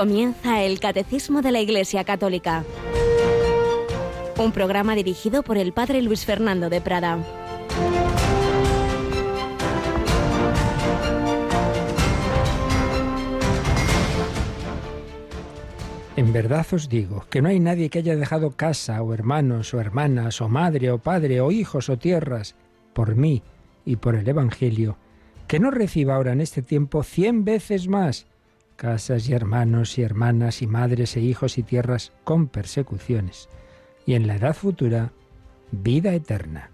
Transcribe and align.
Comienza 0.00 0.62
el 0.62 0.80
Catecismo 0.80 1.42
de 1.42 1.52
la 1.52 1.60
Iglesia 1.60 2.04
Católica. 2.04 2.64
Un 4.38 4.50
programa 4.50 4.94
dirigido 4.94 5.42
por 5.42 5.58
el 5.58 5.74
Padre 5.74 6.00
Luis 6.00 6.24
Fernando 6.24 6.70
de 6.70 6.80
Prada. 6.80 7.18
En 16.16 16.32
verdad 16.32 16.64
os 16.72 16.88
digo 16.88 17.26
que 17.28 17.42
no 17.42 17.50
hay 17.50 17.60
nadie 17.60 17.90
que 17.90 17.98
haya 17.98 18.16
dejado 18.16 18.52
casa 18.52 19.02
o 19.02 19.12
hermanos 19.12 19.74
o 19.74 19.80
hermanas 19.82 20.40
o 20.40 20.48
madre 20.48 20.90
o 20.92 20.96
padre 20.96 21.42
o 21.42 21.50
hijos 21.50 21.90
o 21.90 21.98
tierras 21.98 22.54
por 22.94 23.16
mí 23.16 23.42
y 23.84 23.96
por 23.96 24.14
el 24.14 24.26
Evangelio, 24.26 24.96
que 25.46 25.60
no 25.60 25.70
reciba 25.70 26.14
ahora 26.14 26.32
en 26.32 26.40
este 26.40 26.62
tiempo 26.62 27.02
cien 27.02 27.44
veces 27.44 27.86
más 27.86 28.26
casas 28.80 29.28
y 29.28 29.34
hermanos 29.34 29.98
y 29.98 30.02
hermanas 30.02 30.62
y 30.62 30.66
madres 30.66 31.14
e 31.14 31.20
hijos 31.20 31.58
y 31.58 31.62
tierras 31.62 32.12
con 32.24 32.48
persecuciones, 32.48 33.50
y 34.06 34.14
en 34.14 34.26
la 34.26 34.36
edad 34.36 34.56
futura 34.56 35.12
vida 35.70 36.14
eterna. 36.14 36.70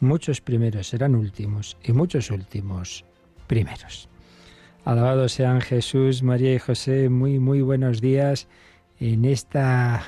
Muchos 0.00 0.40
primeros 0.40 0.88
serán 0.88 1.14
últimos 1.14 1.76
y 1.84 1.92
muchos 1.92 2.32
últimos 2.32 3.04
primeros. 3.46 4.08
Alabados 4.84 5.34
sean 5.34 5.60
Jesús, 5.60 6.24
María 6.24 6.52
y 6.52 6.58
José, 6.58 7.08
muy 7.10 7.38
muy 7.38 7.60
buenos 7.60 8.00
días 8.00 8.48
en 8.98 9.24
esta 9.24 10.02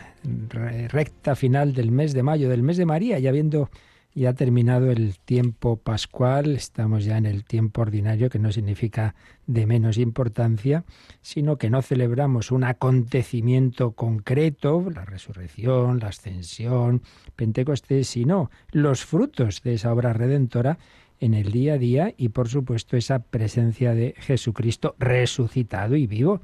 recta 0.89 1.37
final 1.37 1.73
del 1.73 1.93
mes 1.93 2.15
de 2.15 2.25
mayo, 2.25 2.49
del 2.49 2.65
mes 2.65 2.79
de 2.79 2.87
María, 2.87 3.21
ya 3.21 3.31
viendo 3.31 3.71
ya 4.19 4.31
ha 4.31 4.35
terminado 4.35 4.91
el 4.91 5.19
tiempo 5.19 5.77
pascual, 5.77 6.57
estamos 6.57 7.05
ya 7.05 7.17
en 7.19 7.27
el 7.27 7.45
tiempo 7.45 7.83
ordinario, 7.83 8.31
que 8.31 8.41
no 8.41 8.51
significa 8.51 9.15
de 9.47 9.65
menos 9.65 9.97
importancia, 9.97 10.85
sino 11.23 11.57
que 11.57 11.71
no 11.71 11.83
celebramos 11.83 12.51
un 12.51 12.65
acontecimiento 12.65 13.93
concreto, 13.93 14.85
la 14.93 15.05
resurrección, 15.05 16.01
la 16.01 16.09
ascensión, 16.09 17.03
Pentecostés, 17.37 18.09
sino 18.09 18.51
los 18.73 19.05
frutos 19.05 19.63
de 19.63 19.75
esa 19.75 19.93
obra 19.93 20.13
redentora 20.13 20.79
en 21.21 21.35
el 21.35 21.53
día 21.53 21.75
a 21.75 21.79
día 21.79 22.15
y 22.17 22.31
por 22.31 22.49
supuesto 22.49 22.97
esa 22.97 23.21
presencia 23.21 23.95
de 23.95 24.15
Jesucristo 24.19 24.97
resucitado 24.99 25.95
y 25.97 26.07
vivo, 26.07 26.41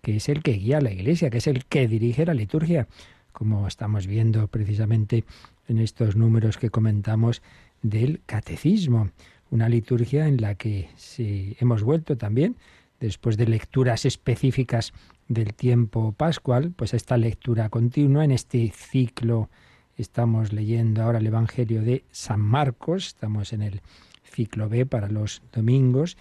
que 0.00 0.16
es 0.16 0.28
el 0.28 0.42
que 0.42 0.52
guía 0.52 0.78
a 0.78 0.82
la 0.82 0.92
Iglesia, 0.92 1.28
que 1.28 1.38
es 1.38 1.46
el 1.46 1.66
que 1.66 1.88
dirige 1.88 2.24
la 2.24 2.34
liturgia, 2.34 2.88
como 3.32 3.68
estamos 3.68 4.06
viendo 4.06 4.48
precisamente 4.48 5.24
en 5.68 5.78
estos 5.78 6.16
números 6.16 6.58
que 6.58 6.70
comentamos 6.70 7.42
del 7.82 8.20
catecismo, 8.26 9.10
una 9.50 9.68
liturgia 9.68 10.26
en 10.26 10.40
la 10.40 10.54
que 10.56 10.88
si 10.96 11.56
hemos 11.60 11.82
vuelto 11.82 12.16
también, 12.16 12.56
después 13.00 13.36
de 13.36 13.46
lecturas 13.46 14.04
específicas 14.04 14.92
del 15.28 15.54
tiempo 15.54 16.12
pascual, 16.12 16.72
pues 16.74 16.94
esta 16.94 17.16
lectura 17.16 17.68
continua 17.68 18.24
en 18.24 18.32
este 18.32 18.72
ciclo. 18.74 19.48
Estamos 19.96 20.52
leyendo 20.52 21.02
ahora 21.02 21.18
el 21.18 21.26
Evangelio 21.26 21.82
de 21.82 22.04
San 22.10 22.40
Marcos, 22.40 23.06
estamos 23.08 23.52
en 23.52 23.62
el 23.62 23.80
ciclo 24.24 24.68
B 24.68 24.86
para 24.86 25.08
los 25.08 25.42
domingos 25.52 26.16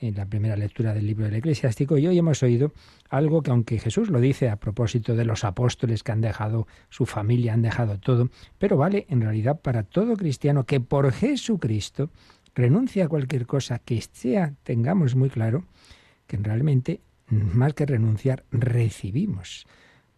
en 0.00 0.14
la 0.14 0.26
primera 0.26 0.56
lectura 0.56 0.92
del 0.94 1.06
libro 1.06 1.24
del 1.24 1.36
eclesiástico 1.36 1.96
y 1.98 2.06
hoy 2.06 2.18
hemos 2.18 2.42
oído 2.42 2.72
algo 3.08 3.42
que 3.42 3.50
aunque 3.50 3.78
Jesús 3.78 4.10
lo 4.10 4.20
dice 4.20 4.48
a 4.48 4.56
propósito 4.56 5.14
de 5.14 5.24
los 5.24 5.44
apóstoles 5.44 6.02
que 6.02 6.12
han 6.12 6.20
dejado 6.20 6.66
su 6.90 7.06
familia, 7.06 7.54
han 7.54 7.62
dejado 7.62 7.98
todo, 7.98 8.30
pero 8.58 8.76
vale 8.76 9.06
en 9.08 9.20
realidad 9.20 9.60
para 9.60 9.82
todo 9.82 10.16
cristiano 10.16 10.64
que 10.64 10.80
por 10.80 11.12
Jesucristo 11.12 12.10
renuncia 12.54 13.04
a 13.04 13.08
cualquier 13.08 13.46
cosa 13.46 13.78
que 13.78 14.00
sea, 14.00 14.54
tengamos 14.62 15.14
muy 15.14 15.30
claro, 15.30 15.64
que 16.26 16.36
realmente 16.36 17.00
más 17.28 17.74
que 17.74 17.86
renunciar, 17.86 18.44
recibimos, 18.50 19.66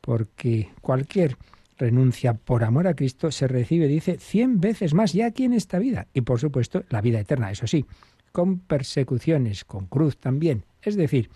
porque 0.00 0.70
cualquier 0.80 1.36
renuncia 1.78 2.34
por 2.34 2.64
amor 2.64 2.86
a 2.86 2.94
Cristo 2.94 3.30
se 3.30 3.47
recibe, 3.47 3.86
dice, 3.86 4.19
cien 4.19 4.60
veces 4.60 4.94
más 4.94 5.12
ya 5.12 5.26
aquí 5.26 5.44
en 5.44 5.53
esta 5.53 5.78
vida, 5.78 6.06
y 6.12 6.22
por 6.22 6.41
supuesto 6.41 6.84
la 6.91 7.00
vida 7.00 7.20
eterna, 7.20 7.50
eso 7.50 7.66
sí, 7.66 7.86
con 8.33 8.61
persecuciones, 8.61 9.65
con 9.65 9.87
cruz 9.87 10.19
también. 10.19 10.65
Es 10.83 10.97
decir, 10.97 11.31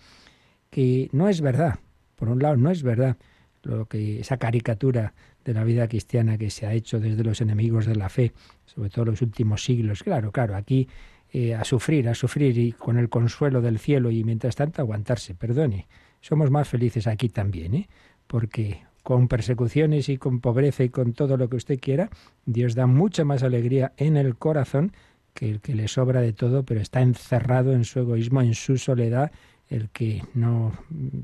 que 0.69 1.09
no 1.11 1.29
es 1.29 1.41
verdad, 1.41 1.79
por 2.15 2.29
un 2.29 2.39
lado 2.39 2.57
no 2.57 2.71
es 2.71 2.83
verdad 2.83 3.17
lo 3.63 3.85
que 3.85 4.19
esa 4.19 4.37
caricatura 4.37 5.13
de 5.45 5.53
la 5.53 5.63
vida 5.63 5.87
cristiana 5.87 6.37
que 6.37 6.49
se 6.49 6.65
ha 6.65 6.73
hecho 6.73 6.99
desde 6.99 7.23
los 7.23 7.41
enemigos 7.41 7.85
de 7.85 7.95
la 7.95 8.09
fe, 8.09 8.33
sobre 8.65 8.89
todo 8.89 9.05
los 9.05 9.21
últimos 9.21 9.63
siglos. 9.63 10.03
Claro, 10.03 10.31
claro, 10.31 10.55
aquí 10.55 10.87
eh, 11.31 11.55
a 11.55 11.63
sufrir, 11.63 12.07
a 12.09 12.15
sufrir 12.15 12.57
y 12.57 12.71
con 12.73 12.97
el 12.97 13.09
consuelo 13.09 13.61
del 13.61 13.79
cielo 13.79 14.11
y 14.11 14.23
mientras 14.23 14.55
tanto 14.55 14.81
aguantarse, 14.81 15.33
perdone. 15.33 15.87
Somos 16.21 16.51
más 16.51 16.67
felices 16.67 17.07
aquí 17.07 17.29
también, 17.29 17.73
¿eh? 17.73 17.89
Porque 18.27 18.83
con 19.03 19.27
persecuciones 19.27 20.07
y 20.09 20.17
con 20.17 20.39
pobreza 20.39 20.83
y 20.83 20.89
con 20.89 21.13
todo 21.13 21.35
lo 21.35 21.49
que 21.49 21.57
usted 21.57 21.79
quiera, 21.79 22.09
Dios 22.45 22.75
da 22.75 22.87
mucha 22.87 23.25
más 23.25 23.43
alegría 23.43 23.93
en 23.97 24.15
el 24.15 24.35
corazón 24.37 24.93
que 25.33 25.49
el 25.49 25.61
que 25.61 25.75
le 25.75 25.87
sobra 25.87 26.21
de 26.21 26.33
todo, 26.33 26.63
pero 26.63 26.81
está 26.81 27.01
encerrado 27.01 27.73
en 27.73 27.85
su 27.85 27.99
egoísmo, 27.99 28.41
en 28.41 28.53
su 28.53 28.77
soledad, 28.77 29.31
el 29.69 29.89
que 29.89 30.21
no 30.33 30.73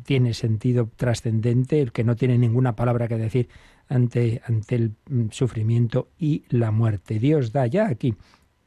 tiene 0.03 0.33
sentido 0.33 0.89
trascendente, 0.95 1.81
el 1.81 1.91
que 1.91 2.03
no 2.03 2.15
tiene 2.15 2.37
ninguna 2.37 2.75
palabra 2.75 3.07
que 3.07 3.17
decir 3.17 3.49
ante, 3.87 4.41
ante 4.45 4.75
el 4.75 4.93
sufrimiento 5.31 6.09
y 6.17 6.43
la 6.49 6.71
muerte. 6.71 7.19
Dios 7.19 7.51
da 7.51 7.67
ya 7.67 7.87
aquí 7.87 8.15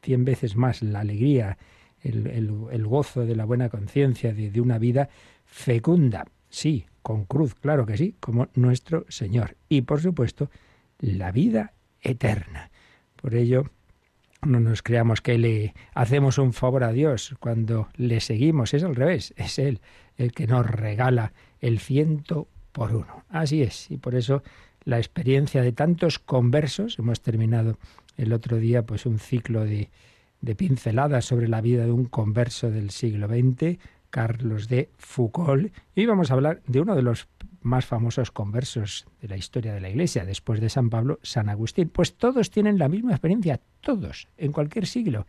cien 0.03 0.25
veces 0.25 0.57
más 0.57 0.83
la 0.83 1.01
alegría, 1.01 1.59
el, 2.03 2.27
el, 2.27 2.87
gozo 2.87 3.25
de 3.25 3.37
la 3.37 3.45
buena 3.45 3.69
conciencia, 3.69 4.35
de, 4.35 4.51
de 4.51 4.61
una 4.61 4.79
vida 4.79 5.09
fecunda, 5.45 6.27
sí, 6.49 6.87
con 7.03 7.25
cruz, 7.25 7.55
claro 7.55 7.87
que 7.87 7.97
sí, 7.97 8.17
como 8.19 8.49
nuestro 8.55 9.07
Señor. 9.09 9.57
Y 9.69 9.83
por 9.83 10.01
supuesto, 10.01 10.51
la 10.99 11.31
vida 11.31 11.73
eterna. 12.01 12.71
Por 13.17 13.35
ello, 13.35 13.71
no 14.47 14.61
nos 14.61 14.83
creamos 14.83 15.21
que 15.21 15.39
le 15.39 15.75
hacemos 15.95 16.39
un 16.39 16.53
favor 16.53 16.85
a 16.85 16.93
Dios 16.93 17.35
cuando 17.39 17.89
le 17.97 18.21
seguimos, 18.21 18.75
es 18.75 18.83
al 18.83 18.97
revés, 18.97 19.33
es 19.37 19.59
Él 19.59 19.81
el 20.17 20.33
que 20.33 20.47
nos 20.47 20.67
regala 20.67 21.33
el 21.61 21.79
ciento 21.79 22.49
por 22.73 22.95
uno. 22.95 23.25
Así 23.29 23.63
es, 23.63 23.91
y 23.91 23.97
por 23.97 24.15
eso 24.15 24.43
la 24.85 24.99
experiencia 24.99 25.63
de 25.63 25.73
tantos 25.73 26.19
conversos, 26.19 26.99
hemos 26.99 27.21
terminado 27.21 27.79
el 28.17 28.33
otro 28.33 28.59
día 28.59 28.85
pues 28.85 29.07
un 29.07 29.19
ciclo 29.19 29.65
de, 29.65 29.91
de 30.41 30.55
pinceladas 30.55 31.25
sobre 31.25 31.49
la 31.49 31.61
vida 31.61 31.85
de 31.85 31.93
un 31.93 32.05
converso 32.05 32.71
del 32.71 32.91
siglo 32.91 33.29
XX, 33.29 33.79
Carlos 34.13 34.69
de 34.69 34.91
Foucault, 34.99 35.73
y 35.95 36.05
vamos 36.05 36.31
a 36.31 36.35
hablar 36.35 36.63
de 36.67 36.83
uno 36.83 36.95
de 36.95 37.01
los 37.01 37.29
más 37.63 37.87
famosos 37.87 38.31
conversos 38.31 39.07
de 39.23 39.29
la 39.29 39.39
historia 39.39 39.73
de 39.73 39.81
la 39.81 39.89
Iglesia, 39.89 40.27
después 40.27 40.61
de 40.61 40.69
San 40.69 40.91
Pablo, 40.91 41.19
San 41.23 41.49
Agustín. 41.49 41.89
Pues 41.89 42.15
todos 42.15 42.51
tienen 42.51 42.79
la 42.79 42.91
misma 42.91 43.13
experiencia, 43.13 43.59
todos, 43.81 44.29
en 44.37 44.53
cualquier 44.53 44.87
siglo. 44.87 45.27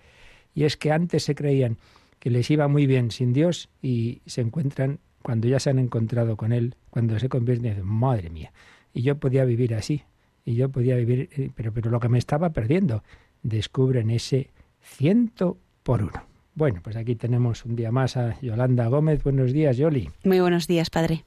Y 0.54 0.66
es 0.66 0.76
que 0.76 0.92
antes 0.92 1.24
se 1.24 1.34
creían 1.34 1.78
que 2.20 2.30
les 2.30 2.52
iba 2.52 2.68
muy 2.68 2.86
bien 2.86 3.10
sin 3.10 3.32
Dios 3.32 3.70
y 3.82 4.22
se 4.26 4.42
encuentran, 4.42 5.00
cuando 5.22 5.48
ya 5.48 5.62
se 5.62 5.70
han 5.70 5.80
encontrado 5.80 6.36
con 6.36 6.52
Él, 6.52 6.76
cuando 6.90 7.18
se 7.20 7.30
convierten, 7.30 7.78
en 7.78 7.86
madre 7.86 8.30
mía, 8.30 8.52
y 8.94 9.02
yo 9.02 9.18
podía 9.18 9.46
vivir 9.46 9.76
así, 9.76 10.04
y 10.44 10.56
yo 10.56 10.68
podía 10.68 10.98
vivir, 10.98 11.30
eh, 11.38 11.52
pero, 11.56 11.72
pero 11.72 11.90
lo 11.90 12.02
que 12.02 12.10
me 12.10 12.20
estaba 12.20 12.50
perdiendo, 12.52 13.02
descubren 13.44 14.10
ese 14.10 14.52
ciento 14.82 15.58
por 15.84 16.04
uno. 16.04 16.33
Bueno, 16.56 16.82
pues 16.84 16.96
aquí 16.96 17.16
tenemos 17.16 17.66
un 17.66 17.76
día 17.76 17.92
más 17.92 18.16
a 18.16 18.40
Yolanda 18.42 18.88
Gómez. 18.88 19.24
Buenos 19.24 19.54
días, 19.54 19.78
Yoli. 19.78 20.12
Muy 20.24 20.40
buenos 20.40 20.68
días, 20.68 20.92
padre. 20.92 21.26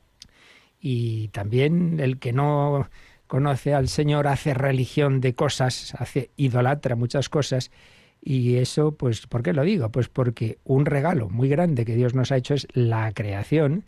Y 0.81 1.28
también 1.28 1.98
el 1.98 2.19
que 2.19 2.32
no 2.32 2.89
conoce 3.27 3.74
al 3.74 3.89
Señor 3.89 4.28
hace 4.28 4.54
religión 4.54 5.21
de 5.21 5.34
cosas, 5.34 5.95
hace 5.98 6.30
idolatra 6.36 6.95
muchas 6.95 7.28
cosas. 7.28 7.72
Y 8.22 8.56
eso, 8.56 8.92
pues, 8.92 9.27
¿por 9.27 9.42
qué 9.42 9.53
lo 9.53 9.65
digo? 9.65 9.91
Pues 9.91 10.09
porque 10.09 10.59
un 10.65 10.86
regalo 10.86 11.28
muy 11.28 11.48
grande 11.48 11.84
que 11.84 11.97
Dios 11.97 12.15
nos 12.15 12.30
ha 12.30 12.36
hecho 12.36 12.54
es 12.54 12.68
la 12.72 13.12
creación 13.12 13.84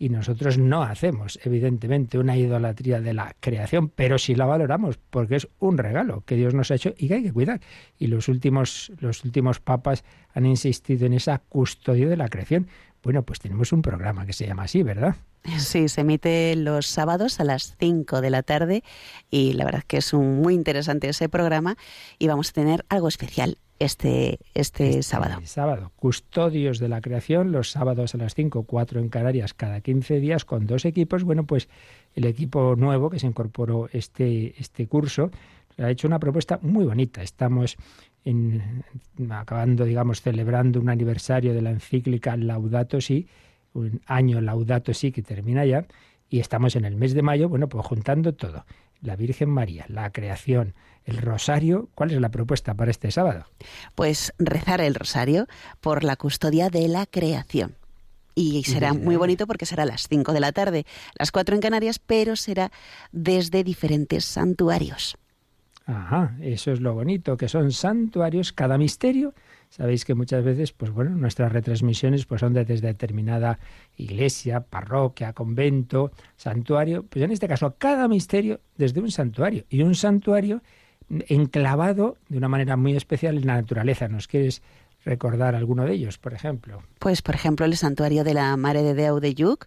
y 0.00 0.08
nosotros 0.08 0.56
no 0.56 0.82
hacemos, 0.82 1.38
evidentemente, 1.44 2.18
una 2.18 2.34
idolatría 2.34 3.02
de 3.02 3.12
la 3.12 3.36
creación, 3.38 3.90
pero 3.90 4.18
sí 4.18 4.34
la 4.34 4.46
valoramos 4.46 4.98
porque 5.10 5.36
es 5.36 5.46
un 5.58 5.76
regalo 5.76 6.24
que 6.24 6.36
Dios 6.36 6.54
nos 6.54 6.70
ha 6.70 6.76
hecho 6.76 6.94
y 6.96 7.06
que 7.06 7.16
hay 7.16 7.22
que 7.22 7.34
cuidar. 7.34 7.60
Y 7.98 8.06
los 8.06 8.26
últimos, 8.28 8.90
los 8.98 9.22
últimos 9.26 9.60
papas 9.60 10.02
han 10.32 10.46
insistido 10.46 11.04
en 11.04 11.12
esa 11.12 11.38
custodia 11.38 12.08
de 12.08 12.16
la 12.16 12.28
creación. 12.28 12.66
Bueno, 13.02 13.24
pues 13.24 13.40
tenemos 13.40 13.74
un 13.74 13.82
programa 13.82 14.24
que 14.24 14.32
se 14.32 14.46
llama 14.46 14.62
así, 14.62 14.82
¿verdad? 14.82 15.16
Sí, 15.58 15.90
se 15.90 16.00
emite 16.00 16.56
los 16.56 16.86
sábados 16.86 17.38
a 17.38 17.44
las 17.44 17.76
5 17.78 18.22
de 18.22 18.30
la 18.30 18.42
tarde 18.42 18.82
y 19.30 19.52
la 19.52 19.66
verdad 19.66 19.82
que 19.86 19.98
es 19.98 20.14
un, 20.14 20.40
muy 20.40 20.54
interesante 20.54 21.10
ese 21.10 21.28
programa 21.28 21.76
y 22.18 22.26
vamos 22.26 22.48
a 22.48 22.52
tener 22.52 22.86
algo 22.88 23.08
especial 23.08 23.58
este, 23.80 24.38
este, 24.54 24.90
este 24.90 25.02
sábado. 25.02 25.40
Sábado, 25.44 25.90
custodios 25.96 26.78
de 26.78 26.88
la 26.88 27.00
creación, 27.00 27.50
los 27.50 27.70
sábados 27.70 28.14
a 28.14 28.18
las 28.18 28.34
5, 28.34 28.64
4 28.64 29.00
en 29.00 29.08
Canarias 29.08 29.54
cada 29.54 29.80
15 29.80 30.20
días 30.20 30.44
con 30.44 30.66
dos 30.66 30.84
equipos. 30.84 31.24
Bueno, 31.24 31.44
pues 31.44 31.68
el 32.14 32.26
equipo 32.26 32.76
nuevo 32.76 33.08
que 33.08 33.18
se 33.18 33.26
incorporó 33.26 33.88
este, 33.92 34.54
este 34.60 34.86
curso 34.86 35.30
ha 35.78 35.90
hecho 35.90 36.06
una 36.06 36.18
propuesta 36.18 36.58
muy 36.62 36.84
bonita. 36.84 37.22
Estamos 37.22 37.78
en, 38.24 38.84
acabando, 39.30 39.86
digamos, 39.86 40.20
celebrando 40.20 40.78
un 40.78 40.90
aniversario 40.90 41.54
de 41.54 41.62
la 41.62 41.70
encíclica 41.70 42.36
Laudato 42.36 43.00
Si, 43.00 43.28
un 43.72 44.02
año 44.06 44.42
Laudato 44.42 44.92
Si 44.92 45.10
que 45.10 45.22
termina 45.22 45.64
ya, 45.64 45.86
Y 46.28 46.38
estamos 46.38 46.76
en 46.76 46.84
el 46.84 46.96
mes 46.96 47.14
de 47.14 47.22
mayo, 47.22 47.48
bueno, 47.48 47.68
pues 47.68 47.84
juntando 47.86 48.34
todo. 48.34 48.66
La 49.02 49.16
Virgen 49.16 49.48
María, 49.50 49.84
la 49.88 50.10
creación, 50.10 50.74
el 51.04 51.18
rosario. 51.18 51.88
¿Cuál 51.94 52.10
es 52.10 52.20
la 52.20 52.30
propuesta 52.30 52.74
para 52.74 52.90
este 52.90 53.10
sábado? 53.10 53.44
Pues 53.94 54.32
rezar 54.38 54.80
el 54.80 54.94
rosario 54.94 55.46
por 55.80 56.04
la 56.04 56.16
custodia 56.16 56.68
de 56.68 56.88
la 56.88 57.06
creación. 57.06 57.76
Y 58.34 58.62
será 58.64 58.94
muy 58.94 59.16
bonito 59.16 59.46
porque 59.46 59.66
será 59.66 59.82
a 59.82 59.86
las 59.86 60.08
5 60.08 60.32
de 60.32 60.40
la 60.40 60.52
tarde, 60.52 60.86
las 61.18 61.32
4 61.32 61.54
en 61.54 61.60
Canarias, 61.60 61.98
pero 61.98 62.36
será 62.36 62.70
desde 63.12 63.64
diferentes 63.64 64.24
santuarios. 64.24 65.16
Ajá, 65.86 66.36
eso 66.40 66.70
es 66.70 66.80
lo 66.80 66.94
bonito, 66.94 67.36
que 67.36 67.48
son 67.48 67.72
santuarios, 67.72 68.52
cada 68.52 68.78
misterio. 68.78 69.34
Sabéis 69.70 70.04
que 70.04 70.14
muchas 70.14 70.44
veces, 70.44 70.72
pues 70.72 70.90
bueno, 70.90 71.10
nuestras 71.10 71.52
retransmisiones 71.52 72.26
pues 72.26 72.40
son 72.40 72.52
desde 72.52 72.80
determinada 72.80 73.60
iglesia, 73.96 74.60
parroquia, 74.60 75.32
convento, 75.32 76.10
santuario. 76.36 77.04
Pues 77.04 77.24
en 77.24 77.30
este 77.30 77.46
caso, 77.46 77.76
cada 77.78 78.08
misterio 78.08 78.60
desde 78.76 79.00
un 79.00 79.12
santuario. 79.12 79.64
Y 79.70 79.82
un 79.82 79.94
santuario 79.94 80.60
enclavado 81.28 82.16
de 82.28 82.38
una 82.38 82.48
manera 82.48 82.76
muy 82.76 82.96
especial 82.96 83.38
en 83.38 83.46
la 83.46 83.54
naturaleza. 83.54 84.08
¿Nos 84.08 84.26
quieres 84.26 84.60
recordar 85.04 85.54
alguno 85.54 85.84
de 85.84 85.92
ellos, 85.92 86.18
por 86.18 86.34
ejemplo? 86.34 86.82
Pues, 86.98 87.22
por 87.22 87.36
ejemplo, 87.36 87.64
el 87.64 87.76
santuario 87.76 88.24
de 88.24 88.34
la 88.34 88.56
Mare 88.56 88.82
de 88.82 88.94
Deu 88.94 89.20
de 89.20 89.34
Lluc, 89.34 89.66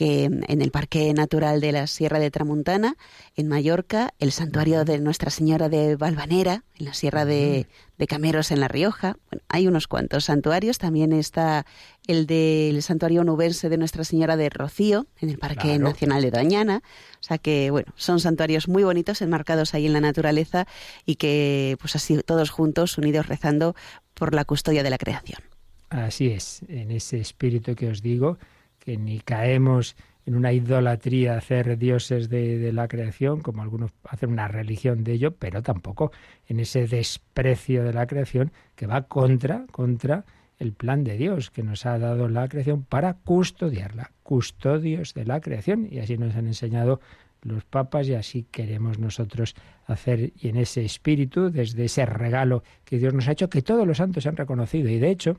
que 0.00 0.24
en 0.24 0.62
el 0.62 0.70
Parque 0.70 1.12
Natural 1.12 1.60
de 1.60 1.72
la 1.72 1.86
Sierra 1.86 2.18
de 2.18 2.30
Tramuntana, 2.30 2.96
en 3.36 3.48
Mallorca, 3.48 4.14
el 4.18 4.32
santuario 4.32 4.86
de 4.86 4.98
Nuestra 4.98 5.28
Señora 5.30 5.68
de 5.68 5.96
Valvanera, 5.96 6.64
en 6.78 6.86
la 6.86 6.94
Sierra 6.94 7.26
de, 7.26 7.66
Cameros, 8.08 8.50
en 8.50 8.60
La 8.60 8.68
Rioja. 8.68 9.18
hay 9.48 9.68
unos 9.68 9.88
cuantos 9.88 10.24
santuarios. 10.24 10.78
También 10.78 11.12
está 11.12 11.66
el 12.06 12.26
del 12.26 12.82
santuario 12.82 13.24
nubense 13.24 13.68
de 13.68 13.76
Nuestra 13.76 14.04
Señora 14.04 14.38
de 14.38 14.48
Rocío, 14.48 15.06
en 15.20 15.28
el 15.28 15.36
Parque 15.36 15.78
Nacional 15.78 16.22
de 16.22 16.30
Doñana. 16.30 16.82
O 17.20 17.22
sea 17.22 17.36
que, 17.36 17.70
bueno, 17.70 17.92
son 17.94 18.20
santuarios 18.20 18.68
muy 18.68 18.84
bonitos, 18.84 19.20
enmarcados 19.20 19.74
ahí 19.74 19.84
en 19.84 19.92
la 19.92 20.00
naturaleza 20.00 20.66
y 21.04 21.16
que, 21.16 21.76
pues 21.78 21.94
así, 21.94 22.18
todos 22.24 22.48
juntos, 22.48 22.96
unidos, 22.96 23.26
rezando 23.26 23.76
por 24.14 24.34
la 24.34 24.46
custodia 24.46 24.82
de 24.82 24.88
la 24.88 24.96
creación. 24.96 25.42
Así 25.90 26.28
es, 26.28 26.62
en 26.68 26.90
ese 26.90 27.20
espíritu 27.20 27.74
que 27.74 27.88
os 27.88 28.00
digo, 28.00 28.38
que 28.80 28.96
ni 28.96 29.20
caemos 29.20 29.94
en 30.26 30.34
una 30.34 30.52
idolatría, 30.52 31.36
hacer 31.36 31.78
dioses 31.78 32.28
de, 32.28 32.72
la 32.72 32.88
creación, 32.88 33.40
como 33.40 33.62
algunos 33.62 33.92
hacen 34.04 34.30
una 34.30 34.48
religión 34.48 35.02
de 35.02 35.12
ello, 35.12 35.32
pero 35.32 35.62
tampoco 35.62 36.12
en 36.46 36.60
ese 36.60 36.86
desprecio 36.86 37.84
de 37.84 37.92
la 37.92 38.06
creación 38.06 38.52
que 38.76 38.86
va 38.86 39.02
contra, 39.02 39.66
contra 39.70 40.24
el 40.58 40.72
plan 40.72 41.04
de 41.04 41.16
Dios 41.16 41.50
que 41.50 41.62
nos 41.62 41.86
ha 41.86 41.98
dado 41.98 42.28
la 42.28 42.48
creación 42.48 42.84
para 42.84 43.14
custodiarla, 43.14 44.12
custodios 44.22 45.14
de 45.14 45.24
la 45.24 45.40
creación, 45.40 45.88
y 45.90 46.00
así 46.00 46.18
nos 46.18 46.36
han 46.36 46.46
enseñado 46.46 47.00
los 47.42 47.64
papas 47.64 48.06
y 48.08 48.14
así 48.14 48.46
queremos 48.50 48.98
nosotros 48.98 49.54
hacer 49.86 50.32
y 50.36 50.48
en 50.48 50.56
ese 50.56 50.84
espíritu, 50.84 51.50
desde 51.50 51.86
ese 51.86 52.04
regalo 52.04 52.62
que 52.84 52.98
Dios 52.98 53.14
nos 53.14 53.28
ha 53.28 53.32
hecho, 53.32 53.48
que 53.48 53.62
todos 53.62 53.86
los 53.86 53.96
santos 53.96 54.26
han 54.26 54.36
reconocido. 54.36 54.90
Y 54.90 54.98
de 54.98 55.10
hecho, 55.10 55.38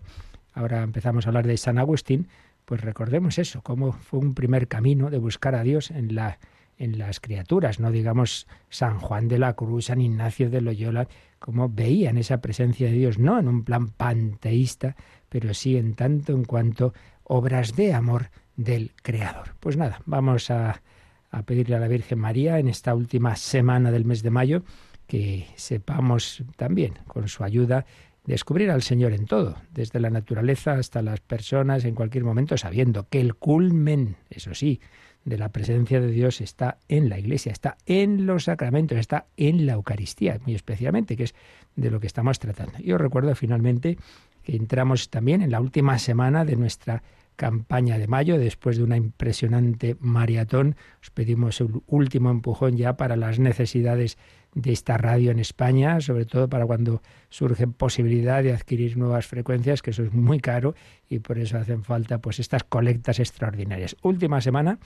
ahora 0.54 0.82
empezamos 0.82 1.26
a 1.26 1.30
hablar 1.30 1.46
de 1.46 1.58
San 1.58 1.78
Agustín, 1.78 2.28
pues 2.72 2.80
recordemos 2.80 3.38
eso, 3.38 3.62
cómo 3.62 3.92
fue 3.92 4.22
un 4.22 4.34
primer 4.34 4.70
camino 4.70 5.10
de 5.10 5.18
buscar 5.18 5.56
a 5.56 5.64
Dios 5.64 5.92
en 5.92 6.16
la 6.16 6.40
en 6.78 6.98
las 6.98 7.20
criaturas, 7.20 7.82
no 7.82 7.92
digamos 7.92 8.48
San 8.70 8.98
Juan 8.98 9.28
de 9.28 9.40
la 9.40 9.56
Cruz, 9.56 9.88
San 9.88 10.00
Ignacio 10.00 10.50
de 10.50 10.62
Loyola, 10.62 11.10
como 11.38 11.68
veían 11.68 12.18
esa 12.18 12.40
presencia 12.40 12.88
de 12.88 12.94
Dios, 12.94 13.20
no 13.20 13.38
en 13.38 13.50
un 13.50 13.66
plan 13.66 13.90
panteísta, 13.90 14.96
pero 15.28 15.54
sí 15.54 15.76
en 15.76 15.96
tanto 15.96 16.32
en 16.32 16.46
cuanto 16.46 16.94
obras 17.26 17.76
de 17.76 17.94
amor 17.94 18.30
del 18.56 18.94
Creador. 19.04 19.54
Pues 19.60 19.76
nada, 19.76 20.02
vamos 20.06 20.50
a, 20.50 20.82
a 21.30 21.44
pedirle 21.44 21.76
a 21.76 21.80
la 21.80 21.90
Virgen 21.90 22.20
María 22.20 22.58
en 22.58 22.70
esta 22.70 22.96
última 22.96 23.36
semana 23.36 23.92
del 23.92 24.06
mes 24.06 24.24
de 24.24 24.30
mayo 24.30 24.64
que 25.08 25.46
sepamos 25.58 26.42
también, 26.56 26.94
con 27.06 27.28
su 27.28 27.44
ayuda, 27.44 27.86
descubrir 28.26 28.70
al 28.72 28.82
Señor 28.84 29.14
en 29.14 29.26
todo, 29.26 29.58
desde 29.72 30.00
la 30.00 30.10
naturaleza 30.10 30.74
hasta 30.74 31.02
las 31.02 31.20
personas, 31.20 31.86
en 31.86 31.96
cualquier 31.96 32.24
momento, 32.24 32.58
sabiendo 32.58 33.08
que 33.10 33.20
el 33.20 33.36
culmen, 33.36 34.18
eso 34.30 34.54
sí, 34.54 34.80
de 35.26 35.38
la 35.38 35.50
presencia 35.50 36.00
de 36.02 36.12
Dios 36.12 36.42
está 36.42 36.80
en 36.88 37.10
la 37.10 37.20
Iglesia, 37.20 37.52
está 37.52 37.78
en 37.86 38.26
los 38.26 38.46
sacramentos, 38.46 38.98
está 38.98 39.28
en 39.38 39.66
la 39.66 39.74
Eucaristía, 39.74 40.40
muy 40.46 40.56
especialmente, 40.56 41.16
que 41.16 41.26
es 41.26 41.36
de 41.76 41.92
lo 41.92 42.00
que 42.00 42.08
estamos 42.08 42.40
tratando. 42.40 42.80
Yo 42.80 42.98
recuerdo 42.98 43.36
finalmente 43.36 43.98
que 44.44 44.56
entramos 44.56 45.10
también 45.10 45.42
en 45.42 45.52
la 45.52 45.62
última 45.62 46.00
semana 46.00 46.46
de 46.46 46.56
nuestra 46.56 47.04
campaña 47.36 47.98
de 47.98 48.08
mayo, 48.08 48.38
después 48.38 48.78
de 48.78 48.84
una 48.84 48.98
impresionante 48.98 49.96
maratón, 50.00 50.76
os 51.02 51.10
pedimos 51.10 51.62
el 51.62 51.82
último 51.88 52.30
empujón 52.30 52.78
ya 52.78 52.98
para 52.98 53.16
las 53.16 53.40
necesidades 53.40 54.18
de 54.54 54.72
esta 54.72 54.98
radio 54.98 55.32
en 55.32 55.40
España, 55.40 56.02
sobre 56.02 56.26
todo 56.26 56.50
para 56.50 56.66
cuando 56.66 57.02
surge 57.30 57.68
posibilidad 57.68 58.44
de 58.44 58.54
adquirir 58.54 58.98
nuevas 58.98 59.26
frecuencias, 59.26 59.82
que 59.82 59.92
eso 59.92 60.04
es 60.04 60.14
muy 60.14 60.40
caro 60.40 60.76
y 61.08 61.20
por 61.20 61.38
eso 61.38 61.58
hacen 61.58 61.84
falta 61.84 62.20
pues 62.20 62.40
estas 62.40 62.64
colectas 62.64 63.20
extraordinarias. 63.20 63.96
Última 64.02 64.42
semana 64.42 64.80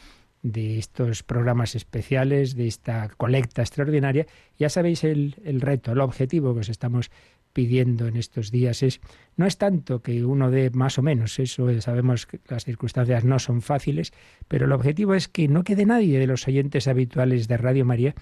de 0.44 0.78
estos 0.78 1.24
programas 1.24 1.74
especiales, 1.74 2.56
de 2.56 2.68
esta 2.68 3.10
colecta 3.18 3.64
extraordinaria. 3.64 4.28
Ya 4.60 4.70
sabéis 4.70 5.04
el, 5.04 5.36
el 5.44 5.60
reto, 5.60 5.94
el 5.94 6.02
objetivo 6.02 6.54
que 6.54 6.60
os 6.60 6.70
estamos 6.70 7.10
pidiendo 7.56 8.08
en 8.08 8.18
estos 8.18 8.52
días 8.52 8.84
es 8.84 9.00
no 9.38 9.48
es 9.48 9.58
tanto 9.58 10.02
que 10.02 10.26
uno 10.26 10.52
dé 10.52 10.70
más 10.72 11.00
o 11.00 11.02
menos, 11.02 11.40
eso 11.40 11.82
sabemos 11.82 12.26
que 12.26 12.42
las 12.50 12.66
circunstancias 12.66 13.24
no 13.24 13.40
son 13.40 13.62
fáciles, 13.62 14.12
pero 14.50 14.66
el 14.66 14.74
objetivo 14.74 15.16
es 15.16 15.30
que 15.30 15.48
no 15.48 15.64
quede 15.64 15.86
nadie 15.86 16.20
de 16.20 16.28
los 16.28 16.46
oyentes 16.50 16.90
habituales 16.90 17.48
de 17.48 17.56
Radio 17.56 17.86
María 17.86 18.14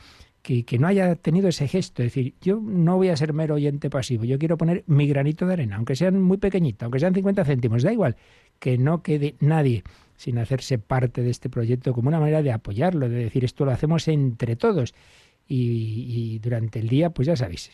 que, 0.43 0.63
que, 0.65 0.77
no 0.77 0.87
haya 0.87 1.15
tenido 1.15 1.47
ese 1.47 1.67
gesto. 1.67 2.03
Es 2.03 2.13
decir, 2.13 2.35
yo 2.41 2.59
no 2.61 2.97
voy 2.97 3.09
a 3.09 3.17
ser 3.17 3.33
mero 3.33 3.55
oyente 3.55 3.89
pasivo, 3.89 4.25
yo 4.25 4.37
quiero 4.37 4.57
poner 4.57 4.83
mi 4.85 5.07
granito 5.07 5.47
de 5.47 5.53
arena, 5.53 5.77
aunque 5.77 5.95
sean 5.95 6.21
muy 6.21 6.37
pequeñitos, 6.37 6.83
aunque 6.83 6.99
sean 6.99 7.15
50 7.15 7.43
céntimos, 7.45 7.81
da 7.81 7.91
igual, 7.91 8.15
que 8.59 8.77
no 8.77 9.01
quede 9.01 9.35
nadie 9.39 9.83
sin 10.17 10.37
hacerse 10.37 10.77
parte 10.77 11.23
de 11.23 11.31
este 11.31 11.49
proyecto 11.49 11.93
como 11.93 12.09
una 12.09 12.19
manera 12.19 12.43
de 12.43 12.51
apoyarlo, 12.51 13.09
de 13.09 13.15
decir 13.15 13.43
esto 13.43 13.65
lo 13.65 13.71
hacemos 13.71 14.07
entre 14.07 14.55
todos. 14.55 14.93
Y, 15.47 16.39
durante 16.39 16.79
el 16.79 16.87
día, 16.87 17.11
pues 17.11 17.27
ya 17.27 17.35
sabéis, 17.35 17.71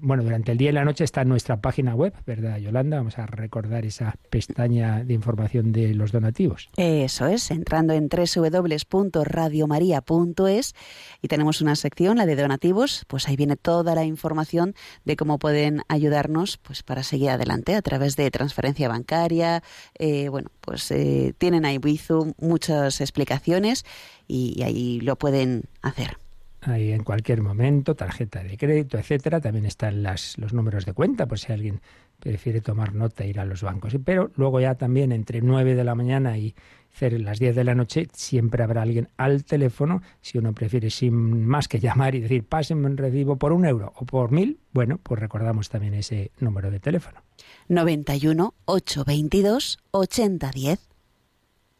bueno, 0.00 0.22
durante 0.22 0.52
el 0.52 0.58
día 0.58 0.70
y 0.70 0.72
la 0.72 0.84
noche 0.84 1.02
está 1.04 1.24
nuestra 1.24 1.60
página 1.60 1.94
web, 1.94 2.14
¿verdad, 2.26 2.58
Yolanda? 2.58 2.98
Vamos 2.98 3.18
a 3.18 3.26
recordar 3.26 3.84
esa 3.84 4.14
pestaña 4.30 5.02
de 5.04 5.14
información 5.14 5.72
de 5.72 5.94
los 5.94 6.12
donativos. 6.12 6.70
Eso 6.76 7.26
es, 7.26 7.50
entrando 7.50 7.94
en 7.94 8.08
www.radiomaria.es 8.08 10.74
y 11.20 11.28
tenemos 11.28 11.60
una 11.60 11.76
sección, 11.76 12.16
la 12.16 12.26
de 12.26 12.36
donativos, 12.36 13.04
pues 13.08 13.28
ahí 13.28 13.36
viene 13.36 13.56
toda 13.56 13.94
la 13.94 14.04
información 14.04 14.74
de 15.04 15.16
cómo 15.16 15.38
pueden 15.38 15.82
ayudarnos 15.88 16.58
pues 16.58 16.82
para 16.82 17.02
seguir 17.02 17.30
adelante 17.30 17.74
a 17.74 17.82
través 17.82 18.16
de 18.16 18.30
transferencia 18.30 18.88
bancaria, 18.88 19.62
eh, 19.98 20.28
bueno, 20.28 20.50
pues 20.60 20.90
eh, 20.90 21.34
tienen 21.38 21.64
ahí 21.64 21.78
Bizum 21.78 22.32
muchas 22.38 23.00
explicaciones 23.00 23.84
y 24.26 24.62
ahí 24.62 25.00
lo 25.00 25.16
pueden 25.16 25.64
hacer 25.82 26.23
ahí 26.68 26.92
en 26.92 27.04
cualquier 27.04 27.42
momento, 27.42 27.94
tarjeta 27.94 28.42
de 28.42 28.56
crédito, 28.56 28.98
etcétera. 28.98 29.40
También 29.40 29.66
están 29.66 30.02
las, 30.02 30.38
los 30.38 30.52
números 30.52 30.84
de 30.84 30.92
cuenta, 30.92 31.26
por 31.26 31.38
si 31.38 31.52
alguien 31.52 31.80
prefiere 32.18 32.60
tomar 32.60 32.94
nota 32.94 33.24
e 33.24 33.28
ir 33.28 33.40
a 33.40 33.44
los 33.44 33.62
bancos. 33.62 33.96
Pero 34.04 34.30
luego 34.36 34.60
ya 34.60 34.74
también 34.74 35.12
entre 35.12 35.40
9 35.40 35.74
de 35.74 35.84
la 35.84 35.94
mañana 35.94 36.38
y 36.38 36.54
las 37.00 37.38
10 37.38 37.56
de 37.56 37.64
la 37.64 37.74
noche 37.74 38.08
siempre 38.12 38.62
habrá 38.62 38.82
alguien 38.82 39.08
al 39.16 39.44
teléfono, 39.44 40.00
si 40.20 40.38
uno 40.38 40.52
prefiere 40.52 40.90
sin 40.90 41.44
más 41.46 41.68
que 41.68 41.80
llamar 41.80 42.14
y 42.14 42.20
decir, 42.20 42.44
pásenme 42.44 42.86
un 42.86 42.96
recibo 42.96 43.36
por 43.36 43.52
un 43.52 43.66
euro 43.66 43.92
o 43.96 44.06
por 44.06 44.30
mil, 44.30 44.60
bueno, 44.72 44.98
pues 45.02 45.20
recordamos 45.20 45.68
también 45.68 45.94
ese 45.94 46.30
número 46.38 46.70
de 46.70 46.80
teléfono. 46.80 47.22
91 47.68 48.54
822 48.64 49.78
8010. 49.90 50.88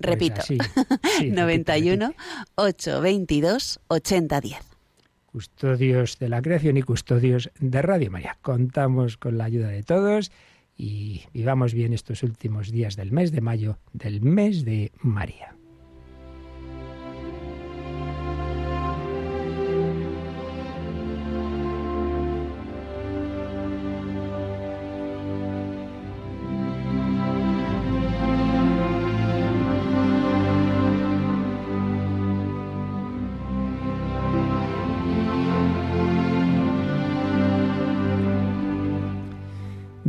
Repito, 0.01 0.43
91 1.23 2.15
822 2.57 3.81
8010 3.87 4.74
custodios 5.35 6.21
de 6.21 6.29
la 6.29 6.41
creación 6.41 6.77
y 6.77 6.83
custodios 6.83 7.51
de 7.59 7.83
Radio 7.83 8.09
María. 8.09 8.39
Contamos 8.41 9.17
con 9.17 9.37
la 9.37 9.47
ayuda 9.47 9.67
de 9.67 9.83
todos 9.83 10.31
y 10.77 11.23
vivamos 11.33 11.75
bien 11.75 11.93
estos 11.93 12.23
últimos 12.23 12.71
días 12.71 12.95
del 12.95 13.11
mes 13.11 13.33
de 13.33 13.41
mayo, 13.41 13.79
del 13.93 14.21
mes 14.21 14.65
de 14.65 14.93
María. 15.03 15.57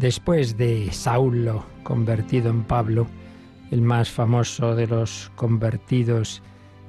Después 0.05 0.55
de 0.55 0.91
Saulo 0.91 1.65
convertido 1.81 2.51
en 2.51 2.63
Pablo, 2.63 3.07
el 3.71 3.81
más 3.81 4.12
famoso 4.12 4.75
de 4.75 4.85
los 4.85 5.31
convertidos 5.33 6.43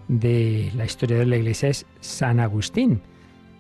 de 0.08 0.70
la 0.76 0.84
historia 0.84 1.16
de 1.16 1.24
la 1.24 1.38
Iglesia 1.38 1.70
es 1.70 1.86
San 2.00 2.40
Agustín. 2.40 3.00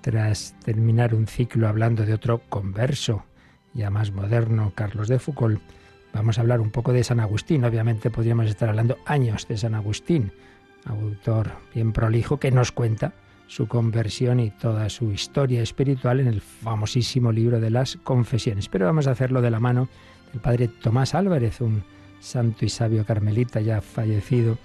Tras 0.02 0.54
terminar 0.62 1.14
un 1.14 1.26
ciclo 1.26 1.68
hablando 1.68 2.04
de 2.04 2.12
otro 2.12 2.42
converso, 2.50 3.24
ya 3.72 3.88
más 3.88 4.12
moderno, 4.12 4.72
Carlos 4.74 5.08
de 5.08 5.18
Foucault, 5.18 5.62
vamos 6.12 6.36
a 6.36 6.42
hablar 6.42 6.60
un 6.60 6.70
poco 6.70 6.92
de 6.92 7.02
San 7.02 7.18
Agustín. 7.18 7.64
Obviamente 7.64 8.10
podríamos 8.10 8.48
estar 8.48 8.68
hablando 8.68 8.98
años 9.06 9.48
de 9.48 9.56
San 9.56 9.74
Agustín, 9.74 10.32
autor 10.84 11.52
bien 11.74 11.94
prolijo 11.94 12.38
que 12.38 12.50
nos 12.50 12.72
cuenta 12.72 13.14
su 13.46 13.68
conversión 13.68 14.40
y 14.40 14.50
toda 14.50 14.88
su 14.88 15.12
historia 15.12 15.62
espiritual 15.62 16.20
en 16.20 16.26
el 16.26 16.40
famosísimo 16.40 17.32
libro 17.32 17.60
de 17.60 17.70
las 17.70 17.96
confesiones. 18.02 18.68
Pero 18.68 18.86
vamos 18.86 19.06
a 19.06 19.12
hacerlo 19.12 19.40
de 19.40 19.50
la 19.50 19.60
mano 19.60 19.88
del 20.32 20.40
padre 20.40 20.68
Tomás 20.68 21.14
Álvarez, 21.14 21.60
un 21.60 21.84
santo 22.20 22.64
y 22.64 22.68
sabio 22.68 23.04
carmelita 23.04 23.60
ya 23.60 23.80
fallecido, 23.80 24.58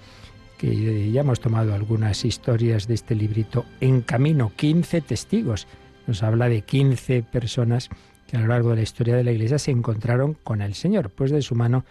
que 0.58 1.10
ya 1.10 1.20
hemos 1.20 1.40
tomado 1.40 1.74
algunas 1.74 2.24
historias 2.24 2.86
de 2.86 2.94
este 2.94 3.14
librito 3.14 3.64
en 3.80 4.00
camino, 4.00 4.52
15 4.56 5.00
testigos. 5.00 5.66
Nos 6.06 6.22
habla 6.22 6.48
de 6.48 6.62
15 6.62 7.22
personas 7.22 7.88
que 8.26 8.36
a 8.36 8.40
lo 8.40 8.48
largo 8.48 8.70
de 8.70 8.76
la 8.76 8.82
historia 8.82 9.16
de 9.16 9.24
la 9.24 9.32
Iglesia 9.32 9.58
se 9.58 9.70
encontraron 9.70 10.34
con 10.34 10.62
el 10.62 10.74
Señor. 10.74 11.10
Pues 11.10 11.30
de 11.30 11.42
su 11.42 11.54
mano 11.54 11.84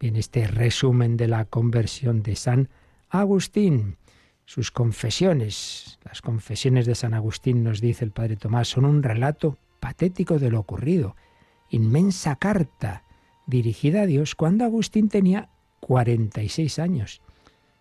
viene 0.00 0.18
este 0.18 0.46
resumen 0.46 1.16
de 1.16 1.28
la 1.28 1.44
conversión 1.44 2.22
de 2.22 2.36
San 2.36 2.68
Agustín. 3.10 3.96
Sus 4.48 4.70
confesiones, 4.70 5.98
las 6.06 6.22
confesiones 6.22 6.86
de 6.86 6.94
San 6.94 7.12
Agustín, 7.12 7.62
nos 7.62 7.82
dice 7.82 8.02
el 8.06 8.12
Padre 8.12 8.36
Tomás, 8.36 8.68
son 8.68 8.86
un 8.86 9.02
relato 9.02 9.58
patético 9.78 10.38
de 10.38 10.50
lo 10.50 10.58
ocurrido, 10.58 11.16
inmensa 11.68 12.34
carta 12.36 13.02
dirigida 13.46 14.00
a 14.00 14.06
Dios 14.06 14.34
cuando 14.34 14.64
Agustín 14.64 15.10
tenía 15.10 15.50
46 15.80 16.78
años. 16.78 17.20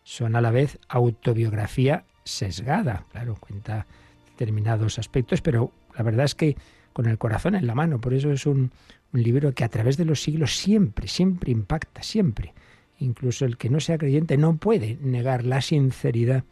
Son 0.04 0.36
a 0.36 0.42
la 0.42 0.52
vez 0.52 0.78
autobiografía 0.90 2.04
sesgada, 2.26 3.06
claro, 3.14 3.38
cuenta 3.40 3.88
determinados 4.32 5.00
aspectos, 5.00 5.40
pero 5.40 5.72
la 5.98 6.04
verdad 6.04 6.26
es 6.26 6.36
que 6.36 6.58
con 6.92 7.06
el 7.06 7.18
corazón 7.18 7.56
en 7.56 7.66
la 7.66 7.76
mano, 7.76 8.02
por 8.02 8.14
eso 8.14 8.30
es 8.34 8.46
un, 8.46 8.74
un 9.14 9.24
libro 9.24 9.54
que 9.54 9.64
a 9.64 9.70
través 9.70 9.96
de 9.96 10.04
los 10.04 10.22
siglos 10.22 10.58
siempre, 10.58 11.08
siempre 11.08 11.50
impacta, 11.50 12.04
siempre. 12.04 12.54
Incluso 13.00 13.46
el 13.46 13.58
que 13.58 13.70
no 13.70 13.80
sea 13.80 13.98
creyente 13.98 14.38
no 14.38 14.58
puede 14.58 14.98
negar 15.02 15.46
la 15.46 15.62
sinceridad 15.62 16.44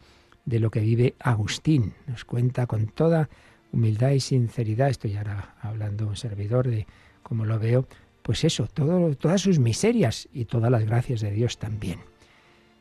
de 0.44 0.60
lo 0.60 0.70
que 0.70 0.80
vive 0.80 1.14
Agustín. 1.18 1.94
Nos 2.06 2.24
cuenta 2.24 2.66
con 2.66 2.86
toda 2.86 3.28
humildad 3.72 4.10
y 4.10 4.20
sinceridad, 4.20 4.88
estoy 4.88 5.16
ahora 5.16 5.56
hablando 5.60 6.06
un 6.06 6.16
servidor 6.16 6.68
de 6.68 6.86
cómo 7.22 7.44
lo 7.44 7.58
veo, 7.58 7.86
pues 8.22 8.44
eso, 8.44 8.66
todas 8.66 9.40
sus 9.40 9.58
miserias 9.58 10.28
y 10.32 10.46
todas 10.46 10.70
las 10.70 10.84
gracias 10.84 11.20
de 11.20 11.32
Dios 11.32 11.58
también. 11.58 12.00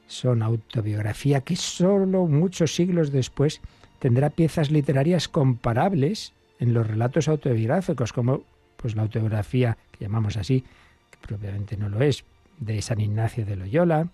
Son 0.07 0.43
autobiografía 0.43 1.41
que 1.41 1.55
solo 1.55 2.27
muchos 2.27 2.75
siglos 2.75 3.11
después 3.11 3.61
tendrá 3.99 4.29
piezas 4.29 4.69
literarias 4.69 5.27
comparables 5.27 6.33
en 6.59 6.73
los 6.73 6.87
relatos 6.87 7.27
autobiográficos, 7.27 8.13
como 8.13 8.43
pues 8.77 8.95
la 8.95 9.01
autobiografía 9.01 9.77
que 9.91 10.05
llamamos 10.05 10.37
así, 10.37 10.63
que 11.09 11.17
propiamente 11.27 11.75
no 11.77 11.89
lo 11.89 12.01
es, 12.01 12.23
de 12.59 12.81
San 12.81 12.99
Ignacio 12.99 13.45
de 13.45 13.55
Loyola. 13.55 14.09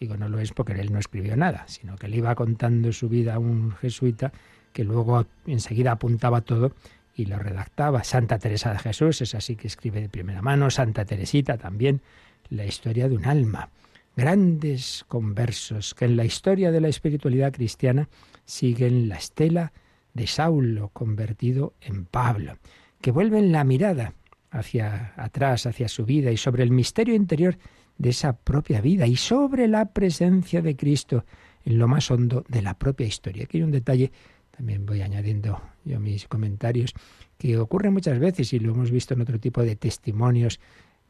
Digo, 0.00 0.16
no 0.16 0.28
lo 0.28 0.38
es 0.40 0.52
porque 0.52 0.72
él 0.72 0.92
no 0.92 0.98
escribió 0.98 1.36
nada, 1.36 1.64
sino 1.68 1.96
que 1.96 2.08
le 2.08 2.18
iba 2.18 2.34
contando 2.34 2.92
su 2.92 3.08
vida 3.08 3.34
a 3.34 3.38
un 3.38 3.72
jesuita 3.72 4.32
que 4.72 4.84
luego 4.84 5.26
enseguida 5.46 5.92
apuntaba 5.92 6.42
todo 6.42 6.72
y 7.14 7.24
lo 7.24 7.38
redactaba. 7.38 8.04
Santa 8.04 8.38
Teresa 8.38 8.72
de 8.72 8.78
Jesús 8.78 9.22
es 9.22 9.34
así 9.34 9.56
que 9.56 9.68
escribe 9.68 10.02
de 10.02 10.08
primera 10.08 10.42
mano. 10.42 10.70
Santa 10.70 11.06
Teresita 11.06 11.56
también, 11.56 12.02
la 12.50 12.66
historia 12.66 13.08
de 13.08 13.16
un 13.16 13.24
alma. 13.24 13.70
Grandes 14.16 15.04
conversos 15.08 15.94
que 15.94 16.04
en 16.04 16.16
la 16.16 16.24
historia 16.24 16.70
de 16.70 16.80
la 16.80 16.88
espiritualidad 16.88 17.52
cristiana 17.52 18.08
siguen 18.44 19.08
la 19.08 19.16
estela 19.16 19.72
de 20.14 20.26
Saulo 20.26 20.90
convertido 20.90 21.74
en 21.80 22.04
Pablo, 22.04 22.58
que 23.00 23.10
vuelven 23.10 23.52
la 23.52 23.64
mirada 23.64 24.14
hacia 24.56 25.12
atrás, 25.16 25.66
hacia 25.66 25.88
su 25.88 26.04
vida 26.04 26.30
y 26.30 26.36
sobre 26.36 26.62
el 26.62 26.70
misterio 26.70 27.14
interior 27.14 27.58
de 27.98 28.10
esa 28.10 28.36
propia 28.36 28.80
vida 28.80 29.06
y 29.06 29.16
sobre 29.16 29.68
la 29.68 29.86
presencia 29.92 30.62
de 30.62 30.76
Cristo 30.76 31.24
en 31.64 31.78
lo 31.78 31.88
más 31.88 32.10
hondo 32.10 32.44
de 32.48 32.62
la 32.62 32.78
propia 32.78 33.06
historia. 33.06 33.44
Aquí 33.44 33.58
hay 33.58 33.64
un 33.64 33.70
detalle, 33.70 34.12
también 34.50 34.86
voy 34.86 35.02
añadiendo 35.02 35.60
yo 35.84 36.00
mis 36.00 36.26
comentarios, 36.28 36.94
que 37.38 37.58
ocurre 37.58 37.90
muchas 37.90 38.18
veces 38.18 38.52
y 38.52 38.58
lo 38.58 38.72
hemos 38.72 38.90
visto 38.90 39.14
en 39.14 39.20
otro 39.20 39.38
tipo 39.38 39.62
de 39.62 39.76
testimonios 39.76 40.60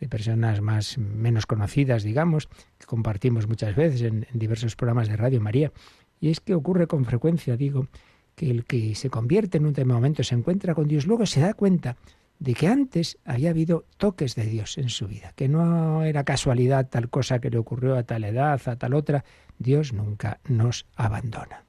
de 0.00 0.08
personas 0.08 0.60
más 0.60 0.98
menos 0.98 1.46
conocidas, 1.46 2.02
digamos, 2.02 2.48
que 2.78 2.86
compartimos 2.86 3.48
muchas 3.48 3.74
veces 3.74 4.02
en, 4.02 4.26
diversos 4.32 4.76
programas 4.76 5.08
de 5.08 5.16
Radio 5.16 5.40
María. 5.40 5.72
Y 6.20 6.30
es 6.30 6.40
que 6.40 6.54
ocurre 6.54 6.86
con 6.86 7.04
frecuencia, 7.04 7.56
digo, 7.56 7.88
que 8.34 8.50
el 8.50 8.64
que 8.64 8.94
se 8.94 9.08
convierte 9.08 9.58
en 9.58 9.66
un 9.66 9.74
momento 9.86 10.22
se 10.22 10.34
encuentra 10.34 10.74
con 10.74 10.88
Dios, 10.88 11.06
luego 11.06 11.24
se 11.24 11.40
da 11.40 11.54
cuenta 11.54 11.96
de 12.38 12.54
que 12.54 12.68
antes 12.68 13.18
había 13.24 13.50
habido 13.50 13.86
toques 13.96 14.34
de 14.34 14.44
Dios 14.44 14.78
en 14.78 14.88
su 14.88 15.06
vida, 15.06 15.32
que 15.36 15.48
no 15.48 16.04
era 16.04 16.24
casualidad 16.24 16.88
tal 16.88 17.08
cosa 17.08 17.40
que 17.40 17.50
le 17.50 17.58
ocurrió 17.58 17.96
a 17.96 18.02
tal 18.02 18.24
edad, 18.24 18.60
a 18.66 18.76
tal 18.76 18.94
otra. 18.94 19.24
Dios 19.58 19.92
nunca 19.92 20.40
nos 20.48 20.86
abandona. 20.96 21.64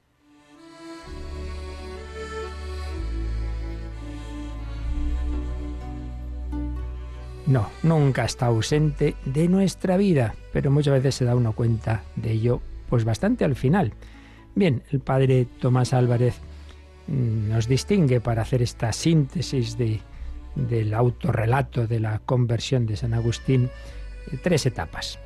No, 7.46 7.70
nunca 7.82 8.26
está 8.26 8.46
ausente 8.46 9.16
de 9.24 9.48
nuestra 9.48 9.96
vida, 9.96 10.34
pero 10.52 10.70
muchas 10.70 10.92
veces 10.92 11.14
se 11.14 11.24
da 11.24 11.34
uno 11.34 11.54
cuenta 11.54 12.02
de 12.14 12.32
ello, 12.32 12.60
pues 12.90 13.06
bastante 13.06 13.42
al 13.46 13.56
final. 13.56 13.94
Bien, 14.54 14.82
el 14.90 15.00
padre 15.00 15.46
Tomás 15.58 15.94
Álvarez 15.94 16.34
mm, 17.06 17.48
nos 17.48 17.66
distingue 17.66 18.20
para 18.20 18.42
hacer 18.42 18.60
esta 18.60 18.92
síntesis 18.92 19.78
de, 19.78 20.02
del 20.68 20.94
autorrelato 20.94 21.86
de 21.86 22.00
la 22.00 22.18
conversión 22.18 22.86
de 22.86 22.96
San 22.96 23.14
Agustín 23.14 23.70
eh, 24.30 24.38
tres 24.42 24.66
etapas. 24.66 25.18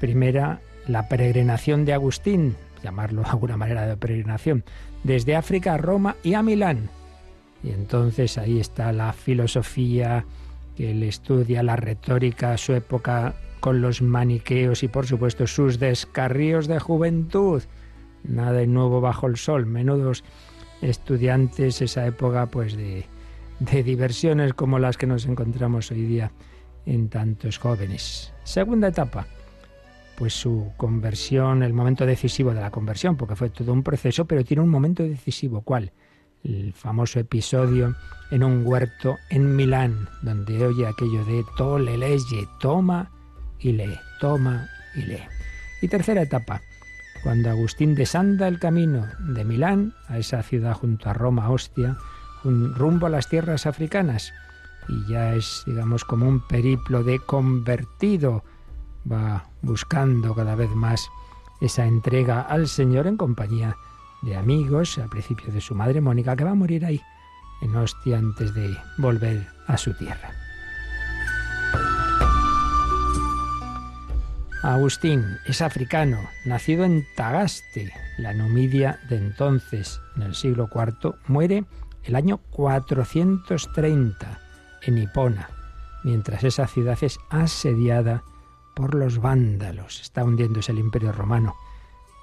Primera, 0.00 0.60
la 0.86 1.08
peregrinación 1.08 1.84
de 1.84 1.92
Agustín, 1.92 2.56
llamarlo 2.82 3.22
de 3.22 3.28
alguna 3.28 3.56
manera 3.56 3.86
de 3.86 3.96
peregrinación, 3.96 4.64
desde 5.04 5.36
África 5.36 5.74
a 5.74 5.78
Roma 5.78 6.16
y 6.22 6.34
a 6.34 6.42
Milán. 6.42 6.88
Y 7.62 7.70
entonces 7.70 8.38
ahí 8.38 8.58
está 8.58 8.92
la 8.92 9.12
filosofía 9.12 10.24
que 10.76 10.92
él 10.92 11.02
estudia, 11.02 11.62
la 11.62 11.76
retórica, 11.76 12.56
su 12.56 12.72
época 12.72 13.34
con 13.60 13.82
los 13.82 14.00
maniqueos 14.00 14.82
y 14.82 14.88
por 14.88 15.06
supuesto 15.06 15.46
sus 15.46 15.78
descarríos 15.78 16.66
de 16.66 16.78
juventud. 16.78 17.62
Nada 18.24 18.52
de 18.52 18.66
nuevo 18.66 19.00
bajo 19.00 19.26
el 19.26 19.36
sol, 19.36 19.66
menudos 19.66 20.24
estudiantes, 20.80 21.82
esa 21.82 22.06
época 22.06 22.46
pues 22.46 22.76
de 22.76 23.04
de 23.60 23.82
diversiones 23.82 24.54
como 24.54 24.78
las 24.78 24.96
que 24.96 25.06
nos 25.06 25.26
encontramos 25.26 25.90
hoy 25.90 26.02
día 26.02 26.32
en 26.86 27.08
tantos 27.08 27.58
jóvenes. 27.58 28.32
Segunda 28.42 28.88
etapa, 28.88 29.26
pues 30.16 30.32
su 30.34 30.72
conversión, 30.76 31.62
el 31.62 31.72
momento 31.72 32.06
decisivo 32.06 32.52
de 32.52 32.60
la 32.60 32.70
conversión, 32.70 33.16
porque 33.16 33.36
fue 33.36 33.50
todo 33.50 33.72
un 33.72 33.82
proceso, 33.82 34.24
pero 34.24 34.44
tiene 34.44 34.62
un 34.62 34.70
momento 34.70 35.02
decisivo. 35.02 35.60
¿Cuál? 35.60 35.92
El 36.42 36.72
famoso 36.72 37.20
episodio 37.20 37.94
en 38.30 38.42
un 38.42 38.66
huerto 38.66 39.16
en 39.28 39.54
Milán, 39.54 40.08
donde 40.22 40.64
oye 40.64 40.86
aquello 40.86 41.24
de 41.26 41.44
tole 41.56 41.98
leye, 41.98 42.48
toma 42.60 43.10
y 43.58 43.72
lee, 43.72 43.98
toma 44.20 44.68
y 44.96 45.02
lee. 45.02 45.22
Y 45.82 45.88
tercera 45.88 46.22
etapa, 46.22 46.62
cuando 47.22 47.50
Agustín 47.50 47.94
desanda 47.94 48.48
el 48.48 48.58
camino 48.58 49.06
de 49.18 49.44
Milán 49.44 49.92
a 50.08 50.16
esa 50.16 50.42
ciudad 50.42 50.72
junto 50.72 51.10
a 51.10 51.12
Roma, 51.12 51.50
Ostia, 51.50 51.98
rumbo 52.44 53.06
a 53.06 53.10
las 53.10 53.28
tierras 53.28 53.66
africanas. 53.66 54.32
Y 54.88 55.06
ya 55.06 55.34
es, 55.34 55.62
digamos, 55.66 56.04
como 56.04 56.28
un 56.28 56.46
periplo 56.46 57.02
de 57.02 57.18
convertido. 57.18 58.44
Va 59.10 59.48
buscando 59.62 60.34
cada 60.34 60.54
vez 60.54 60.70
más 60.70 61.08
esa 61.60 61.86
entrega 61.86 62.42
al 62.42 62.68
Señor 62.68 63.06
en 63.06 63.16
compañía 63.16 63.76
de 64.22 64.36
amigos, 64.36 64.98
al 64.98 65.08
principio 65.08 65.52
de 65.52 65.60
su 65.60 65.74
madre 65.74 66.00
Mónica, 66.00 66.36
que 66.36 66.44
va 66.44 66.50
a 66.50 66.54
morir 66.54 66.84
ahí, 66.84 67.00
en 67.62 67.74
Ostia, 67.76 68.18
antes 68.18 68.54
de 68.54 68.76
volver 68.98 69.46
a 69.66 69.76
su 69.76 69.94
tierra. 69.94 70.30
Agustín 74.62 75.24
es 75.46 75.62
africano, 75.62 76.18
nacido 76.44 76.84
en 76.84 77.06
Tagaste, 77.16 77.94
la 78.18 78.34
Numidia 78.34 79.00
de 79.08 79.16
entonces, 79.16 80.00
en 80.16 80.22
el 80.22 80.34
siglo 80.34 80.68
IV, 80.74 81.14
muere 81.28 81.64
el 82.04 82.14
año 82.16 82.38
430 82.50 84.40
en 84.82 84.98
Hipona, 84.98 85.50
mientras 86.04 86.44
esa 86.44 86.66
ciudad 86.66 86.98
es 87.02 87.18
asediada 87.28 88.22
por 88.74 88.94
los 88.94 89.18
vándalos. 89.18 90.00
Está 90.00 90.24
hundiéndose 90.24 90.72
el 90.72 90.78
imperio 90.78 91.12
romano 91.12 91.54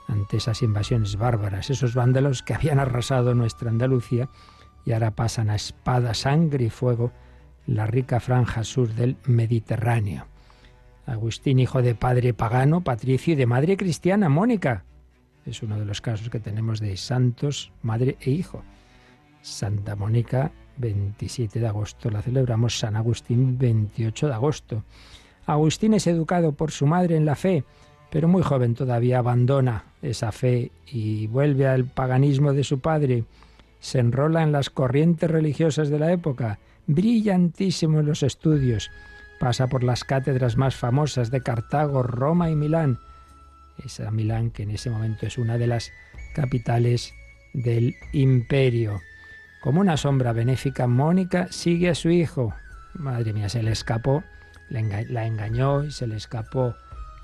ante 0.08 0.38
esas 0.38 0.62
invasiones 0.62 1.18
bárbaras, 1.18 1.70
esos 1.70 1.94
vándalos 1.94 2.42
que 2.42 2.54
habían 2.54 2.80
arrasado 2.80 3.34
nuestra 3.34 3.70
Andalucía 3.70 4.30
y 4.86 4.94
ahora 4.94 5.12
pasan 5.12 5.50
a 5.50 5.56
espada, 5.56 6.14
sangre 6.14 6.66
y 6.66 6.70
fuego 6.70 7.12
la 7.66 7.86
rica 7.86 8.20
franja 8.20 8.64
sur 8.64 8.94
del 8.94 9.18
Mediterráneo. 9.26 10.26
Agustín, 11.06 11.60
hijo 11.60 11.82
de 11.82 11.96
padre 11.96 12.34
pagano, 12.34 12.82
patricio 12.82 13.34
y 13.34 13.36
de 13.36 13.46
madre 13.46 13.78
cristiana, 13.78 14.30
Mónica. 14.30 14.86
Es 15.46 15.62
uno 15.64 15.78
de 15.78 15.86
los 15.86 16.02
casos 16.02 16.30
que 16.30 16.40
tenemos 16.40 16.80
de 16.80 16.96
santos, 16.98 17.72
madre 17.82 18.18
e 18.22 18.32
hijo. 18.32 18.64
Santa 19.42 19.96
Mónica, 19.96 20.52
27 20.78 21.60
de 21.60 21.68
agosto, 21.68 22.10
la 22.10 22.22
celebramos. 22.22 22.78
San 22.78 22.96
Agustín, 22.96 23.58
28 23.58 24.28
de 24.28 24.34
agosto. 24.34 24.84
Agustín 25.46 25.94
es 25.94 26.08
educado 26.08 26.52
por 26.52 26.72
su 26.72 26.86
madre 26.86 27.16
en 27.16 27.26
la 27.26 27.36
fe, 27.36 27.64
pero 28.10 28.28
muy 28.28 28.44
joven 28.44 28.76
todavía 28.76 29.20
abandona 29.20 29.86
esa 30.02 30.32
fe 30.32 30.72
y 30.86 31.28
vuelve 31.28 31.68
al 31.68 31.86
paganismo 31.86 32.54
de 32.54 32.64
su 32.64 32.80
padre. 32.80 33.24
Se 33.80 34.00
enrola 34.00 34.44
en 34.44 34.52
las 34.52 34.70
corrientes 34.70 35.30
religiosas 35.30 35.90
de 35.90 36.00
la 36.00 36.12
época, 36.12 36.60
brillantísimo 36.88 38.00
en 38.00 38.06
los 38.06 38.24
estudios. 38.24 38.90
Pasa 39.40 39.68
por 39.68 39.84
las 39.84 40.04
cátedras 40.04 40.58
más 40.58 40.76
famosas 40.76 41.32
de 41.32 41.42
Cartago, 41.42 42.04
Roma 42.04 42.50
y 42.50 42.56
Milán. 42.56 43.00
Esa 43.86 44.10
Milán 44.10 44.50
que 44.50 44.64
en 44.64 44.72
ese 44.72 44.90
momento 44.90 45.28
es 45.28 45.38
una 45.38 45.58
de 45.58 45.68
las 45.68 45.92
capitales 46.34 47.14
del 47.54 47.96
imperio. 48.14 49.00
Como 49.68 49.82
una 49.82 49.98
sombra 49.98 50.32
benéfica, 50.32 50.88
Mónica 50.88 51.50
sigue 51.52 51.90
a 51.90 51.94
su 51.94 52.10
hijo. 52.10 52.54
Madre 52.94 53.34
mía, 53.34 53.50
se 53.50 53.62
le 53.62 53.72
escapó, 53.72 54.24
la 54.70 55.26
engañó 55.26 55.84
y 55.84 55.92
se 55.92 56.08
le 56.08 56.16
escapó 56.16 56.74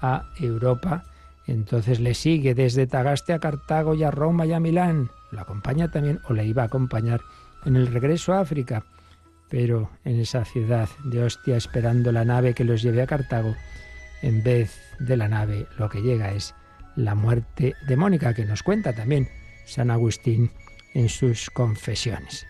a 0.01 0.25
Europa. 0.37 1.05
Entonces 1.47 2.01
le 2.01 2.13
sigue 2.13 2.53
desde 2.53 2.85
Tagaste 2.85 3.31
a 3.31 3.39
Cartago 3.39 3.95
y 3.95 4.03
a 4.03 4.11
Roma 4.11 4.45
y 4.45 4.51
a 4.51 4.59
Milán. 4.59 5.09
Lo 5.31 5.39
acompaña 5.39 5.89
también, 5.89 6.19
o 6.27 6.33
le 6.33 6.45
iba 6.45 6.63
a 6.63 6.65
acompañar 6.65 7.21
en 7.63 7.77
el 7.77 7.87
regreso 7.87 8.33
a 8.33 8.41
África. 8.41 8.83
Pero 9.49 9.89
en 10.03 10.19
esa 10.19 10.43
ciudad 10.43 10.89
de 11.05 11.23
hostia, 11.23 11.55
esperando 11.55 12.11
la 12.11 12.25
nave 12.25 12.53
que 12.53 12.65
los 12.65 12.81
lleve 12.81 13.01
a 13.03 13.07
Cartago, 13.07 13.55
en 14.21 14.43
vez 14.43 14.81
de 14.99 15.15
la 15.15 15.29
nave, 15.29 15.65
lo 15.79 15.87
que 15.87 16.01
llega 16.01 16.33
es 16.33 16.53
la 16.97 17.15
muerte 17.15 17.75
de 17.87 17.95
Mónica, 17.95 18.33
que 18.33 18.43
nos 18.43 18.63
cuenta 18.63 18.91
también 18.91 19.29
San 19.63 19.89
Agustín 19.89 20.51
en 20.93 21.09
sus 21.09 21.49
confesiones. 21.49 22.47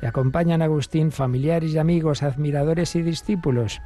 Le 0.00 0.08
acompañan 0.08 0.62
a 0.62 0.66
Agustín 0.66 1.12
familiares 1.12 1.72
y 1.72 1.78
amigos, 1.78 2.22
admiradores 2.22 2.94
y 2.96 3.02
discípulos, 3.02 3.80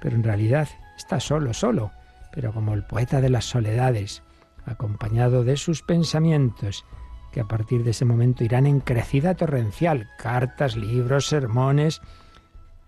pero 0.00 0.16
en 0.16 0.22
realidad 0.22 0.68
está 0.96 1.20
solo, 1.20 1.52
solo, 1.54 1.90
pero 2.32 2.52
como 2.52 2.74
el 2.74 2.84
poeta 2.84 3.20
de 3.20 3.30
las 3.30 3.46
soledades, 3.46 4.22
acompañado 4.66 5.44
de 5.44 5.56
sus 5.56 5.82
pensamientos, 5.82 6.84
que 7.32 7.40
a 7.40 7.48
partir 7.48 7.82
de 7.82 7.90
ese 7.90 8.04
momento 8.04 8.44
irán 8.44 8.66
en 8.66 8.80
crecida 8.80 9.34
torrencial, 9.34 10.08
cartas, 10.18 10.76
libros, 10.76 11.26
sermones, 11.26 12.00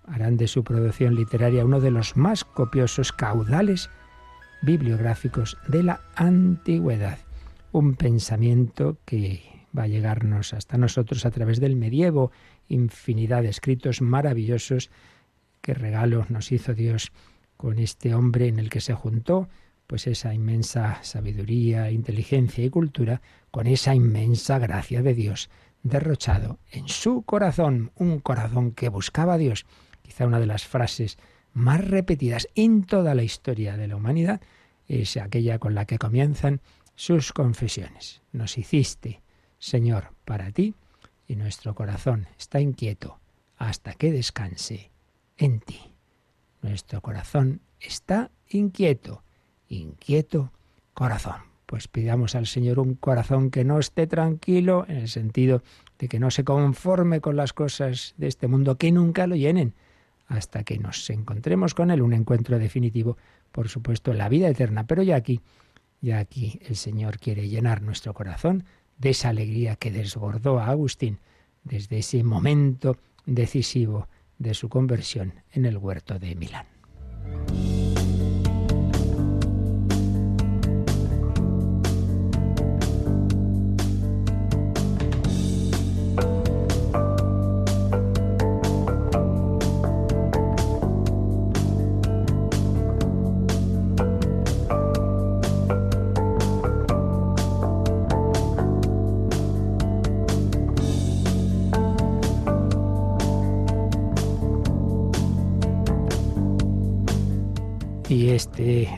harán 0.06 0.36
de 0.36 0.46
su 0.46 0.62
producción 0.62 1.16
literaria 1.16 1.64
uno 1.64 1.80
de 1.80 1.90
los 1.90 2.16
más 2.16 2.44
copiosos 2.44 3.12
caudales 3.12 3.90
bibliográficos 4.62 5.58
de 5.66 5.82
la 5.82 6.00
antigüedad. 6.14 7.18
Un 7.72 7.94
pensamiento 7.96 8.98
que 9.04 9.55
va 9.76 9.84
a 9.84 9.88
llegarnos 9.88 10.54
hasta 10.54 10.78
nosotros 10.78 11.26
a 11.26 11.30
través 11.30 11.60
del 11.60 11.76
medievo, 11.76 12.32
infinidad 12.68 13.42
de 13.42 13.48
escritos 13.48 14.00
maravillosos 14.00 14.90
que 15.60 15.74
regalo 15.74 16.26
nos 16.28 16.52
hizo 16.52 16.74
Dios 16.74 17.12
con 17.56 17.78
este 17.78 18.14
hombre 18.14 18.48
en 18.48 18.58
el 18.58 18.70
que 18.70 18.80
se 18.80 18.94
juntó 18.94 19.48
pues 19.86 20.06
esa 20.06 20.34
inmensa 20.34 20.98
sabiduría, 21.02 21.90
inteligencia 21.90 22.64
y 22.64 22.70
cultura 22.70 23.22
con 23.50 23.66
esa 23.66 23.94
inmensa 23.94 24.58
gracia 24.58 25.02
de 25.02 25.14
Dios 25.14 25.48
derrochado 25.82 26.58
en 26.72 26.88
su 26.88 27.22
corazón, 27.22 27.92
un 27.94 28.18
corazón 28.18 28.72
que 28.72 28.88
buscaba 28.88 29.34
a 29.34 29.38
Dios 29.38 29.64
Quizá 30.06 30.24
una 30.24 30.38
de 30.38 30.46
las 30.46 30.64
frases 30.64 31.18
más 31.52 31.84
repetidas 31.84 32.48
en 32.54 32.84
toda 32.84 33.16
la 33.16 33.24
historia 33.24 33.76
de 33.76 33.88
la 33.88 33.96
humanidad 33.96 34.40
es 34.86 35.16
aquella 35.16 35.58
con 35.58 35.74
la 35.74 35.84
que 35.84 35.98
comienzan 35.98 36.60
sus 36.94 37.32
confesiones. 37.32 38.22
Nos 38.30 38.56
hiciste, 38.56 39.20
Señor, 39.58 40.12
para 40.24 40.50
ti, 40.52 40.74
y 41.26 41.36
nuestro 41.36 41.74
corazón 41.74 42.26
está 42.38 42.60
inquieto 42.60 43.18
hasta 43.56 43.94
que 43.94 44.12
descanse 44.12 44.90
en 45.36 45.60
ti. 45.60 45.80
Nuestro 46.62 47.00
corazón 47.00 47.60
está 47.80 48.30
inquieto, 48.48 49.22
inquieto 49.68 50.52
corazón. 50.94 51.36
Pues 51.66 51.88
pidamos 51.88 52.34
al 52.34 52.46
Señor 52.46 52.78
un 52.78 52.94
corazón 52.94 53.50
que 53.50 53.64
no 53.64 53.78
esté 53.78 54.06
tranquilo 54.06 54.84
en 54.88 54.98
el 54.98 55.08
sentido 55.08 55.62
de 55.98 56.08
que 56.08 56.20
no 56.20 56.30
se 56.30 56.44
conforme 56.44 57.20
con 57.20 57.36
las 57.36 57.52
cosas 57.52 58.14
de 58.18 58.28
este 58.28 58.46
mundo, 58.46 58.76
que 58.76 58.92
nunca 58.92 59.26
lo 59.26 59.34
llenen, 59.34 59.74
hasta 60.28 60.62
que 60.62 60.78
nos 60.78 61.08
encontremos 61.10 61.74
con 61.74 61.90
Él, 61.90 62.02
un 62.02 62.12
encuentro 62.12 62.58
definitivo, 62.58 63.16
por 63.50 63.68
supuesto, 63.68 64.12
en 64.12 64.18
la 64.18 64.28
vida 64.28 64.48
eterna. 64.48 64.86
Pero 64.86 65.02
ya 65.02 65.16
aquí, 65.16 65.40
ya 66.00 66.18
aquí 66.18 66.60
el 66.62 66.76
Señor 66.76 67.18
quiere 67.18 67.48
llenar 67.48 67.82
nuestro 67.82 68.14
corazón 68.14 68.64
de 68.98 69.10
esa 69.10 69.28
alegría 69.28 69.76
que 69.76 69.90
desbordó 69.90 70.58
a 70.58 70.68
Agustín 70.68 71.18
desde 71.64 71.98
ese 71.98 72.22
momento 72.22 72.96
decisivo 73.26 74.08
de 74.38 74.54
su 74.54 74.68
conversión 74.68 75.34
en 75.52 75.66
el 75.66 75.78
huerto 75.78 76.18
de 76.18 76.34
Milán. 76.34 76.75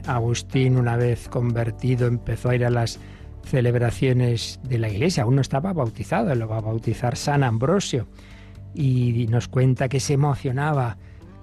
Agustín, 0.06 0.76
una 0.76 0.96
vez 0.96 1.28
convertido, 1.28 2.06
empezó 2.06 2.50
a 2.50 2.54
ir 2.54 2.64
a 2.64 2.70
las 2.70 3.00
celebraciones 3.44 4.60
de 4.62 4.78
la 4.78 4.88
iglesia. 4.88 5.24
Aún 5.24 5.36
no 5.36 5.40
estaba 5.40 5.72
bautizado, 5.72 6.34
lo 6.34 6.48
va 6.48 6.58
a 6.58 6.60
bautizar 6.60 7.16
San 7.16 7.42
Ambrosio. 7.42 8.06
Y 8.74 9.26
nos 9.28 9.48
cuenta 9.48 9.88
que 9.88 10.00
se 10.00 10.14
emocionaba 10.14 10.96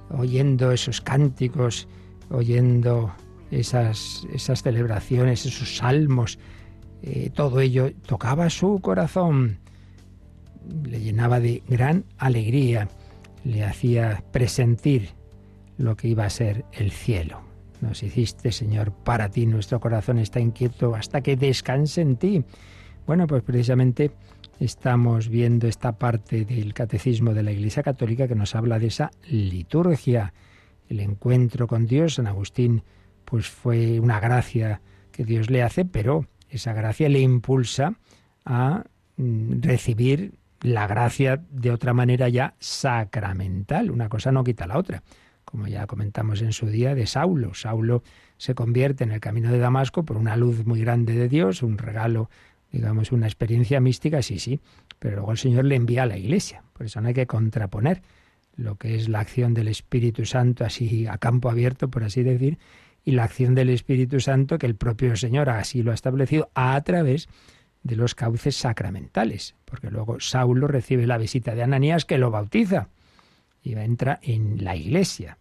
oyendo 0.10 0.72
esos 0.72 1.02
cánticos, 1.02 1.88
oyendo 2.30 3.14
esas, 3.52 4.26
esas 4.34 4.64
celebraciones, 4.64 5.46
esos 5.46 5.78
salmos. 5.78 6.40
Eh, 7.02 7.32
todo 7.34 7.60
ello 7.60 7.92
tocaba 8.06 8.50
su 8.50 8.80
corazón, 8.80 9.60
le 10.84 11.02
llenaba 11.02 11.40
de 11.40 11.64
gran 11.68 12.06
alegría, 12.18 12.88
le 13.44 13.66
hacía 13.66 14.24
presentir 14.32 15.10
lo 15.78 15.98
que 15.98 16.08
iba 16.08 16.26
a 16.26 16.30
ser 16.30 16.64
el 16.72 16.92
cielo 16.92 17.45
nos 17.82 18.04
hiciste, 18.04 18.52
Señor, 18.52 18.92
para 18.92 19.30
ti. 19.30 19.46
Nuestro 19.46 19.80
corazón 19.80 20.20
está 20.20 20.40
inquieto 20.40 20.96
hasta 20.96 21.22
que 21.22 21.36
descanse 21.36 22.02
en 22.02 22.18
ti. 22.18 22.44
Bueno, 23.08 23.28
pues 23.28 23.44
precisamente 23.44 24.12
estamos 24.60 25.30
viendo 25.30 25.68
esta 25.68 25.94
parte 25.94 26.46
del 26.46 26.74
catecismo 26.74 27.34
de 27.34 27.44
la 27.44 27.52
Iglesia 27.52 27.84
Católica 27.84 28.28
que 28.28 28.36
nos 28.36 28.56
habla 28.56 28.80
de 28.80 28.88
esa 28.88 29.12
liturgia, 29.30 30.34
el 30.90 31.00
encuentro 31.00 31.68
con 31.68 31.86
Dios. 31.86 32.16
San 32.16 32.28
Agustín, 32.28 32.84
pues 33.26 33.48
fue 33.48 34.00
una 34.00 34.20
gracia 34.20 34.82
que 35.12 35.26
Dios 35.26 35.50
le 35.50 35.64
hace, 35.64 35.86
pero 35.86 36.28
esa 36.50 36.74
gracia 36.74 37.10
le 37.10 37.20
impulsa 37.20 37.96
a 38.46 38.84
mm, 39.18 39.62
recibir 39.62 40.34
la 40.62 40.88
gracia 40.88 41.44
de 41.52 41.72
otra 41.72 41.94
manera 41.94 42.30
ya 42.30 42.56
sacramental. 42.60 43.92
Una 43.92 44.10
cosa 44.10 44.32
no 44.32 44.44
quita 44.44 44.66
la 44.68 44.78
otra 44.78 45.04
como 45.56 45.70
ya 45.70 45.88
comentamos 45.88 46.42
en 46.42 46.52
su 46.52 46.68
día, 46.68 46.96
de 46.96 47.08
Saulo. 47.08 47.54
Saulo 47.54 48.04
se 48.38 48.54
convierte 48.54 49.06
en 49.06 49.14
el 49.14 49.22
camino 49.22 49.54
de 49.54 49.58
Damasco 49.58 50.04
por 50.04 50.18
una 50.18 50.36
luz 50.36 50.66
muy 50.66 50.82
grande 50.82 51.14
de 51.14 51.30
Dios, 51.30 51.64
un 51.64 51.78
regalo, 51.78 52.30
digamos, 52.74 53.14
una 53.14 53.26
experiencia 53.26 53.80
mística, 53.80 54.22
sí, 54.22 54.38
sí, 54.38 54.60
pero 55.00 55.16
luego 55.16 55.32
el 55.32 55.38
Señor 55.38 55.64
le 55.64 55.76
envía 55.76 56.04
a 56.04 56.08
la 56.08 56.18
iglesia. 56.18 56.62
Por 56.74 56.88
eso 56.88 57.00
no 57.00 57.08
hay 57.08 57.14
que 57.14 57.26
contraponer 57.26 58.02
lo 58.58 58.76
que 58.76 58.96
es 58.96 59.08
la 59.08 59.22
acción 59.22 59.54
del 59.54 59.70
Espíritu 59.70 60.26
Santo 60.26 60.66
así 60.66 61.08
a 61.08 61.18
campo 61.20 61.50
abierto, 61.50 61.90
por 61.90 62.04
así 62.04 62.22
decir, 62.22 62.58
y 63.06 63.12
la 63.12 63.24
acción 63.24 63.56
del 63.56 63.70
Espíritu 63.70 64.20
Santo 64.20 64.58
que 64.58 64.66
el 64.66 64.76
propio 64.76 65.16
Señor 65.16 65.50
así 65.50 65.84
lo 65.84 65.92
ha 65.92 65.96
establecido 65.96 66.50
a 66.54 66.82
través 66.82 67.30
de 67.82 67.96
los 67.96 68.14
cauces 68.14 68.58
sacramentales, 68.58 69.56
porque 69.64 69.90
luego 69.90 70.20
Saulo 70.20 70.68
recibe 70.68 71.08
la 71.08 71.18
visita 71.18 71.56
de 71.56 71.64
Ananías 71.64 72.04
que 72.04 72.18
lo 72.18 72.30
bautiza 72.30 72.90
y 73.64 73.74
entra 73.76 74.20
en 74.22 74.66
la 74.66 74.76
iglesia. 74.76 75.38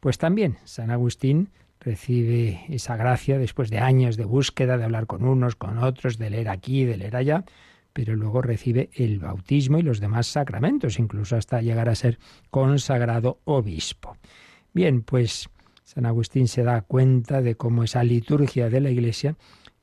Pues 0.00 0.18
también 0.18 0.58
San 0.64 0.90
Agustín 0.90 1.50
recibe 1.80 2.64
esa 2.68 2.96
gracia 2.96 3.38
después 3.38 3.70
de 3.70 3.78
años 3.78 4.16
de 4.16 4.24
búsqueda, 4.24 4.76
de 4.76 4.84
hablar 4.84 5.06
con 5.06 5.24
unos, 5.24 5.56
con 5.56 5.78
otros, 5.78 6.18
de 6.18 6.30
leer 6.30 6.48
aquí, 6.48 6.84
de 6.84 6.96
leer 6.96 7.16
allá, 7.16 7.44
pero 7.92 8.14
luego 8.14 8.42
recibe 8.42 8.90
el 8.94 9.18
bautismo 9.18 9.78
y 9.78 9.82
los 9.82 10.00
demás 10.00 10.26
sacramentos, 10.26 10.98
incluso 10.98 11.36
hasta 11.36 11.62
llegar 11.62 11.88
a 11.88 11.94
ser 11.94 12.18
consagrado 12.50 13.38
obispo. 13.44 14.16
Bien, 14.74 15.02
pues 15.02 15.48
San 15.82 16.04
Agustín 16.04 16.48
se 16.48 16.62
da 16.62 16.82
cuenta 16.82 17.40
de 17.40 17.54
cómo 17.54 17.84
esa 17.84 18.04
liturgia 18.04 18.68
de 18.68 18.80
la 18.80 18.90
Iglesia 18.90 19.36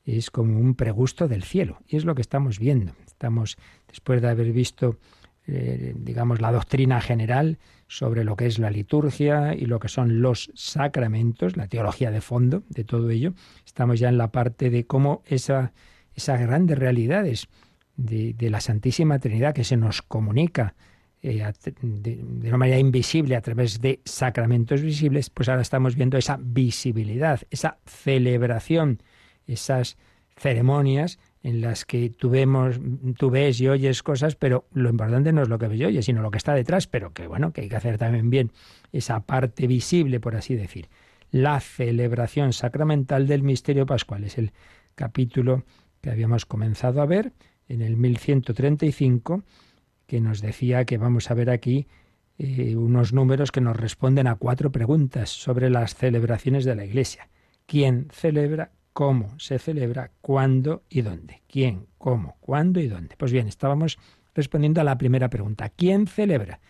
es 0.04 0.30
como 0.30 0.58
un 0.60 0.74
pregusto 0.74 1.28
del 1.28 1.42
cielo. 1.42 1.78
Y 1.88 1.96
es 1.96 2.04
lo 2.04 2.14
que 2.14 2.22
estamos 2.22 2.58
viendo. 2.58 2.92
Estamos, 3.06 3.56
después 3.88 4.20
de 4.20 4.28
haber 4.28 4.52
visto, 4.52 4.98
eh, 5.46 5.94
digamos, 5.96 6.40
la 6.40 6.52
doctrina 6.52 7.00
general 7.00 7.58
sobre 7.86 8.24
lo 8.24 8.36
que 8.36 8.46
es 8.46 8.58
la 8.58 8.70
liturgia 8.70 9.54
y 9.54 9.66
lo 9.66 9.78
que 9.78 9.88
son 9.88 10.22
los 10.22 10.50
sacramentos, 10.54 11.56
la 11.56 11.68
teología 11.68 12.10
de 12.10 12.20
fondo 12.20 12.62
de 12.68 12.84
todo 12.84 13.10
ello, 13.10 13.34
estamos 13.66 14.00
ya 14.00 14.08
en 14.08 14.18
la 14.18 14.32
parte 14.32 14.70
de 14.70 14.86
cómo 14.86 15.22
esa, 15.26 15.72
esas 16.14 16.40
grandes 16.40 16.78
realidades 16.78 17.48
de, 17.96 18.34
la 18.40 18.60
Santísima 18.60 19.18
Trinidad 19.18 19.54
que 19.54 19.64
se 19.64 19.76
nos 19.76 20.02
comunica 20.02 20.74
eh, 21.22 21.52
de, 21.62 22.16
de, 22.22 22.48
una 22.48 22.58
manera 22.58 22.78
invisible 22.78 23.36
a 23.36 23.40
través 23.40 23.80
de 23.80 24.00
sacramentos 24.04 24.82
visibles, 24.82 25.30
pues 25.30 25.48
ahora 25.48 25.62
estamos 25.62 25.94
viendo 25.94 26.18
esa 26.18 26.38
visibilidad, 26.40 27.40
esa 27.50 27.78
celebración 27.86 28.98
esas 29.46 29.96
ceremonias 30.36 31.18
en 31.44 31.60
las 31.60 31.84
que 31.84 32.08
tú, 32.08 32.30
vemos, 32.30 32.80
tú 33.18 33.28
ves 33.28 33.60
y 33.60 33.68
oyes 33.68 34.02
cosas, 34.02 34.34
pero 34.34 34.66
lo 34.72 34.88
importante 34.88 35.30
no 35.30 35.42
es 35.42 35.48
lo 35.50 35.58
que 35.58 35.68
ves 35.68 35.78
y 35.78 35.84
oyes, 35.84 36.06
sino 36.06 36.22
lo 36.22 36.30
que 36.30 36.38
está 36.38 36.54
detrás, 36.54 36.86
pero 36.86 37.12
que 37.12 37.26
bueno, 37.26 37.52
que 37.52 37.60
hay 37.60 37.68
que 37.68 37.76
hacer 37.76 37.98
también 37.98 38.30
bien 38.30 38.50
esa 38.92 39.20
parte 39.20 39.66
visible, 39.66 40.20
por 40.20 40.36
así 40.36 40.56
decir. 40.56 40.88
La 41.30 41.60
celebración 41.60 42.54
sacramental 42.54 43.26
del 43.26 43.42
misterio 43.42 43.84
pascual 43.84 44.24
es 44.24 44.38
el 44.38 44.52
capítulo 44.94 45.64
que 46.00 46.10
habíamos 46.10 46.46
comenzado 46.46 47.02
a 47.02 47.06
ver 47.06 47.34
en 47.68 47.82
el 47.82 47.98
1135, 47.98 49.42
que 50.06 50.22
nos 50.22 50.40
decía 50.40 50.86
que 50.86 50.96
vamos 50.96 51.30
a 51.30 51.34
ver 51.34 51.50
aquí 51.50 51.86
eh, 52.38 52.74
unos 52.74 53.12
números 53.12 53.52
que 53.52 53.60
nos 53.60 53.76
responden 53.76 54.28
a 54.28 54.36
cuatro 54.36 54.72
preguntas 54.72 55.28
sobre 55.28 55.68
las 55.68 55.94
celebraciones 55.94 56.64
de 56.64 56.74
la 56.74 56.86
Iglesia. 56.86 57.28
¿Quién 57.66 58.08
celebra? 58.12 58.72
Cómo 58.94 59.38
se 59.38 59.58
celebra, 59.58 60.12
cuándo 60.22 60.84
y 60.88 61.02
dónde. 61.02 61.42
¿Quién, 61.48 61.88
cómo, 61.98 62.36
cuándo 62.40 62.80
y 62.80 62.86
dónde? 62.86 63.16
Pues 63.18 63.32
bien, 63.32 63.48
estábamos 63.48 63.98
respondiendo 64.34 64.80
a 64.80 64.84
la 64.84 64.96
primera 64.96 65.28
pregunta. 65.28 65.68
¿Quién 65.68 66.06
celebra? 66.06 66.60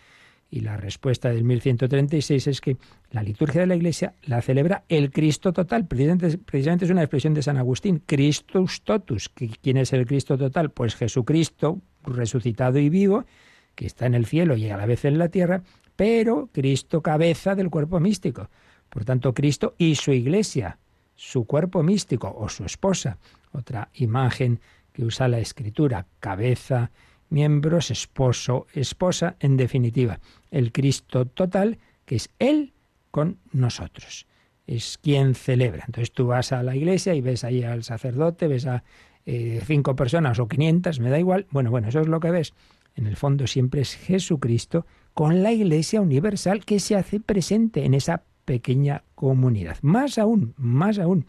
Y 0.51 0.61
la 0.61 0.77
respuesta 0.77 1.29
del 1.29 1.45
1136 1.45 2.47
es 2.47 2.61
que 2.61 2.77
la 3.11 3.23
liturgia 3.23 3.61
de 3.61 3.67
la 3.67 3.77
Iglesia 3.77 4.15
la 4.23 4.41
celebra 4.41 4.85
el 4.89 5.11
Cristo 5.11 5.53
total. 5.53 5.87
Precisamente, 5.87 6.85
es 6.85 6.91
una 6.91 7.03
expresión 7.03 7.35
de 7.35 7.43
San 7.43 7.59
Agustín, 7.59 8.03
Christus 8.07 8.83
totus. 8.83 9.29
¿Quién 9.29 9.77
es 9.77 9.93
el 9.93 10.07
Cristo 10.07 10.39
total? 10.39 10.71
Pues 10.71 10.97
Jesucristo, 10.97 11.81
resucitado 12.05 12.79
y 12.79 12.89
vivo, 12.89 13.25
que 13.75 13.87
está 13.87 14.07
en 14.07 14.15
el 14.15 14.27
cielo 14.27 14.57
y 14.57 14.71
a 14.71 14.77
la 14.77 14.87
vez 14.87 15.05
en 15.05 15.19
la 15.19 15.29
tierra, 15.29 15.63
pero 15.95 16.49
Cristo 16.53 17.03
cabeza 17.03 17.55
del 17.55 17.69
cuerpo 17.69 18.01
místico. 18.01 18.49
Por 18.89 19.05
tanto, 19.05 19.35
Cristo 19.35 19.75
y 19.77 19.97
su 19.97 20.13
Iglesia, 20.13 20.79
su 21.17 21.45
cuerpo 21.45 21.83
místico 21.83 22.35
o 22.37 22.49
su 22.49 22.65
esposa. 22.65 23.19
Otra 23.53 23.91
imagen 23.95 24.61
que 24.93 25.05
usa 25.05 25.29
la 25.29 25.39
escritura, 25.39 26.07
cabeza, 26.21 26.91
miembros, 27.31 27.91
esposo, 27.91 28.67
esposa, 28.73 29.37
en 29.41 29.57
definitiva, 29.57 30.21
el 30.51 30.73
Cristo 30.73 31.27
total, 31.27 31.79
que 32.05 32.17
es 32.17 32.31
Él 32.39 32.73
con 33.11 33.39
nosotros. 33.53 34.27
Es 34.67 34.99
quien 34.99 35.35
celebra. 35.35 35.85
Entonces 35.87 36.13
tú 36.13 36.27
vas 36.27 36.53
a 36.53 36.63
la 36.63 36.77
iglesia 36.77 37.15
y 37.15 37.21
ves 37.21 37.45
ahí 37.45 37.63
al 37.63 37.85
sacerdote, 37.85 38.49
ves 38.49 38.67
a 38.67 38.85
eh, 39.27 39.61
cinco 39.67 39.97
personas 39.97 40.39
o 40.39 40.49
quinientas, 40.49 41.01
me 41.01 41.11
da 41.11 41.19
igual. 41.19 41.47
Bueno, 41.51 41.71
bueno, 41.71 41.89
eso 41.89 42.01
es 42.01 42.09
lo 42.09 42.21
que 42.21 42.31
ves. 42.31 42.55
En 42.97 43.07
el 43.07 43.17
fondo 43.17 43.47
siempre 43.47 43.81
es 43.81 43.95
Jesucristo 43.97 44.87
con 45.13 45.43
la 45.43 45.53
iglesia 45.53 46.01
universal 46.01 46.65
que 46.65 46.81
se 46.81 46.97
hace 46.97 47.21
presente 47.21 47.85
en 47.85 47.95
esa 47.95 48.23
pequeña 48.45 49.05
comunidad. 49.15 49.79
Más 49.83 50.19
aún, 50.19 50.55
más 50.57 50.99
aún, 50.99 51.27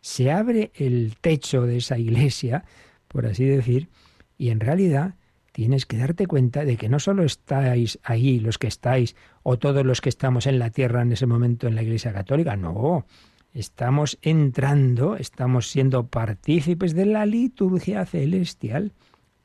se 0.00 0.30
abre 0.30 0.70
el 0.74 1.16
techo 1.20 1.62
de 1.62 1.78
esa 1.78 1.98
iglesia, 1.98 2.64
por 3.08 3.26
así 3.26 3.44
decir, 3.44 3.88
y 4.36 4.50
en 4.50 4.60
realidad 4.60 5.14
tienes 5.52 5.86
que 5.86 5.96
darte 5.96 6.26
cuenta 6.26 6.64
de 6.64 6.76
que 6.76 6.88
no 6.88 6.98
solo 6.98 7.22
estáis 7.22 7.98
ahí 8.02 8.40
los 8.40 8.58
que 8.58 8.66
estáis 8.66 9.14
o 9.42 9.56
todos 9.56 9.86
los 9.86 10.00
que 10.00 10.08
estamos 10.08 10.46
en 10.46 10.58
la 10.58 10.70
tierra 10.70 11.02
en 11.02 11.12
ese 11.12 11.26
momento 11.26 11.68
en 11.68 11.76
la 11.76 11.82
Iglesia 11.82 12.12
Católica, 12.12 12.56
no, 12.56 13.06
estamos 13.54 14.18
entrando, 14.20 15.16
estamos 15.16 15.70
siendo 15.70 16.08
partícipes 16.08 16.92
de 16.94 17.06
la 17.06 17.24
liturgia 17.24 18.04
celestial. 18.04 18.92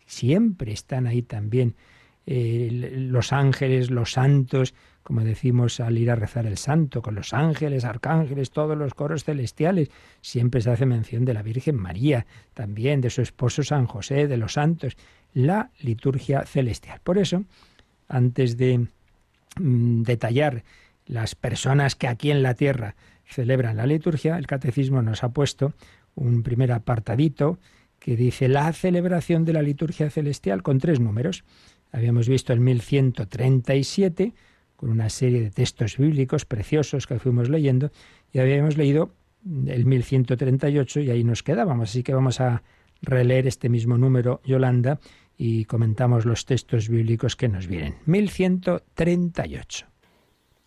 Siempre 0.07 0.71
están 0.73 1.05
ahí 1.05 1.21
también 1.21 1.75
eh, 2.25 2.69
los 2.97 3.31
ángeles, 3.31 3.91
los 3.91 4.13
santos, 4.13 4.73
como 5.09 5.21
decimos 5.21 5.79
al 5.79 5.97
ir 5.97 6.11
a 6.11 6.15
rezar 6.15 6.45
el 6.45 6.59
santo, 6.59 7.01
con 7.01 7.15
los 7.15 7.33
ángeles, 7.33 7.83
arcángeles, 7.83 8.51
todos 8.51 8.77
los 8.77 8.93
coros 8.93 9.23
celestiales. 9.23 9.89
Siempre 10.21 10.61
se 10.61 10.69
hace 10.69 10.85
mención 10.85 11.25
de 11.25 11.33
la 11.33 11.41
Virgen 11.41 11.77
María, 11.77 12.27
también 12.53 13.01
de 13.01 13.09
su 13.09 13.23
esposo 13.23 13.63
San 13.63 13.87
José, 13.87 14.27
de 14.27 14.37
los 14.37 14.53
santos, 14.53 14.97
la 15.33 15.71
liturgia 15.79 16.45
celestial. 16.45 16.99
Por 17.03 17.17
eso, 17.17 17.43
antes 18.07 18.55
de 18.55 18.85
mm, 19.55 20.03
detallar 20.03 20.63
las 21.07 21.33
personas 21.33 21.95
que 21.95 22.07
aquí 22.07 22.29
en 22.29 22.43
la 22.43 22.53
tierra 22.53 22.95
celebran 23.25 23.77
la 23.77 23.87
liturgia, 23.87 24.37
el 24.37 24.45
catecismo 24.45 25.01
nos 25.01 25.23
ha 25.23 25.29
puesto 25.29 25.73
un 26.13 26.43
primer 26.43 26.71
apartadito 26.71 27.57
que 27.97 28.15
dice 28.15 28.47
la 28.47 28.71
celebración 28.73 29.43
de 29.43 29.53
la 29.53 29.63
liturgia 29.63 30.11
celestial 30.11 30.61
con 30.61 30.77
tres 30.77 30.99
números. 30.99 31.45
Habíamos 31.91 32.29
visto 32.29 32.53
el 32.53 32.59
1137, 32.59 34.35
con 34.79 34.91
una 34.91 35.09
serie 35.09 35.41
de 35.41 35.51
textos 35.51 35.97
bíblicos 35.97 36.45
preciosos 36.45 37.05
que 37.05 37.19
fuimos 37.19 37.49
leyendo 37.49 37.91
y 38.31 38.39
habíamos 38.39 38.77
leído 38.77 39.11
el 39.67 39.85
1138 39.85 41.01
y 41.01 41.09
ahí 41.09 41.25
nos 41.25 41.43
quedábamos. 41.43 41.89
Así 41.89 42.01
que 42.01 42.13
vamos 42.13 42.39
a 42.39 42.63
releer 43.01 43.45
este 43.45 43.67
mismo 43.67 43.97
número, 43.97 44.39
Yolanda, 44.45 45.01
y 45.37 45.65
comentamos 45.65 46.23
los 46.23 46.45
textos 46.45 46.87
bíblicos 46.87 47.35
que 47.35 47.49
nos 47.49 47.67
vienen. 47.67 47.95
1138. 48.05 49.85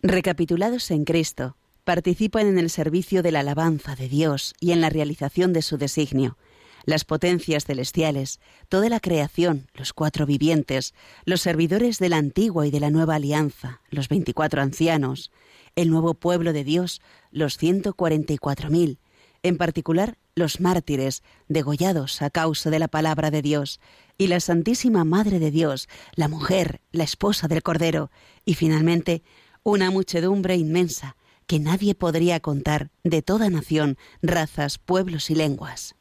Recapitulados 0.02 0.90
en 0.90 1.04
Cristo, 1.04 1.56
participan 1.84 2.48
en 2.48 2.58
el 2.58 2.68
servicio 2.68 3.22
de 3.22 3.32
la 3.32 3.40
alabanza 3.40 3.96
de 3.96 4.10
Dios 4.10 4.52
y 4.60 4.72
en 4.72 4.82
la 4.82 4.90
realización 4.90 5.54
de 5.54 5.62
su 5.62 5.78
designio 5.78 6.36
las 6.84 7.04
potencias 7.04 7.64
celestiales, 7.64 8.40
toda 8.68 8.88
la 8.88 9.00
creación, 9.00 9.68
los 9.74 9.92
cuatro 9.92 10.26
vivientes, 10.26 10.94
los 11.24 11.40
servidores 11.40 11.98
de 11.98 12.08
la 12.08 12.16
antigua 12.16 12.66
y 12.66 12.70
de 12.70 12.80
la 12.80 12.90
nueva 12.90 13.16
alianza, 13.16 13.80
los 13.90 14.08
veinticuatro 14.08 14.62
ancianos, 14.62 15.30
el 15.76 15.90
nuevo 15.90 16.14
pueblo 16.14 16.52
de 16.52 16.64
Dios, 16.64 17.00
los 17.30 17.56
ciento 17.56 17.94
cuarenta 17.94 18.32
y 18.32 18.38
cuatro 18.38 18.70
mil, 18.70 18.98
en 19.42 19.56
particular 19.56 20.18
los 20.34 20.60
mártires 20.60 21.22
degollados 21.48 22.22
a 22.22 22.30
causa 22.30 22.70
de 22.70 22.78
la 22.78 22.88
palabra 22.88 23.30
de 23.30 23.42
Dios, 23.42 23.80
y 24.18 24.28
la 24.28 24.40
Santísima 24.40 25.04
Madre 25.04 25.38
de 25.38 25.50
Dios, 25.50 25.88
la 26.14 26.28
mujer, 26.28 26.80
la 26.90 27.04
esposa 27.04 27.48
del 27.48 27.62
Cordero, 27.62 28.10
y 28.44 28.54
finalmente 28.54 29.22
una 29.62 29.90
muchedumbre 29.90 30.56
inmensa 30.56 31.16
que 31.46 31.58
nadie 31.58 31.94
podría 31.94 32.40
contar 32.40 32.90
de 33.04 33.20
toda 33.20 33.50
nación, 33.50 33.98
razas, 34.22 34.78
pueblos 34.78 35.30
y 35.30 35.34
lenguas 35.34 35.96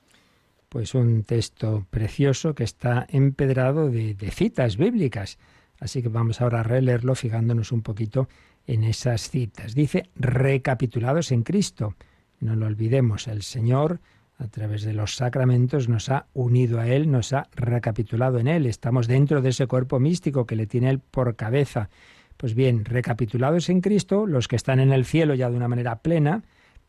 pues 0.71 0.95
un 0.95 1.23
texto 1.23 1.85
precioso 1.89 2.55
que 2.55 2.63
está 2.63 3.05
empedrado 3.09 3.89
de, 3.89 4.15
citas 4.31 4.77
bíblicas. 4.77 5.37
Así 5.81 6.01
que 6.01 6.07
vamos 6.07 6.39
ahora 6.39 6.61
a 6.61 6.63
releerlo 6.63 7.13
fijándonos 7.13 7.73
un 7.73 7.81
poquito 7.81 8.29
en 8.65 8.85
esas 8.85 9.29
citas. 9.29 9.75
Dice, 9.75 10.09
recapitulados 10.15 11.33
en 11.33 11.43
Cristo. 11.43 11.95
No 12.39 12.55
lo 12.55 12.67
olvidemos, 12.67 13.27
el 13.27 13.41
Señor 13.41 13.99
a 14.37 14.47
través 14.47 14.83
de 14.83 14.93
los 14.93 15.17
sacramentos 15.17 15.89
nos 15.89 16.07
ha 16.07 16.27
unido 16.33 16.79
a 16.79 16.87
Él, 16.87 17.11
nos 17.11 17.33
ha 17.33 17.49
recapitulado 17.53 18.39
en 18.39 18.47
Él. 18.47 18.65
Estamos 18.65 19.09
dentro 19.09 19.41
de 19.41 19.49
ese 19.49 19.67
cuerpo 19.67 19.99
místico 19.99 20.45
que 20.45 20.55
le 20.55 20.67
tiene 20.67 20.89
Él 20.89 20.99
por 20.99 21.35
cabeza. 21.35 21.89
Pues 22.37 22.55
bien, 22.55 22.85
recapitulados 22.85 23.67
en 23.67 23.81
Cristo, 23.81 24.25
los 24.25 24.47
que 24.47 24.55
están 24.55 24.79
en 24.79 24.93
el 24.93 25.03
cielo 25.03 25.35
ya 25.35 25.49
de 25.49 25.57
una 25.57 25.67
manera 25.67 25.97
plena, 25.97 26.45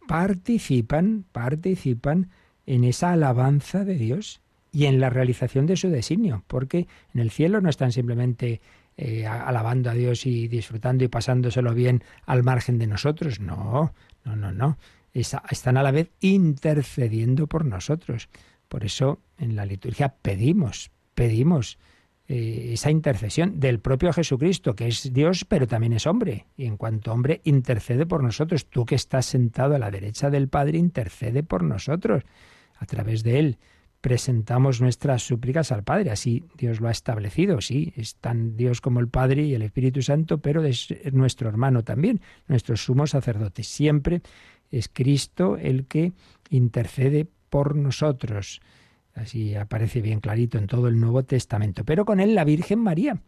participan, 0.06 1.24
participan 1.32 2.28
en 2.66 2.84
esa 2.84 3.12
alabanza 3.12 3.84
de 3.84 3.94
Dios 3.94 4.40
y 4.72 4.86
en 4.86 5.00
la 5.00 5.10
realización 5.10 5.66
de 5.66 5.76
su 5.76 5.90
designio, 5.90 6.44
porque 6.46 6.86
en 7.14 7.20
el 7.20 7.30
cielo 7.30 7.60
no 7.60 7.68
están 7.68 7.92
simplemente 7.92 8.60
eh, 8.96 9.26
alabando 9.26 9.90
a 9.90 9.94
Dios 9.94 10.26
y 10.26 10.48
disfrutando 10.48 11.04
y 11.04 11.08
pasándoselo 11.08 11.74
bien 11.74 12.02
al 12.26 12.42
margen 12.42 12.78
de 12.78 12.86
nosotros, 12.86 13.40
no, 13.40 13.94
no, 14.24 14.36
no, 14.36 14.52
no, 14.52 14.78
están 15.12 15.76
a 15.76 15.82
la 15.82 15.90
vez 15.90 16.10
intercediendo 16.20 17.46
por 17.46 17.66
nosotros. 17.66 18.28
Por 18.68 18.84
eso 18.84 19.20
en 19.36 19.56
la 19.56 19.66
liturgia 19.66 20.14
pedimos, 20.22 20.90
pedimos 21.14 21.78
eh, 22.28 22.70
esa 22.72 22.90
intercesión 22.90 23.60
del 23.60 23.80
propio 23.80 24.10
Jesucristo, 24.14 24.74
que 24.74 24.88
es 24.88 25.12
Dios, 25.12 25.44
pero 25.44 25.66
también 25.66 25.92
es 25.92 26.06
hombre. 26.06 26.46
Y 26.56 26.64
en 26.64 26.78
cuanto 26.78 27.12
hombre, 27.12 27.42
intercede 27.44 28.06
por 28.06 28.22
nosotros. 28.22 28.70
Tú 28.70 28.86
que 28.86 28.94
estás 28.94 29.26
sentado 29.26 29.74
a 29.74 29.78
la 29.78 29.90
derecha 29.90 30.30
del 30.30 30.48
Padre, 30.48 30.78
intercede 30.78 31.42
por 31.42 31.62
nosotros 31.62 32.24
a 32.82 32.86
través 32.86 33.22
de 33.22 33.38
él 33.38 33.58
presentamos 34.00 34.80
nuestras 34.80 35.22
súplicas 35.22 35.70
al 35.70 35.84
Padre. 35.84 36.10
Así 36.10 36.44
Dios 36.58 36.80
lo 36.80 36.88
ha 36.88 36.90
establecido. 36.90 37.60
Sí, 37.60 37.92
es 37.96 38.16
tan 38.16 38.56
Dios 38.56 38.80
como 38.80 38.98
el 38.98 39.06
Padre 39.06 39.44
y 39.44 39.54
el 39.54 39.62
Espíritu 39.62 40.02
Santo, 40.02 40.38
pero 40.38 40.64
es 40.64 40.92
nuestro 41.12 41.48
hermano 41.48 41.84
también, 41.84 42.20
nuestro 42.48 42.76
sumo 42.76 43.06
sacerdote. 43.06 43.62
Siempre 43.62 44.20
es 44.72 44.88
Cristo 44.92 45.56
el 45.56 45.86
que 45.86 46.12
intercede 46.50 47.28
por 47.48 47.76
nosotros. 47.76 48.60
Así 49.14 49.54
aparece 49.54 50.02
bien 50.02 50.18
clarito 50.18 50.58
en 50.58 50.66
todo 50.66 50.88
el 50.88 50.98
Nuevo 50.98 51.22
Testamento. 51.22 51.84
Pero 51.84 52.04
con 52.04 52.18
él 52.18 52.34
la 52.34 52.44
Virgen 52.44 52.80
María, 52.80 53.22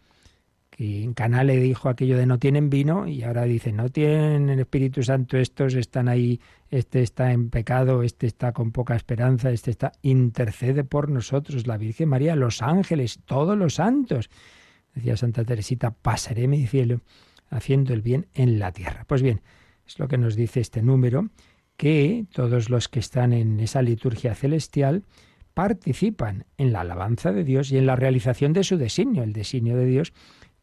que 0.77 1.05
en 1.05 1.15
Caná 1.15 1.45
le 1.45 1.57
dijo 1.59 1.89
aquello 1.89 2.19
de 2.19 2.27
no 2.27 2.41
tienen 2.41 2.69
vino 2.69 3.07
y 3.07 3.23
ahora 3.23 3.45
dice 3.45 3.71
no 3.71 3.91
tienen 3.91 4.59
Espíritu 4.59 5.05
Santo, 5.05 5.37
estos 5.39 5.75
están 5.75 6.09
ahí, 6.09 6.41
este 6.69 7.01
está 7.01 7.31
en 7.31 7.49
pecado, 7.49 8.03
este 8.03 8.27
está 8.27 8.51
con 8.51 8.73
poca 8.73 8.97
esperanza, 8.97 9.53
este 9.53 9.71
está 9.71 9.93
intercede 10.03 10.83
por 10.83 11.11
nosotros, 11.11 11.69
la 11.69 11.77
Virgen 11.77 12.09
María, 12.09 12.35
los 12.35 12.61
ángeles, 12.61 13.21
todos 13.25 13.57
los 13.57 13.75
santos. 13.75 14.31
Decía 14.97 15.17
Santa 15.17 15.45
Teresita, 15.45 15.93
pasaré 15.93 16.49
mi 16.49 16.67
cielo 16.67 17.03
haciendo 17.51 17.95
el 17.95 18.03
bien 18.03 18.27
en 18.35 18.59
la 18.59 18.73
tierra. 18.73 19.05
Pues 19.07 19.23
bien, 19.23 19.43
es 19.87 20.01
lo 20.01 20.09
que 20.09 20.19
nos 20.19 20.35
dice 20.35 20.59
este 20.59 20.83
número, 20.83 21.29
que 21.77 22.27
todos 22.33 22.69
los 22.69 22.89
que 22.89 22.99
están 22.99 23.33
en 23.33 23.61
esa 23.61 23.81
liturgia 23.81 24.35
celestial 24.35 25.05
participan 25.55 26.47
en 26.59 26.73
la 26.73 26.81
alabanza 26.81 27.31
de 27.31 27.45
Dios 27.45 27.71
y 27.71 27.79
en 27.79 27.87
la 27.87 27.95
realización 27.95 28.53
de 28.53 28.65
su 28.65 28.77
designio, 28.77 29.23
el 29.23 29.33
designio 29.33 29.77
de 29.77 29.87
Dios 29.87 30.13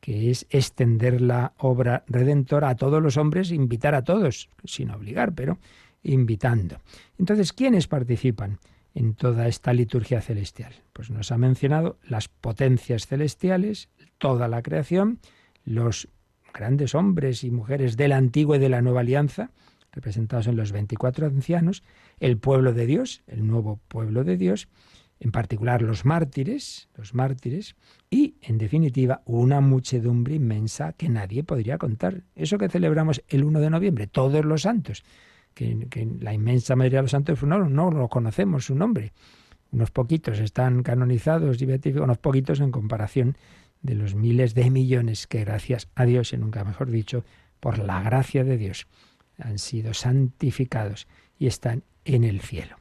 que 0.02 0.32
es 0.32 0.48
extender 0.50 1.22
la 1.22 1.54
obra 1.58 2.04
redentora 2.08 2.70
a 2.70 2.76
todos 2.76 3.02
los 3.02 3.18
hombres, 3.18 3.52
invitar 3.52 3.96
a 3.96 4.04
todos, 4.04 4.50
sin 4.66 4.90
obligar, 4.90 5.34
pero 5.34 5.60
invitando. 6.04 6.82
Entonces, 7.18 7.54
¿quiénes 7.54 7.88
participan 7.88 8.60
en 8.96 9.14
toda 9.14 9.48
esta 9.48 9.74
liturgia 9.74 10.20
celestial? 10.20 10.74
Pues 10.92 11.12
nos 11.12 11.32
ha 11.32 11.38
mencionado 11.38 11.98
las 12.04 12.28
potencias 12.28 13.06
celestiales, 13.06 13.90
toda 14.18 14.48
la 14.48 14.64
creación, 14.64 15.20
los 15.64 16.10
grandes 16.52 16.96
hombres 16.96 17.44
y 17.44 17.52
mujeres 17.52 17.96
de 17.96 18.08
la 18.08 18.18
antigua 18.18 18.58
y 18.58 18.60
de 18.60 18.70
la 18.70 18.82
nueva 18.82 19.02
alianza, 19.02 19.52
representados 19.92 20.48
en 20.48 20.56
los 20.56 20.72
24 20.72 21.28
ancianos, 21.28 21.84
el 22.20 22.38
pueblo 22.38 22.74
de 22.74 22.88
Dios, 22.88 23.22
el 23.28 23.46
nuevo 23.46 23.80
pueblo 23.88 24.24
de 24.24 24.38
Dios, 24.38 24.68
en 25.22 25.32
particular 25.32 25.84
los 25.84 26.04
mártires, 26.04 26.90
los 26.96 27.14
mártires, 27.14 27.76
y, 28.10 28.38
en 28.42 28.58
definitiva, 28.58 29.22
una 29.26 29.62
muchedumbre 29.62 30.34
inmensa 30.34 30.94
que 30.94 31.10
nadie 31.10 31.44
podría 31.44 31.78
contar. 31.78 32.24
Eso 32.36 32.58
que 32.58 32.70
celebramos 32.70 33.24
el 33.28 33.44
1 33.44 33.60
de 33.60 33.70
noviembre, 33.70 34.08
todos 34.08 34.44
los 34.44 34.64
santos, 34.64 35.04
que, 35.54 35.88
la 36.20 36.34
inmensa 36.34 36.76
mayoría 36.76 37.00
de 37.00 37.04
los 37.04 37.12
santos 37.12 37.44
no, 37.44 37.70
no 37.70 37.92
lo 37.92 38.10
conocemos 38.10 38.66
su 38.66 38.74
nombre. 38.74 39.14
Unos 39.72 39.92
poquitos 39.92 40.40
están 40.40 40.82
canonizados 40.82 41.62
y 41.62 41.68
beatificados, 41.68 42.06
unos 42.06 42.18
poquitos 42.18 42.60
en 42.60 42.72
comparación 42.72 43.38
de 43.84 43.94
los 43.94 44.16
miles 44.16 44.56
de 44.56 44.72
millones 44.72 45.28
que, 45.28 45.46
gracias 45.46 45.88
a 45.94 46.06
Dios, 46.06 46.34
y 46.34 46.38
nunca 46.38 46.64
mejor 46.64 46.90
dicho, 46.90 47.24
por 47.60 47.78
la 47.78 48.02
gracia 48.02 48.44
de 48.44 48.58
Dios, 48.58 48.88
han 49.38 49.60
sido 49.60 49.94
santificados 49.94 51.08
y 51.38 51.46
están 51.46 51.84
en 52.06 52.24
el 52.24 52.42
cielo. 52.42 52.78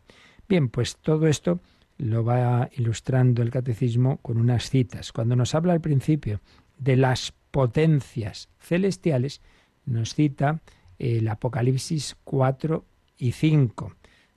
Bien, 0.48 0.70
pues 0.70 0.96
todo 0.96 1.26
esto 1.26 1.60
lo 2.00 2.24
va 2.24 2.70
ilustrando 2.76 3.42
el 3.42 3.50
catecismo 3.50 4.18
con 4.18 4.38
unas 4.38 4.70
citas. 4.70 5.12
Cuando 5.12 5.36
nos 5.36 5.54
habla 5.54 5.74
al 5.74 5.80
principio 5.80 6.40
de 6.78 6.96
las 6.96 7.32
potencias 7.50 8.48
celestiales, 8.58 9.42
nos 9.84 10.14
cita 10.14 10.62
el 10.98 11.28
Apocalipsis 11.28 12.16
4 12.24 12.84
y 13.18 13.32
5. 13.32 13.94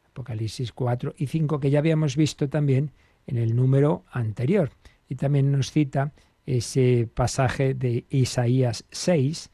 Apocalipsis 0.10 0.74
4 0.74 1.16
y 1.18 1.28
5 1.28 1.60
que 1.60 1.70
ya 1.70 1.80
habíamos 1.80 2.18
visto 2.18 2.50
también 2.50 2.92
en 3.28 3.38
el 3.38 3.56
número 3.56 4.04
anterior. 4.12 4.72
Y 5.08 5.16
también 5.16 5.52
nos 5.52 5.72
cita 5.72 6.12
ese 6.46 7.08
pasaje 7.14 7.74
de 7.74 8.06
Isaías 8.10 8.84
6, 8.92 9.50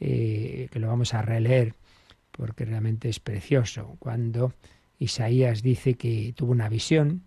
eh, 0.00 0.68
que 0.70 0.78
lo 0.78 0.88
vamos 0.88 1.14
a 1.14 1.22
releer 1.22 1.74
porque 2.36 2.66
realmente 2.66 3.08
es 3.08 3.18
precioso, 3.18 3.96
cuando 3.98 4.52
Isaías 4.98 5.62
dice 5.62 5.94
que 5.94 6.34
tuvo 6.36 6.52
una 6.52 6.68
visión 6.68 7.22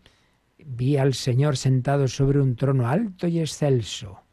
vi 0.66 0.98
al 0.98 1.14
Señor 1.14 1.58
sentado 1.58 2.08
sobre 2.08 2.42
un 2.42 2.56
trono 2.56 2.88
alto 2.88 3.28
y 3.28 3.40
excelso. 3.40 4.24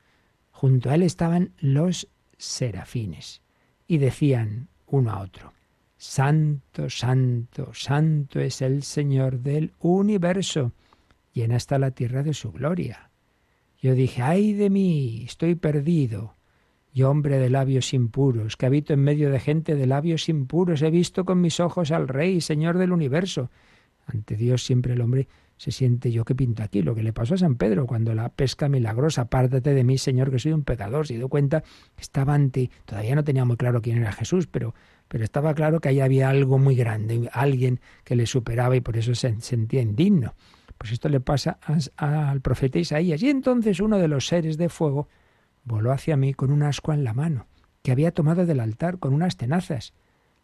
Junto 0.51 0.91
a 0.91 0.95
él 0.95 1.03
estaban 1.03 1.53
los 1.59 2.09
serafines 2.39 3.43
y 3.87 3.99
decían 3.99 4.69
uno 4.87 5.11
a 5.11 5.21
otro, 5.21 5.53
Santo, 5.99 6.91
santo, 6.91 7.73
santo 7.73 8.39
es 8.41 8.61
el 8.61 8.83
Señor 8.83 9.41
del 9.41 9.73
universo, 9.81 10.73
llena 11.33 11.57
está 11.57 11.79
la 11.79 11.91
tierra 11.91 12.23
de 12.23 12.35
su 12.35 12.53
gloria. 12.53 13.11
Yo 13.81 13.95
dije, 13.95 14.23
ay 14.23 14.53
de 14.53 14.69
mí, 14.69 15.25
estoy 15.25 15.55
perdido. 15.55 16.35
Yo, 16.93 17.11
hombre 17.11 17.39
de 17.39 17.51
labios 17.51 17.93
impuros, 17.93 18.57
que 18.57 18.67
habito 18.67 18.93
en 18.93 19.01
medio 19.01 19.31
de 19.31 19.41
gente 19.41 19.75
de 19.75 19.87
labios 19.87 20.29
impuros, 20.29 20.83
he 20.83 20.91
visto 20.91 21.25
con 21.25 21.41
mis 21.41 21.61
ojos 21.61 21.91
al 21.91 22.09
Rey, 22.09 22.41
Señor 22.41 22.79
del 22.79 22.93
universo. 22.93 23.51
Ante 24.07 24.37
Dios 24.37 24.65
siempre 24.65 24.95
el 24.95 25.01
hombre 25.01 25.29
se 25.57 25.73
siente 25.73 26.13
yo 26.13 26.25
que 26.25 26.35
pinto 26.35 26.63
aquí, 26.63 26.83
lo 26.83 26.95
que 26.95 27.03
le 27.03 27.13
pasó 27.13 27.35
a 27.35 27.39
San 27.39 27.57
Pedro 27.57 27.87
cuando 27.87 28.15
la 28.15 28.29
pesca 28.29 28.69
milagrosa, 28.69 29.23
apártate 29.23 29.73
de 29.73 29.85
mí, 29.85 29.97
Señor, 29.97 30.31
que 30.31 30.39
soy 30.39 30.53
un 30.53 30.65
pecador, 30.65 31.07
se 31.07 31.15
dio 31.15 31.29
cuenta 31.29 31.63
que 31.63 32.03
estaba 32.03 32.35
ante, 32.35 32.71
todavía 32.85 33.15
no 33.15 33.25
tenía 33.25 33.45
muy 33.45 33.57
claro 33.57 33.81
quién 33.81 33.99
era 33.99 34.13
Jesús, 34.13 34.47
pero, 34.47 34.75
pero 35.09 35.25
estaba 35.25 35.55
claro 35.55 35.81
que 35.81 35.89
ahí 35.89 36.01
había 36.01 36.29
algo 36.29 36.59
muy 36.59 36.77
grande, 36.77 37.31
alguien 37.33 37.81
que 38.05 38.17
le 38.17 38.27
superaba 38.27 38.77
y 38.77 38.81
por 38.81 38.97
eso 38.97 39.15
se 39.15 39.41
sentía 39.41 39.81
indigno. 39.81 40.35
Pues 40.77 40.93
esto 40.93 41.09
le 41.09 41.21
pasa 41.21 41.59
al 41.97 42.43
profeta 42.43 42.79
Isaías. 42.79 43.23
Y 43.23 43.31
entonces 43.31 43.81
uno 43.81 43.99
de 43.99 44.09
los 44.09 44.27
seres 44.27 44.59
de 44.59 44.69
fuego 44.69 45.09
voló 45.65 45.91
hacia 45.91 46.19
mí 46.19 46.35
con 46.35 46.53
un 46.53 46.63
ascua 46.63 46.95
en 46.95 47.03
la 47.03 47.15
mano, 47.15 47.47
que 47.83 47.93
había 47.93 48.13
tomado 48.13 48.45
del 48.45 48.61
altar 48.61 48.99
con 48.99 49.15
unas 49.15 49.39
tenazas. 49.39 49.95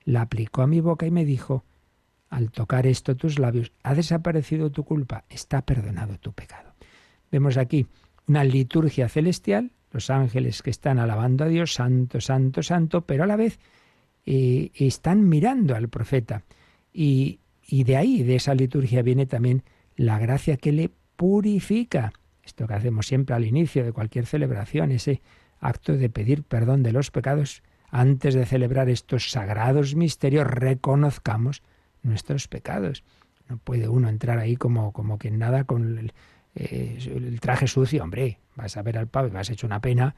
La 0.05 0.22
aplicó 0.22 0.62
a 0.62 0.66
mi 0.66 0.81
boca 0.81 1.07
y 1.07 1.11
me 1.11 1.27
dijo, 1.27 1.64
al 2.33 2.51
tocar 2.51 2.87
esto 2.87 3.14
tus 3.14 3.38
labios, 3.38 3.73
ha 3.83 3.95
desaparecido 3.95 4.73
tu 4.73 4.85
culpa, 4.85 5.25
está 5.29 5.61
perdonado 5.66 6.16
tu 6.18 6.33
pecado. 6.33 6.73
Vemos 7.31 7.59
aquí 7.59 7.87
una 8.27 8.42
liturgia 8.42 9.11
celestial, 9.11 9.71
los 9.90 10.09
ángeles 10.09 10.62
que 10.62 10.71
están 10.71 10.99
alabando 10.99 11.45
a 11.45 11.49
Dios, 11.49 11.75
santo, 11.75 12.23
santo, 12.23 12.62
santo, 12.62 13.03
pero 13.03 13.25
a 13.25 13.27
la 13.27 13.37
vez 13.37 13.61
eh, 14.25 14.71
están 14.75 15.29
mirando 15.29 15.77
al 15.77 15.90
profeta. 15.90 16.42
Y, 16.90 17.40
y 17.66 17.85
de 17.85 17.99
ahí, 17.99 18.23
de 18.23 18.37
esa 18.37 18.55
liturgia, 18.55 19.03
viene 19.03 19.27
también 19.27 19.62
la 19.95 20.18
gracia 20.18 20.57
que 20.57 20.73
le 20.73 20.90
purifica. 21.16 22.14
Esto 22.42 22.66
que 22.66 22.73
hacemos 22.73 23.07
siempre 23.07 23.37
al 23.37 23.45
inicio 23.45 23.85
de 23.85 23.92
cualquier 23.92 24.25
celebración, 24.25 24.90
ese 24.90 25.21
acto 25.61 25.99
de 25.99 26.09
pedir 26.09 26.45
perdón 26.45 26.83
de 26.83 26.92
los 26.92 27.11
pecados, 27.11 27.62
antes 27.90 28.33
de 28.33 28.47
celebrar 28.47 28.88
estos 28.88 29.31
sagrados 29.31 29.95
misterios, 29.95 30.47
reconozcamos 30.47 31.62
nuestros 32.02 32.48
pecados. 32.48 33.04
No 33.48 33.58
puede 33.58 33.88
uno 33.88 34.08
entrar 34.08 34.38
ahí 34.38 34.56
como, 34.56 34.92
como 34.92 35.18
que 35.18 35.30
nada 35.30 35.64
con 35.64 35.98
el, 35.98 36.12
eh, 36.54 36.98
el 37.04 37.40
traje 37.40 37.66
sucio. 37.66 38.02
Hombre, 38.02 38.38
vas 38.56 38.76
a 38.76 38.82
ver 38.82 38.98
al 38.98 39.08
pavo 39.08 39.28
y 39.28 39.30
vas 39.30 39.50
hecho 39.50 39.66
una 39.66 39.80
pena, 39.80 40.14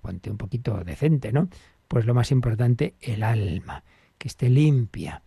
ponte 0.00 0.30
un 0.30 0.38
poquito 0.38 0.82
decente, 0.84 1.32
¿no? 1.32 1.48
Pues 1.88 2.06
lo 2.06 2.14
más 2.14 2.30
importante, 2.30 2.94
el 3.00 3.22
alma, 3.22 3.84
que 4.18 4.28
esté 4.28 4.48
limpia. 4.48 5.22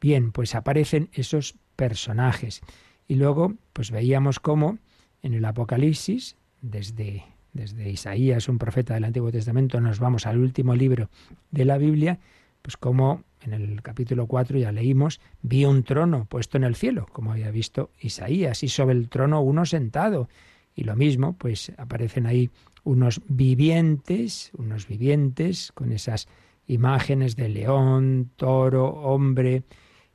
Bien, 0.00 0.32
pues 0.32 0.54
aparecen 0.54 1.08
esos 1.12 1.56
personajes. 1.76 2.60
Y 3.08 3.14
luego, 3.14 3.54
pues 3.72 3.90
veíamos 3.90 4.40
cómo 4.40 4.78
en 5.22 5.34
el 5.34 5.44
Apocalipsis, 5.44 6.36
desde, 6.60 7.24
desde 7.52 7.90
Isaías, 7.90 8.48
un 8.48 8.58
profeta 8.58 8.94
del 8.94 9.04
Antiguo 9.04 9.30
Testamento, 9.30 9.80
nos 9.80 9.98
vamos 9.98 10.26
al 10.26 10.38
último 10.38 10.74
libro 10.74 11.10
de 11.50 11.64
la 11.64 11.78
Biblia, 11.78 12.18
pues 12.62 12.76
cómo 12.76 13.24
en 13.42 13.52
el 13.54 13.82
capítulo 13.82 14.26
4 14.26 14.58
ya 14.58 14.72
leímos, 14.72 15.20
vi 15.42 15.64
un 15.64 15.82
trono 15.82 16.26
puesto 16.26 16.56
en 16.56 16.64
el 16.64 16.74
cielo, 16.74 17.06
como 17.12 17.32
había 17.32 17.50
visto 17.50 17.90
Isaías, 18.00 18.62
y 18.62 18.68
sobre 18.68 18.96
el 18.96 19.08
trono 19.08 19.40
uno 19.40 19.64
sentado. 19.64 20.28
Y 20.74 20.84
lo 20.84 20.96
mismo, 20.96 21.34
pues 21.34 21.72
aparecen 21.76 22.26
ahí 22.26 22.50
unos 22.84 23.20
vivientes, 23.28 24.50
unos 24.56 24.86
vivientes 24.86 25.72
con 25.72 25.92
esas 25.92 26.28
imágenes 26.66 27.36
de 27.36 27.48
león, 27.48 28.30
toro, 28.36 28.86
hombre 28.86 29.64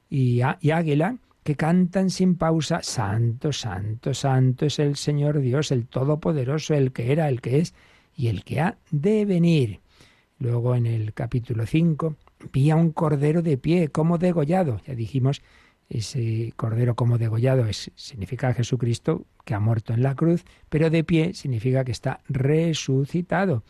y, 0.10 0.42
águila, 0.42 1.18
que 1.44 1.56
cantan 1.56 2.10
sin 2.10 2.36
pausa, 2.36 2.82
Santo, 2.82 3.52
Santo, 3.52 4.14
Santo 4.14 4.66
es 4.66 4.80
el 4.80 4.96
Señor 4.96 5.40
Dios, 5.40 5.72
el 5.72 5.88
Todopoderoso, 5.88 6.74
el 6.74 6.92
que 6.92 7.12
era, 7.12 7.30
el 7.30 7.42
que 7.42 7.60
es 7.60 7.76
y 8.16 8.28
el 8.28 8.44
que 8.44 8.62
ha 8.62 8.78
de 8.90 9.26
venir. 9.26 9.82
Luego 10.40 10.76
en 10.76 10.86
el 10.86 11.14
capítulo 11.14 11.66
5 11.66 12.16
vi 12.51 12.69
a 12.69 12.75
un 12.75 12.91
cordero 12.91 13.41
de 13.41 13.58
pie, 13.58 13.89
como 13.89 14.17
degollado. 14.17 14.79
Ya 14.86 14.95
dijimos, 14.95 15.41
ese 15.89 16.53
cordero 16.55 16.95
como 16.95 17.17
degollado 17.17 17.65
es, 17.67 17.91
significa 17.95 18.53
Jesucristo 18.53 19.25
que 19.43 19.53
ha 19.53 19.60
muerto 19.60 19.93
en 19.93 20.01
la 20.01 20.15
cruz, 20.15 20.43
pero 20.69 20.89
de 20.89 21.03
pie 21.03 21.34
significa 21.34 21.84
que 21.84 21.91
está 21.91 22.21
resucitado. 22.27 23.63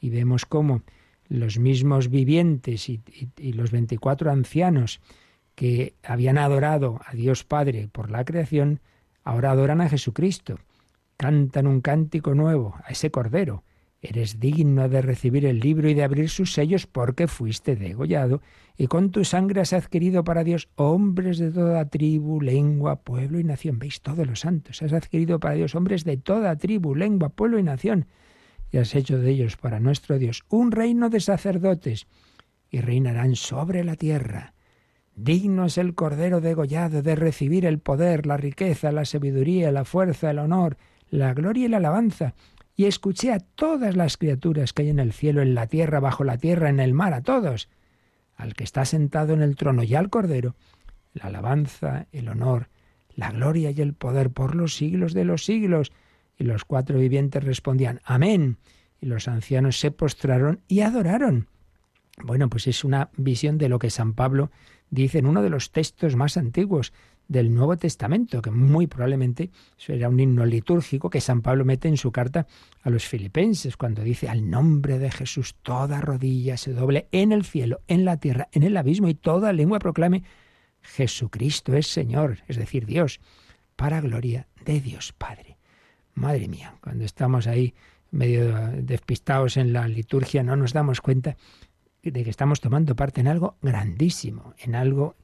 Y 0.00 0.10
vemos 0.10 0.44
cómo 0.44 0.82
los 1.28 1.58
mismos 1.58 2.10
vivientes 2.10 2.88
y, 2.88 3.00
y 3.38 3.52
los 3.54 3.70
24 3.70 4.30
ancianos 4.30 5.00
que 5.54 5.94
habían 6.02 6.36
adorado 6.36 7.00
a 7.06 7.14
Dios 7.14 7.44
Padre 7.44 7.88
por 7.90 8.10
la 8.10 8.24
creación, 8.24 8.80
ahora 9.22 9.52
adoran 9.52 9.80
a 9.80 9.88
Jesucristo. 9.88 10.58
Cantan 11.16 11.66
un 11.66 11.80
cántico 11.80 12.34
nuevo 12.34 12.74
a 12.84 12.90
ese 12.90 13.10
cordero 13.10 13.62
Eres 14.06 14.38
digno 14.38 14.90
de 14.90 15.00
recibir 15.00 15.46
el 15.46 15.60
libro 15.60 15.88
y 15.88 15.94
de 15.94 16.04
abrir 16.04 16.28
sus 16.28 16.52
sellos 16.52 16.86
porque 16.86 17.26
fuiste 17.26 17.74
degollado 17.74 18.42
y 18.76 18.86
con 18.86 19.10
tu 19.10 19.24
sangre 19.24 19.62
has 19.62 19.72
adquirido 19.72 20.24
para 20.24 20.44
Dios 20.44 20.68
hombres 20.76 21.38
de 21.38 21.50
toda 21.50 21.88
tribu, 21.88 22.42
lengua, 22.42 22.96
pueblo 22.96 23.40
y 23.40 23.44
nación. 23.44 23.78
¿Veis 23.78 24.02
todos 24.02 24.26
los 24.26 24.40
santos? 24.40 24.82
Has 24.82 24.92
adquirido 24.92 25.40
para 25.40 25.54
Dios 25.54 25.74
hombres 25.74 26.04
de 26.04 26.18
toda 26.18 26.54
tribu, 26.56 26.94
lengua, 26.94 27.30
pueblo 27.30 27.58
y 27.58 27.62
nación. 27.62 28.06
Y 28.70 28.76
has 28.76 28.94
hecho 28.94 29.18
de 29.18 29.30
ellos 29.30 29.56
para 29.56 29.80
nuestro 29.80 30.18
Dios 30.18 30.44
un 30.50 30.70
reino 30.70 31.08
de 31.08 31.20
sacerdotes 31.20 32.06
y 32.70 32.82
reinarán 32.82 33.36
sobre 33.36 33.84
la 33.84 33.96
tierra. 33.96 34.52
Digno 35.16 35.64
es 35.64 35.78
el 35.78 35.94
Cordero 35.94 36.42
degollado 36.42 37.00
de 37.00 37.16
recibir 37.16 37.64
el 37.64 37.78
poder, 37.78 38.26
la 38.26 38.36
riqueza, 38.36 38.92
la 38.92 39.06
sabiduría, 39.06 39.72
la 39.72 39.86
fuerza, 39.86 40.30
el 40.30 40.40
honor, 40.40 40.76
la 41.08 41.32
gloria 41.32 41.64
y 41.64 41.68
la 41.68 41.78
alabanza 41.78 42.34
y 42.76 42.86
escuché 42.86 43.32
a 43.32 43.38
todas 43.38 43.96
las 43.96 44.16
criaturas 44.16 44.72
que 44.72 44.82
hay 44.82 44.90
en 44.90 44.98
el 44.98 45.12
cielo, 45.12 45.42
en 45.42 45.54
la 45.54 45.66
tierra, 45.66 46.00
bajo 46.00 46.24
la 46.24 46.38
tierra, 46.38 46.68
en 46.68 46.80
el 46.80 46.92
mar, 46.92 47.14
a 47.14 47.22
todos, 47.22 47.68
al 48.36 48.54
que 48.54 48.64
está 48.64 48.84
sentado 48.84 49.32
en 49.32 49.42
el 49.42 49.56
trono 49.56 49.82
y 49.84 49.94
al 49.94 50.10
Cordero, 50.10 50.56
la 51.12 51.26
alabanza, 51.26 52.06
el 52.10 52.28
honor, 52.28 52.68
la 53.14 53.30
gloria 53.30 53.70
y 53.70 53.80
el 53.80 53.94
poder 53.94 54.30
por 54.30 54.54
los 54.56 54.74
siglos 54.74 55.14
de 55.14 55.24
los 55.24 55.44
siglos. 55.44 55.92
Y 56.36 56.44
los 56.44 56.64
cuatro 56.64 56.98
vivientes 56.98 57.44
respondían, 57.44 58.00
Amén. 58.04 58.58
Y 59.00 59.06
los 59.06 59.28
ancianos 59.28 59.78
se 59.78 59.92
postraron 59.92 60.60
y 60.66 60.80
adoraron. 60.80 61.48
Bueno, 62.22 62.48
pues 62.48 62.66
es 62.66 62.84
una 62.84 63.10
visión 63.16 63.58
de 63.58 63.68
lo 63.68 63.78
que 63.78 63.90
San 63.90 64.14
Pablo 64.14 64.50
dice 64.90 65.18
en 65.18 65.26
uno 65.26 65.42
de 65.42 65.50
los 65.50 65.70
textos 65.70 66.16
más 66.16 66.36
antiguos 66.36 66.92
del 67.28 67.54
Nuevo 67.54 67.76
Testamento, 67.76 68.42
que 68.42 68.50
muy 68.50 68.86
probablemente 68.86 69.50
era 69.88 70.08
un 70.08 70.20
himno 70.20 70.44
litúrgico 70.44 71.10
que 71.10 71.20
San 71.20 71.42
Pablo 71.42 71.64
mete 71.64 71.88
en 71.88 71.96
su 71.96 72.12
carta 72.12 72.46
a 72.82 72.90
los 72.90 73.06
filipenses, 73.06 73.76
cuando 73.76 74.02
dice, 74.02 74.28
al 74.28 74.48
nombre 74.50 74.98
de 74.98 75.10
Jesús 75.10 75.54
toda 75.62 76.00
rodilla 76.00 76.56
se 76.56 76.72
doble 76.72 77.08
en 77.12 77.32
el 77.32 77.44
cielo, 77.44 77.80
en 77.88 78.04
la 78.04 78.18
tierra, 78.18 78.48
en 78.52 78.62
el 78.62 78.76
abismo, 78.76 79.08
y 79.08 79.14
toda 79.14 79.52
lengua 79.52 79.78
proclame, 79.78 80.22
Jesucristo 80.82 81.74
es 81.74 81.86
Señor, 81.86 82.38
es 82.46 82.56
decir, 82.56 82.84
Dios, 82.84 83.20
para 83.76 84.00
gloria 84.00 84.46
de 84.64 84.80
Dios 84.80 85.12
Padre. 85.12 85.56
Madre 86.14 86.46
mía, 86.46 86.76
cuando 86.80 87.04
estamos 87.04 87.46
ahí 87.46 87.74
medio 88.10 88.54
despistados 88.82 89.56
en 89.56 89.72
la 89.72 89.88
liturgia, 89.88 90.42
no 90.42 90.56
nos 90.56 90.72
damos 90.72 91.00
cuenta 91.00 91.36
de 92.02 92.22
que 92.22 92.30
estamos 92.30 92.60
tomando 92.60 92.94
parte 92.94 93.20
en 93.20 93.28
algo 93.28 93.56
grandísimo, 93.62 94.54
en 94.58 94.74
algo 94.74 95.16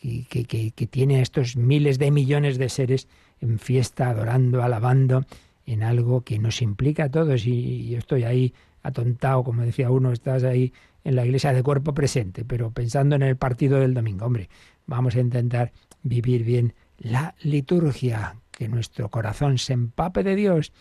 que, 0.00 0.72
que, 0.74 0.86
tiene 0.86 1.18
a 1.18 1.22
estos 1.22 1.56
miles 1.56 1.98
de 1.98 2.10
millones 2.10 2.58
de 2.58 2.68
seres 2.68 3.08
en 3.40 3.58
fiesta, 3.58 4.10
adorando, 4.10 4.62
alabando, 4.62 5.24
en 5.66 5.82
algo 5.82 6.22
que 6.22 6.38
nos 6.38 6.62
implica 6.62 7.04
a 7.04 7.10
todos. 7.10 7.46
Y 7.46 7.88
yo 7.90 7.98
estoy 7.98 8.24
ahí 8.24 8.54
atontado, 8.82 9.44
como 9.44 9.62
decía 9.62 9.90
uno, 9.90 10.12
estás 10.12 10.44
ahí 10.44 10.72
en 11.04 11.16
la 11.16 11.24
iglesia 11.24 11.52
de 11.52 11.62
cuerpo 11.62 11.94
presente, 11.94 12.44
pero 12.44 12.70
pensando 12.70 13.16
en 13.16 13.22
el 13.22 13.36
partido 13.36 13.78
del 13.78 13.94
domingo. 13.94 14.26
Hombre, 14.26 14.48
vamos 14.86 15.16
a 15.16 15.20
intentar 15.20 15.72
vivir 16.02 16.44
bien 16.44 16.74
la 16.98 17.34
liturgia, 17.42 18.36
que 18.50 18.68
nuestro 18.68 19.10
corazón 19.10 19.58
se 19.58 19.72
empape 19.72 20.22
de 20.22 20.36
Dios, 20.36 20.72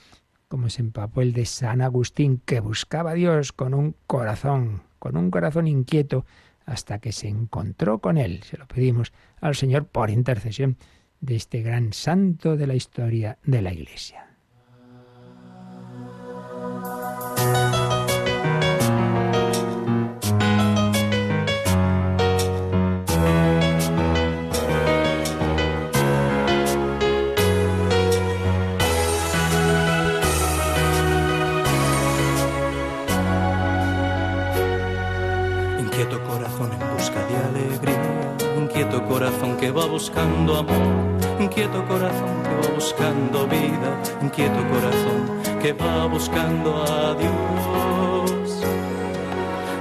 como 0.48 0.70
se 0.70 0.82
empapó 0.82 1.22
el 1.22 1.34
de 1.34 1.46
San 1.46 1.82
Agustín, 1.82 2.42
que 2.46 2.60
buscaba 2.60 3.12
a 3.12 3.16
Dios 3.16 3.52
con 3.52 3.74
un 3.74 3.96
corazón, 4.08 4.82
con 4.98 5.16
un 5.16 5.30
corazón 5.30 5.68
inquieto, 5.68 6.26
hasta 6.70 7.00
que 7.00 7.12
se 7.12 7.28
encontró 7.28 8.00
con 8.00 8.18
él. 8.18 8.44
Se 8.44 8.58
lo 8.58 8.68
pedimos 8.68 9.12
al 9.42 9.56
Señor 9.56 9.88
por 9.88 10.12
intercesión 10.12 10.78
de 11.20 11.36
este 11.36 11.62
gran 11.64 11.94
santo 11.94 12.56
de 12.56 12.68
la 12.68 12.76
historia 12.76 13.40
de 13.44 13.62
la 13.62 13.74
Iglesia. 13.74 14.29
Buscando 40.00 40.56
amor, 40.56 41.42
inquieto 41.42 41.86
corazón 41.86 42.42
que 42.42 42.56
va 42.56 42.74
buscando 42.74 43.46
vida, 43.48 43.92
inquieto 44.22 44.62
corazón 44.72 45.22
que 45.62 45.74
va 45.74 46.06
buscando 46.06 46.70
a 46.84 47.16
Dios. 47.16 48.64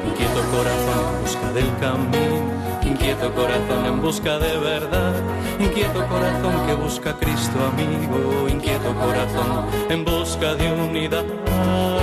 Inquieto 0.08 0.40
corazón 0.50 1.04
en 1.06 1.22
busca 1.22 1.52
del 1.52 1.70
camino, 1.78 2.36
inquieto 2.82 3.32
corazón 3.32 3.86
en 3.86 4.02
busca 4.02 4.38
de 4.40 4.58
verdad, 4.58 5.14
inquieto 5.60 6.04
corazón 6.08 6.66
que 6.66 6.74
busca 6.74 7.10
a 7.10 7.18
Cristo 7.20 7.56
amigo, 7.72 8.48
inquieto 8.48 8.92
corazón 8.94 9.66
en 9.88 10.04
busca 10.04 10.54
de 10.56 10.72
unidad. 10.72 11.97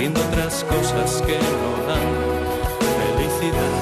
Viendo 0.00 0.20
otras 0.20 0.64
cosas 0.64 1.22
que 1.26 1.36
no 1.36 1.70
dan 1.88 2.08
felicidad. 3.00 3.76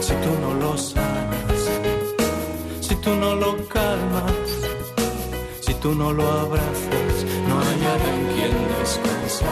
Si 0.00 0.14
tú 0.24 0.30
no 0.40 0.54
lo 0.54 0.78
sanas, 0.78 1.60
si 2.80 2.94
tú 2.96 3.10
no 3.14 3.34
lo 3.34 3.50
calmas, 3.68 4.48
si 5.60 5.74
tú 5.74 5.94
no 5.94 6.12
lo 6.14 6.24
abrazas, 6.44 7.14
no 7.48 7.54
hay 7.60 7.80
en 8.12 8.22
quien 8.34 8.54
descansar. 8.78 9.48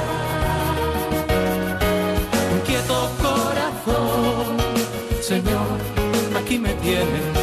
Inquieto 2.57 2.97
corazón, 3.27 4.57
Señor, 5.21 5.77
aquí 6.41 6.59
me 6.59 6.73
tienes, 6.87 7.37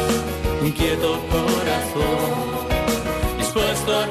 inquieto 0.60 1.20
corazón, 1.36 2.34
dispuesto 3.38 3.96
a 3.96 4.06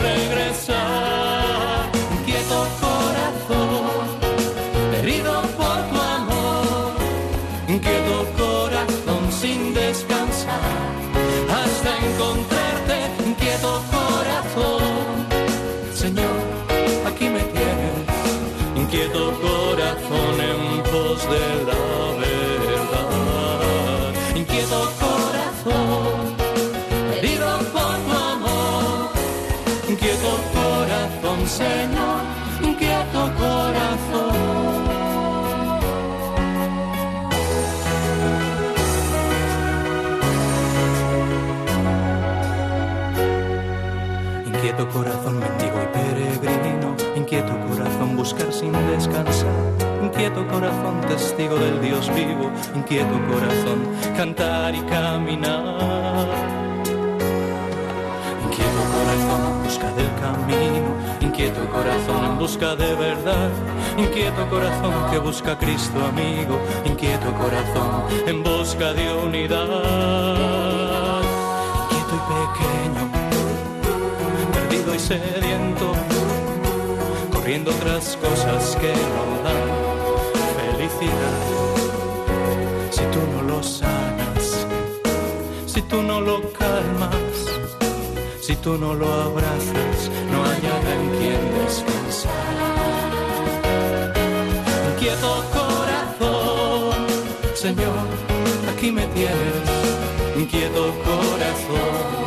inquieto 18.92 19.24
corazón 19.40 20.36
en 20.42 20.62
pos 20.82 21.22
de 21.30 21.46
la 21.70 21.86
verdad, 22.26 24.10
inquieto 24.36 24.80
corazón, 25.00 26.18
herido 27.16 27.50
por 27.72 27.96
tu 28.08 28.12
amor, 28.34 29.12
inquieto 29.88 30.32
corazón, 30.56 31.40
Señor, 31.48 32.22
inquieto 32.64 33.22
corazón. 33.38 34.34
Inquieto 44.48 44.84
corazón 44.90 45.36
mendigo 45.40 45.69
sin 48.52 48.72
descansar, 48.92 49.48
inquieto 50.04 50.46
corazón 50.48 51.02
testigo 51.08 51.56
del 51.56 51.82
Dios 51.82 52.14
vivo, 52.14 52.52
inquieto 52.76 53.14
corazón 53.28 53.88
cantar 54.16 54.76
y 54.76 54.82
caminar. 54.82 56.28
Inquieto 58.46 58.82
corazón 58.94 59.42
en 59.52 59.64
busca 59.64 59.92
del 59.94 60.12
camino, 60.22 60.90
inquieto 61.22 61.62
corazón 61.72 62.26
en 62.26 62.38
busca 62.38 62.76
de 62.76 62.96
verdad, 62.96 63.50
inquieto 63.98 64.48
corazón 64.50 64.94
que 65.12 65.18
busca 65.18 65.54
a 65.54 65.58
Cristo 65.58 65.98
amigo, 66.06 66.60
inquieto 66.86 67.34
corazón 67.34 68.06
en 68.28 68.44
busca 68.44 68.94
de 68.94 69.12
unidad. 69.12 69.64
Inquieto 71.90 72.16
y 72.16 72.20
pequeño 72.30 72.70
sediento, 75.00 75.94
corriendo 77.50 77.72
otras 77.72 78.16
cosas 78.18 78.78
que 78.80 78.94
no 78.94 79.24
dan 79.44 79.70
felicidad. 80.60 81.42
Si 82.92 83.02
tú 83.14 83.22
no 83.34 83.42
lo 83.42 83.64
sanas, 83.64 84.68
si 85.66 85.82
tú 85.82 86.04
no 86.04 86.22
lo 86.22 86.42
calmas, 86.54 87.34
si 88.40 88.56
tú 88.56 88.78
no 88.78 88.94
lo 88.94 89.12
abrazas, 89.12 90.12
no 90.32 90.46
hay 90.46 90.60
nada 90.62 90.94
en 90.94 91.10
quien 91.18 91.42
descansar. 91.66 92.56
Inquieto 94.92 95.44
corazón, 95.58 97.08
Señor, 97.56 98.08
aquí 98.72 98.92
me 98.92 99.08
tienes, 99.08 99.70
inquieto 100.38 100.94
corazón 101.04 102.20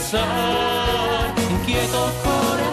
descansar. 0.00 1.34
Inquieto 1.50 2.00
corazón, 2.24 2.69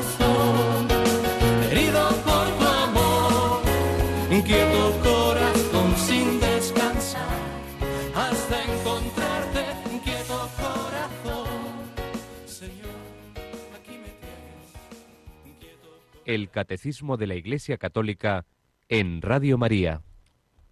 El 16.28 16.50
Catecismo 16.50 17.16
de 17.16 17.26
la 17.26 17.36
Iglesia 17.36 17.78
Católica 17.78 18.46
en 18.90 19.22
Radio 19.22 19.58
María. 19.58 20.02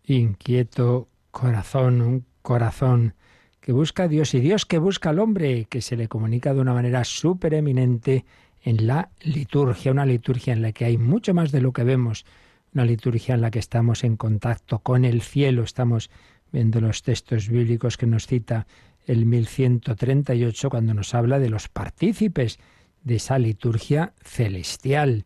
Inquieto 0.04 1.08
corazón, 1.32 2.02
un 2.02 2.26
corazón 2.42 3.16
que 3.62 3.72
busca 3.72 4.04
a 4.04 4.08
Dios 4.10 4.34
y 4.34 4.42
Dios 4.42 4.66
que 4.66 4.80
busca 4.80 5.12
al 5.12 5.20
hombre, 5.20 5.66
que 5.70 5.82
se 5.82 5.96
le 5.96 6.10
comunica 6.10 6.54
de 6.54 6.60
una 6.60 6.74
manera 6.74 7.06
súper 7.06 7.54
eminente 7.54 8.26
en 8.64 8.86
la 8.86 9.12
liturgia, 9.22 9.94
una 9.94 10.06
liturgia 10.06 10.52
en 10.52 10.62
la 10.62 10.74
que 10.74 10.84
hay 10.84 10.98
mucho 10.98 11.34
más 11.34 11.54
de 11.54 11.62
lo 11.62 11.72
que 11.72 11.86
vemos, 11.86 12.26
una 12.74 12.84
liturgia 12.84 13.36
en 13.36 13.42
la 13.42 13.50
que 13.50 13.60
estamos 13.60 14.04
en 14.04 14.18
contacto 14.18 14.80
con 14.80 15.06
el 15.06 15.22
cielo, 15.22 15.64
estamos 15.64 16.12
viendo 16.52 16.82
los 16.82 17.02
textos 17.02 17.48
bíblicos 17.48 17.96
que 17.96 18.08
nos 18.08 18.28
cita 18.28 18.68
el 19.06 19.26
1138 19.26 20.70
cuando 20.70 20.94
nos 20.94 21.16
habla 21.16 21.40
de 21.40 21.50
los 21.50 21.70
partícipes 21.70 22.60
de 23.06 23.16
esa 23.16 23.40
liturgia 23.40 24.12
celestial. 24.22 25.26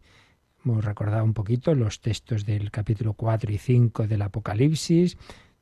Hemos 0.66 0.84
recordado 0.84 1.24
un 1.24 1.34
poquito 1.34 1.74
los 1.74 2.02
textos 2.02 2.46
del 2.46 2.70
capítulo 2.70 3.14
4 3.14 3.52
y 3.52 3.58
5 3.58 4.08
del 4.08 4.22
Apocalipsis, 4.22 5.18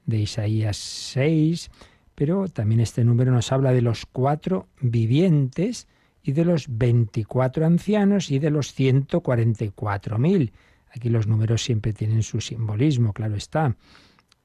de 0.05 0.17
Isaías 0.17 0.77
6, 0.77 1.69
pero 2.15 2.47
también 2.47 2.81
este 2.81 3.03
número 3.03 3.31
nos 3.31 3.51
habla 3.51 3.73
de 3.73 3.83
los 3.83 4.07
cuatro 4.07 4.67
vivientes 4.81 5.87
y 6.23 6.31
de 6.31 6.45
los 6.45 6.65
24 6.67 7.65
ancianos 7.65 8.31
y 8.31 8.39
de 8.39 8.49
los 8.49 8.77
144.000. 8.77 10.51
Aquí 10.89 11.09
los 11.09 11.27
números 11.27 11.63
siempre 11.63 11.93
tienen 11.93 12.23
su 12.23 12.41
simbolismo, 12.41 13.13
claro 13.13 13.35
está. 13.35 13.75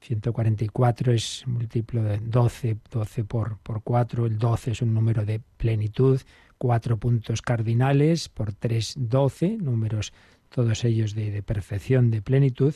144 0.01 1.13
es 1.13 1.43
múltiplo 1.47 2.03
de 2.03 2.19
12, 2.19 2.77
12 2.91 3.23
por, 3.23 3.57
por 3.59 3.81
4, 3.81 4.27
el 4.27 4.37
12 4.37 4.71
es 4.71 4.81
un 4.81 4.93
número 4.93 5.25
de 5.25 5.41
plenitud, 5.57 6.21
cuatro 6.57 6.97
puntos 6.97 7.41
cardinales 7.41 8.29
por 8.29 8.53
3, 8.53 8.95
12, 8.97 9.57
números 9.57 10.13
todos 10.53 10.85
ellos 10.85 11.15
de, 11.15 11.41
perfección, 11.41 12.11
de 12.11 12.21
plenitud, 12.21 12.75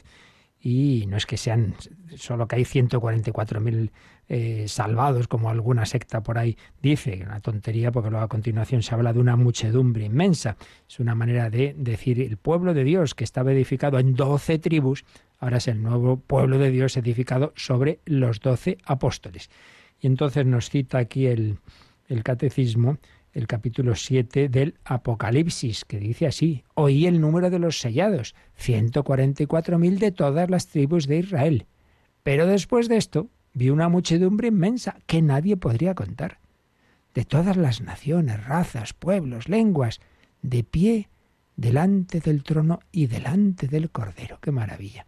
y 0.59 1.05
no 1.07 1.17
es 1.17 1.27
que 1.27 1.37
sean 1.37 1.75
solo 2.15 2.47
que 2.47 2.55
hay 2.55 2.63
144.000 2.63 3.91
eh, 4.29 4.65
salvados, 4.67 5.27
como 5.27 5.51
alguna 5.51 5.85
secta 5.85 6.23
por 6.23 6.39
ahí 6.39 6.57
dice, 6.81 7.21
una 7.23 7.39
tontería, 7.39 7.91
porque 7.91 8.09
luego 8.09 8.25
a 8.25 8.27
continuación 8.27 8.81
se 8.81 8.95
habla 8.95 9.13
de 9.13 9.19
una 9.19 9.35
muchedumbre 9.35 10.05
inmensa. 10.05 10.57
Es 10.89 10.99
una 10.99 11.13
manera 11.13 11.51
de 11.51 11.75
decir 11.77 12.19
el 12.19 12.37
pueblo 12.37 12.73
de 12.73 12.83
Dios 12.83 13.13
que 13.13 13.23
estaba 13.23 13.53
edificado 13.53 13.99
en 13.99 14.15
12 14.15 14.57
tribus, 14.57 15.05
ahora 15.37 15.57
es 15.57 15.67
el 15.67 15.83
nuevo 15.83 16.17
pueblo 16.17 16.57
de 16.57 16.71
Dios 16.71 16.97
edificado 16.97 17.53
sobre 17.55 17.99
los 18.05 18.39
12 18.39 18.79
apóstoles. 18.83 19.51
Y 20.01 20.07
entonces 20.07 20.43
nos 20.47 20.71
cita 20.71 20.97
aquí 20.97 21.27
el 21.27 21.59
catecismo 22.23 22.97
el 23.37 23.45
capítulo 23.45 23.93
7 23.93 24.49
del 24.49 24.79
Apocalipsis, 24.83 25.85
que 25.85 25.99
dice 25.99 26.25
así, 26.25 26.63
oí 26.73 27.05
el 27.05 27.21
número 27.21 27.51
de 27.51 27.59
los 27.59 27.79
sellados, 27.79 28.33
144.000 28.59 29.99
de 29.99 30.11
todas 30.11 30.49
las 30.49 30.65
tribus 30.65 31.05
de 31.05 31.19
Israel. 31.19 31.67
Pero 32.23 32.47
después 32.47 32.89
de 32.89 32.97
esto 32.97 33.29
vi 33.53 33.69
una 33.69 33.89
muchedumbre 33.89 34.47
inmensa 34.47 34.97
que 35.05 35.21
nadie 35.21 35.55
podría 35.55 35.93
contar, 35.93 36.39
de 37.13 37.25
todas 37.25 37.57
las 37.57 37.79
naciones, 37.79 38.43
razas, 38.43 38.93
pueblos, 38.93 39.49
lenguas, 39.49 39.99
de 40.41 40.63
pie 40.63 41.07
delante 41.57 42.21
del 42.21 42.41
trono 42.41 42.79
y 42.91 43.05
delante 43.05 43.67
del 43.67 43.91
Cordero. 43.91 44.39
¡Qué 44.41 44.51
maravilla! 44.51 45.05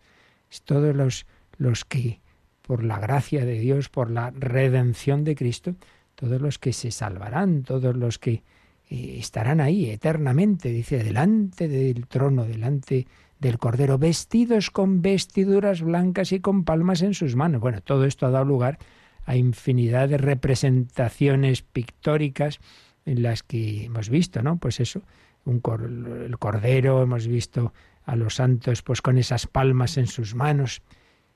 Es 0.52 0.62
todos 0.62 0.96
los, 0.96 1.26
los 1.58 1.84
que, 1.84 2.22
por 2.62 2.84
la 2.84 3.00
gracia 3.00 3.44
de 3.44 3.58
Dios, 3.58 3.90
por 3.90 4.12
la 4.12 4.30
redención 4.30 5.24
de 5.24 5.34
Cristo, 5.34 5.74
todos 6.20 6.42
los 6.42 6.60
que 6.60 6.74
se 6.74 6.92
salvarán, 6.92 7.64
todos 7.64 7.96
los 7.96 8.20
que 8.20 8.44
eh, 8.90 9.16
estarán 9.20 9.62
ahí 9.62 9.90
eternamente, 9.90 10.68
dice, 10.70 11.02
delante 11.02 11.70
del 11.70 12.08
trono, 12.08 12.44
delante 12.44 13.08
del 13.40 13.58
Cordero, 13.58 13.98
vestidos 13.98 14.70
con 14.70 15.02
vestiduras 15.02 15.82
blancas 15.82 16.34
y 16.34 16.42
con 16.42 16.66
palmas 16.66 17.04
en 17.04 17.14
sus 17.14 17.38
manos. 17.38 17.62
Bueno, 17.62 17.80
todo 17.80 18.04
esto 18.04 18.26
ha 18.26 18.32
dado 18.32 18.44
lugar 18.44 18.80
a 19.26 19.38
infinidad 19.38 20.10
de 20.10 20.18
representaciones 20.18 21.62
pictóricas 21.62 22.60
en 23.06 23.24
las 23.24 23.42
que 23.42 23.86
hemos 23.86 24.10
visto, 24.10 24.42
¿no? 24.44 24.58
Pues 24.58 24.82
eso, 24.82 25.02
un 25.46 25.62
el 26.28 26.38
Cordero, 26.38 27.02
hemos 27.02 27.28
visto 27.28 27.74
a 28.04 28.18
los 28.18 28.36
santos 28.36 28.82
pues 28.82 29.02
con 29.02 29.18
esas 29.18 29.48
palmas 29.48 29.98
en 29.98 30.08
sus 30.08 30.36
manos 30.36 30.82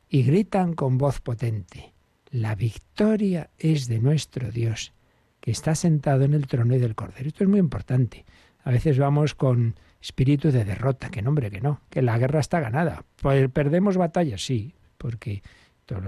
y 0.10 0.24
gritan 0.24 0.74
con 0.74 0.98
voz 0.98 1.22
potente, 1.22 1.93
la 2.34 2.56
victoria 2.56 3.52
es 3.60 3.88
de 3.88 4.00
nuestro 4.00 4.50
Dios, 4.50 4.92
que 5.40 5.52
está 5.52 5.76
sentado 5.76 6.24
en 6.24 6.34
el 6.34 6.48
trono 6.48 6.76
y 6.76 6.80
del 6.80 6.96
Cordero. 6.96 7.28
Esto 7.28 7.44
es 7.44 7.50
muy 7.50 7.60
importante. 7.60 8.26
A 8.64 8.72
veces 8.72 8.98
vamos 8.98 9.36
con 9.36 9.76
espíritu 10.02 10.52
de 10.52 10.66
derrota, 10.66 11.10
que 11.10 11.22
nombre 11.22 11.52
que 11.52 11.62
no, 11.62 11.82
que 11.92 12.02
la 12.02 12.18
guerra 12.18 12.40
está 12.40 12.60
ganada. 12.60 13.06
Pues 13.22 13.50
perdemos 13.52 13.98
batallas, 13.98 14.44
sí, 14.44 14.74
porque 14.98 15.44
todo 15.86 16.02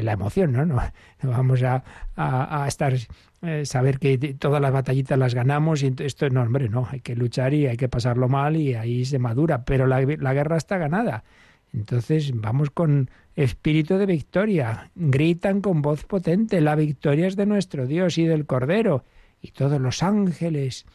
la 0.00 0.12
emoción, 0.12 0.52
¿no? 0.52 0.64
No, 0.64 0.80
vamos 1.22 1.62
a, 1.64 1.82
a, 2.14 2.64
estar 2.68 2.94
eh, 3.42 3.66
saber 3.66 3.98
que 3.98 4.16
todas 4.38 4.62
las 4.62 4.72
batallitas 4.72 5.18
las 5.18 5.34
ganamos 5.34 5.82
y 5.82 5.92
esto 5.98 6.30
no, 6.30 6.42
hombre, 6.42 6.68
no, 6.68 6.86
hay 6.88 7.00
que 7.00 7.16
luchar 7.16 7.52
y 7.52 7.66
hay 7.66 7.76
que 7.76 7.88
pasarlo 7.88 8.28
mal 8.28 8.56
y 8.56 8.74
ahí 8.74 9.04
se 9.04 9.18
madura, 9.18 9.64
pero 9.64 9.88
la, 9.88 10.00
la 10.02 10.34
guerra 10.34 10.56
está 10.56 10.78
ganada. 10.78 11.24
Entonces 11.74 12.32
vamos 12.34 12.70
con 12.70 13.10
espíritu 13.34 13.98
de 13.98 14.06
victoria. 14.06 14.90
Gritan 14.94 15.60
con 15.60 15.82
voz 15.82 16.04
potente, 16.04 16.60
la 16.60 16.76
victoria 16.76 17.26
es 17.26 17.36
de 17.36 17.46
nuestro 17.46 17.86
Dios 17.86 18.16
y 18.16 18.24
del 18.24 18.46
Cordero. 18.46 19.04
Y 19.42 19.50
todos 19.50 19.80
los 19.80 20.02
ángeles 20.02 20.86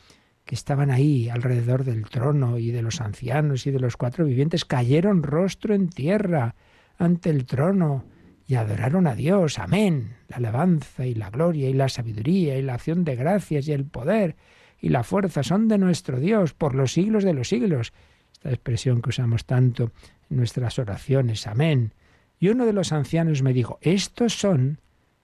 que 0.45 0.55
estaban 0.55 0.89
ahí 0.89 1.29
alrededor 1.29 1.83
del 1.83 2.09
trono 2.09 2.57
y 2.57 2.71
de 2.71 2.81
los 2.81 3.01
ancianos 3.01 3.67
y 3.67 3.71
de 3.71 3.79
los 3.79 3.97
cuatro 3.97 4.25
vivientes 4.25 4.65
cayeron 4.65 5.21
rostro 5.21 5.75
en 5.75 5.89
tierra 5.89 6.55
ante 6.97 7.29
el 7.29 7.45
trono 7.45 8.05
y 8.47 8.55
adoraron 8.55 9.05
a 9.05 9.15
Dios. 9.15 9.59
Amén. 9.59 10.15
La 10.27 10.37
alabanza 10.37 11.05
y 11.05 11.13
la 11.13 11.29
gloria 11.29 11.69
y 11.69 11.73
la 11.73 11.89
sabiduría 11.89 12.57
y 12.57 12.63
la 12.63 12.75
acción 12.75 13.03
de 13.03 13.15
gracias 13.15 13.67
y 13.67 13.73
el 13.73 13.85
poder 13.85 14.37
y 14.79 14.89
la 14.89 15.03
fuerza 15.03 15.43
son 15.43 15.67
de 15.67 15.77
nuestro 15.77 16.19
Dios 16.19 16.53
por 16.53 16.73
los 16.73 16.93
siglos 16.93 17.23
de 17.25 17.33
los 17.33 17.49
siglos. 17.49 17.93
Esta 18.31 18.49
expresión 18.49 19.01
que 19.01 19.09
usamos 19.09 19.45
tanto 19.45 19.91
nuestras 20.29 20.79
oraciones. 20.79 21.47
Amén. 21.47 21.93
Y 22.39 22.49
uno 22.49 22.65
de 22.65 22.73
los 22.73 22.91
ancianos 22.91 23.41
me 23.41 23.53
dijo, 23.53 23.79
estos 23.81 24.33
son 24.33 24.79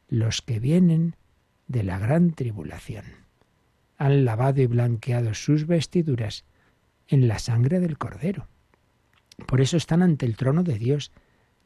los 0.07 0.41
que 0.41 0.59
vienen 0.59 1.15
de 1.67 1.83
la 1.83 1.97
gran 1.97 2.31
tribulación. 2.31 3.05
Han 3.97 4.25
lavado 4.25 4.61
y 4.61 4.67
blanqueado 4.67 5.33
sus 5.33 5.65
vestiduras 5.67 6.43
en 7.07 7.27
la 7.27 7.39
sangre 7.39 7.79
del 7.79 7.97
Cordero. 7.97 8.47
Por 9.47 9.61
eso 9.61 9.77
están 9.77 10.01
ante 10.01 10.25
el 10.25 10.35
trono 10.35 10.63
de 10.63 10.77
Dios, 10.77 11.11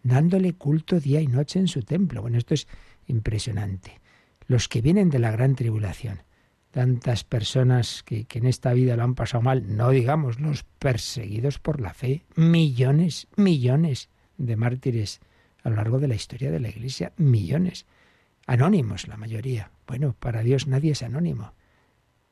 dándole 0.03 0.53
culto 0.53 0.99
día 0.99 1.21
y 1.21 1.27
noche 1.27 1.59
en 1.59 1.67
su 1.67 1.81
templo. 1.81 2.21
Bueno, 2.21 2.37
esto 2.37 2.53
es 2.53 2.67
impresionante. 3.07 3.99
Los 4.47 4.67
que 4.67 4.81
vienen 4.81 5.09
de 5.09 5.19
la 5.19 5.31
gran 5.31 5.55
tribulación, 5.55 6.23
tantas 6.71 7.23
personas 7.23 8.03
que, 8.03 8.25
que, 8.25 8.39
en 8.39 8.45
esta 8.45 8.73
vida 8.73 8.95
lo 8.95 9.03
han 9.03 9.15
pasado 9.15 9.41
mal, 9.41 9.75
no 9.75 9.89
digamos 9.89 10.39
los 10.39 10.63
perseguidos 10.63 11.59
por 11.59 11.81
la 11.81 11.93
fe, 11.93 12.25
millones, 12.35 13.27
millones 13.35 14.09
de 14.37 14.55
mártires 14.55 15.19
a 15.63 15.69
lo 15.69 15.75
largo 15.75 15.99
de 15.99 16.07
la 16.07 16.15
historia 16.15 16.51
de 16.51 16.59
la 16.59 16.69
Iglesia, 16.69 17.11
millones. 17.17 17.85
Anónimos, 18.45 19.07
la 19.07 19.17
mayoría. 19.17 19.71
Bueno, 19.87 20.15
para 20.19 20.41
Dios 20.41 20.67
nadie 20.67 20.91
es 20.91 21.03
anónimo. 21.03 21.53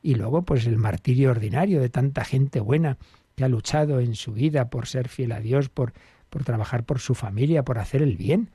Y 0.02 0.14
luego, 0.14 0.42
pues 0.42 0.66
el 0.66 0.78
martirio 0.78 1.30
ordinario 1.30 1.80
de 1.80 1.88
tanta 1.88 2.24
gente 2.24 2.60
buena 2.60 2.98
que 3.36 3.44
ha 3.44 3.48
luchado 3.48 4.00
en 4.00 4.14
su 4.14 4.32
vida 4.32 4.70
por 4.70 4.86
ser 4.86 5.08
fiel 5.08 5.32
a 5.32 5.40
Dios, 5.40 5.68
por, 5.68 5.92
por 6.30 6.44
trabajar 6.44 6.84
por 6.84 6.98
su 6.98 7.14
familia, 7.14 7.64
por 7.64 7.78
hacer 7.78 8.02
el 8.02 8.16
bien. 8.16 8.50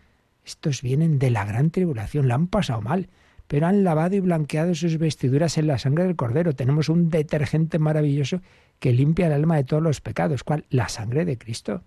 Estos 0.46 0.82
vienen 0.82 1.20
de 1.20 1.30
la 1.30 1.46
gran 1.46 1.70
tribulación, 1.70 2.28
la 2.28 2.36
han 2.36 2.48
pasado 2.48 2.82
mal, 2.82 3.10
pero 3.48 3.68
han 3.68 3.84
lavado 3.84 4.16
y 4.16 4.20
blanqueado 4.20 4.74
sus 4.76 4.98
vestiduras 4.98 5.58
en 5.58 5.68
la 5.68 5.78
sangre 5.78 6.06
del 6.06 6.16
Cordero. 6.16 6.54
Tenemos 6.54 6.90
un 6.90 7.10
detergente 7.10 7.80
maravilloso 7.80 8.42
que 8.80 8.94
limpia 8.94 9.28
el 9.28 9.34
alma 9.34 9.58
de 9.58 9.64
todos 9.64 9.84
los 9.84 10.02
pecados. 10.02 10.44
¿Cuál? 10.44 10.66
La 10.70 10.90
sangre 10.90 11.26
de 11.26 11.38
Cristo 11.38 11.84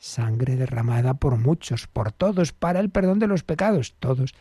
sangre 0.00 0.56
derramada 0.56 1.14
por 1.14 1.36
muchos, 1.36 1.86
por 1.86 2.10
todos, 2.10 2.52
para 2.52 2.80
el 2.80 2.90
perdón 2.90 3.18
de 3.18 3.28
los 3.28 3.44
pecados, 3.44 3.94
todos, 4.00 4.34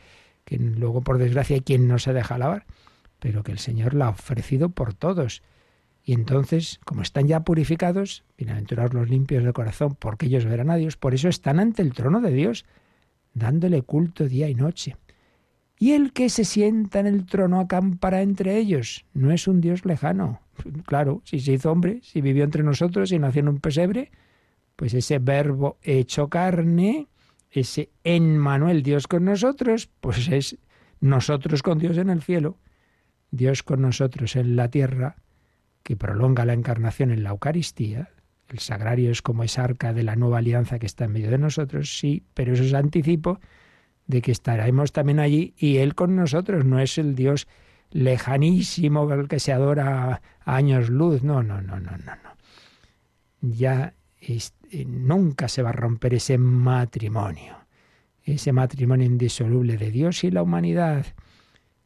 que 0.45 0.57
luego 0.57 1.01
por 1.01 1.19
desgracia 1.19 1.55
hay 1.55 1.61
quien 1.61 1.87
no 1.87 1.99
se 1.99 2.13
deja 2.13 2.37
lavar, 2.37 2.65
pero 3.19 3.43
que 3.43 3.51
el 3.51 3.59
Señor 3.59 3.93
la 3.93 4.07
ha 4.07 4.09
ofrecido 4.09 4.69
por 4.69 4.93
todos. 4.93 5.43
Y 6.03 6.13
entonces, 6.13 6.79
como 6.85 7.01
están 7.01 7.27
ya 7.27 7.41
purificados, 7.41 8.23
bienaventurados 8.37 8.93
los 8.93 9.09
limpios 9.09 9.43
de 9.43 9.53
corazón, 9.53 9.95
porque 9.99 10.27
ellos 10.27 10.45
verán 10.45 10.71
a 10.71 10.77
Dios, 10.77 10.95
por 10.95 11.13
eso 11.13 11.27
están 11.27 11.59
ante 11.59 11.81
el 11.81 11.93
trono 11.93 12.21
de 12.21 12.31
Dios, 12.31 12.65
dándole 13.33 13.81
culto 13.83 14.27
día 14.27 14.47
y 14.47 14.55
noche. 14.55 14.95
Y 15.81 15.93
el 15.93 16.11
que 16.11 16.29
se 16.29 16.43
sienta 16.43 16.99
en 16.99 17.07
el 17.07 17.25
trono 17.25 17.61
acampará 17.61 18.21
entre 18.21 18.57
ellos. 18.57 19.05
No 19.13 19.31
es 19.31 19.47
un 19.47 19.61
Dios 19.61 19.85
lejano. 19.85 20.41
Claro, 20.85 21.21
si 21.23 21.39
se 21.39 21.53
hizo 21.53 21.71
hombre, 21.71 22.01
si 22.03 22.19
vivió 22.19 22.43
entre 22.43 22.63
nosotros 22.63 23.13
y 23.13 23.17
nació 23.17 23.39
en 23.39 23.47
un 23.47 23.59
pesebre, 23.59 24.11
pues 24.75 24.93
ese 24.93 25.19
verbo 25.19 25.77
hecho 25.81 26.27
carne, 26.27 27.07
ese 27.49 27.91
en 28.03 28.37
Manuel 28.37 28.83
Dios 28.83 29.07
con 29.07 29.23
nosotros, 29.23 29.89
pues 30.01 30.27
es 30.27 30.57
nosotros 30.99 31.63
con 31.63 31.79
Dios 31.79 31.97
en 31.97 32.09
el 32.09 32.21
cielo, 32.21 32.57
Dios 33.31 33.63
con 33.63 33.81
nosotros 33.81 34.35
en 34.35 34.57
la 34.57 34.69
tierra, 34.69 35.15
que 35.83 35.95
prolonga 35.95 36.43
la 36.43 36.53
encarnación 36.53 37.11
en 37.11 37.23
la 37.23 37.29
Eucaristía. 37.29 38.09
El 38.49 38.59
sagrario 38.59 39.11
es 39.11 39.21
como 39.21 39.45
esa 39.45 39.63
arca 39.63 39.93
de 39.93 40.03
la 40.03 40.17
nueva 40.17 40.39
alianza 40.39 40.77
que 40.77 40.87
está 40.87 41.05
en 41.05 41.13
medio 41.13 41.31
de 41.31 41.37
nosotros, 41.37 41.97
sí, 41.97 42.25
pero 42.33 42.51
eso 42.51 42.63
es 42.63 42.73
anticipo 42.73 43.39
de 44.09 44.23
que 44.23 44.31
estaremos 44.31 44.91
también 44.91 45.19
allí 45.19 45.53
y 45.55 45.77
Él 45.77 45.93
con 45.93 46.15
nosotros, 46.15 46.65
no 46.65 46.79
es 46.79 46.97
el 46.97 47.13
Dios 47.13 47.47
lejanísimo 47.91 49.11
el 49.13 49.27
que 49.27 49.39
se 49.39 49.53
adora 49.53 50.21
a 50.43 50.55
años 50.55 50.89
luz, 50.89 51.21
no, 51.21 51.43
no, 51.43 51.61
no, 51.61 51.79
no, 51.79 51.91
no, 51.91 52.15
no. 52.15 52.35
Ya 53.41 53.93
eh, 54.19 54.39
nunca 54.87 55.47
se 55.47 55.61
va 55.61 55.69
a 55.69 55.73
romper 55.73 56.15
ese 56.15 56.39
matrimonio, 56.39 57.57
ese 58.23 58.51
matrimonio 58.51 59.05
indisoluble 59.05 59.77
de 59.77 59.91
Dios 59.91 60.23
y 60.23 60.31
la 60.31 60.41
humanidad. 60.41 61.05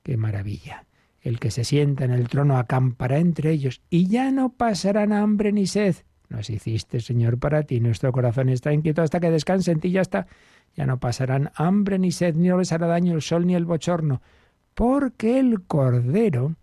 Qué 0.02 0.16
maravilla. 0.16 0.86
El 1.20 1.40
que 1.40 1.52
se 1.52 1.66
sienta 1.66 2.06
en 2.06 2.12
el 2.12 2.30
trono 2.30 2.58
acampará 2.58 3.18
entre 3.18 3.52
ellos 3.52 3.82
y 3.90 4.08
ya 4.08 4.32
no 4.32 4.54
pasarán 4.54 5.12
hambre 5.12 5.52
ni 5.52 5.68
sed. 5.68 5.98
Nos 6.30 6.50
hiciste, 6.50 7.02
Señor, 7.02 7.38
para 7.38 7.64
ti. 7.64 7.82
Nuestro 7.82 8.14
corazón 8.14 8.48
está 8.48 8.72
inquieto 8.72 9.02
hasta 9.02 9.20
que 9.20 9.30
descanse 9.30 9.72
en 9.72 9.82
ti. 9.82 9.92
Ya 9.92 10.02
está 10.02 10.26
ya 10.76 10.86
no 10.86 11.00
pasarán 11.00 11.52
hambre 11.56 12.00
ni 12.00 12.12
sed, 12.12 12.36
ni 12.36 12.50
les 12.50 12.72
hará 12.72 12.88
daño 12.88 13.14
el 13.14 13.22
sol 13.22 13.46
ni 13.46 13.56
el 13.56 13.66
bochorno, 13.66 14.22
porque 14.74 15.40
el 15.40 15.62
Cordero 15.62 16.56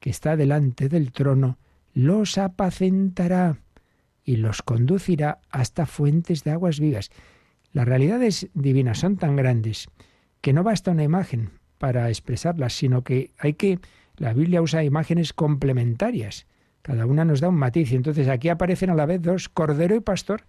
que 0.00 0.10
está 0.10 0.36
delante 0.36 0.88
del 0.88 1.12
trono 1.12 1.58
los 1.92 2.38
apacentará 2.38 3.58
y 4.24 4.36
los 4.36 4.62
conducirá 4.62 5.40
hasta 5.50 5.86
fuentes 5.86 6.44
de 6.44 6.52
aguas 6.52 6.78
vivas. 6.78 7.10
Las 7.72 7.88
realidades 7.88 8.48
divinas 8.54 8.98
son 8.98 9.16
tan 9.16 9.36
grandes 9.36 9.88
que 10.40 10.52
no 10.52 10.62
basta 10.62 10.92
una 10.92 11.02
imagen 11.02 11.50
para 11.78 12.08
expresarlas, 12.08 12.74
sino 12.74 13.02
que 13.02 13.32
hay 13.38 13.54
que 13.54 13.80
la 14.16 14.32
Biblia 14.32 14.62
usa 14.62 14.84
imágenes 14.84 15.32
complementarias. 15.32 16.46
Cada 16.82 17.06
una 17.06 17.24
nos 17.24 17.40
da 17.40 17.48
un 17.48 17.56
matiz. 17.56 17.92
Y 17.92 17.96
entonces 17.96 18.28
aquí 18.28 18.48
aparecen 18.48 18.90
a 18.90 18.94
la 18.94 19.06
vez 19.06 19.22
dos, 19.22 19.48
cordero 19.48 19.94
y 19.94 20.00
pastor. 20.00 20.44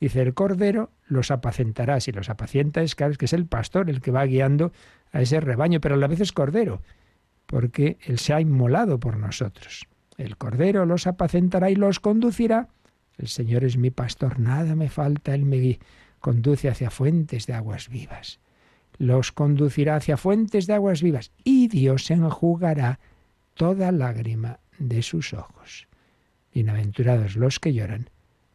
Dice, 0.00 0.22
el 0.22 0.32
cordero 0.32 0.90
los 1.06 1.30
apacentará. 1.30 2.00
Si 2.00 2.10
los 2.10 2.30
apacienta 2.30 2.82
es 2.82 2.94
claro 2.94 3.14
que 3.14 3.26
es 3.26 3.34
el 3.34 3.46
pastor 3.46 3.90
el 3.90 4.00
que 4.00 4.10
va 4.10 4.24
guiando 4.24 4.72
a 5.12 5.20
ese 5.20 5.40
rebaño, 5.40 5.80
pero 5.80 5.94
a 5.94 5.98
la 5.98 6.06
vez 6.06 6.20
es 6.20 6.32
cordero, 6.32 6.80
porque 7.46 7.98
él 8.02 8.18
se 8.18 8.32
ha 8.32 8.40
inmolado 8.40 8.98
por 8.98 9.18
nosotros. 9.18 9.86
El 10.16 10.36
cordero 10.36 10.86
los 10.86 11.06
apacentará 11.06 11.70
y 11.70 11.76
los 11.76 12.00
conducirá. 12.00 12.68
El 13.18 13.28
Señor 13.28 13.64
es 13.64 13.76
mi 13.76 13.90
pastor, 13.90 14.38
nada 14.38 14.74
me 14.74 14.88
falta, 14.88 15.34
Él 15.34 15.44
me 15.44 15.78
conduce 16.20 16.68
hacia 16.68 16.90
fuentes 16.90 17.46
de 17.46 17.52
aguas 17.52 17.88
vivas. 17.90 18.40
Los 18.96 19.32
conducirá 19.32 19.96
hacia 19.96 20.16
fuentes 20.16 20.66
de 20.66 20.74
aguas 20.74 21.02
vivas 21.02 21.32
y 21.44 21.68
Dios 21.68 22.10
enjugará 22.10 23.00
toda 23.54 23.92
lágrima 23.92 24.60
de 24.78 25.02
sus 25.02 25.34
ojos. 25.34 25.88
Bienaventurados 26.54 27.36
los 27.36 27.60
que 27.60 27.74
lloran, 27.74 28.08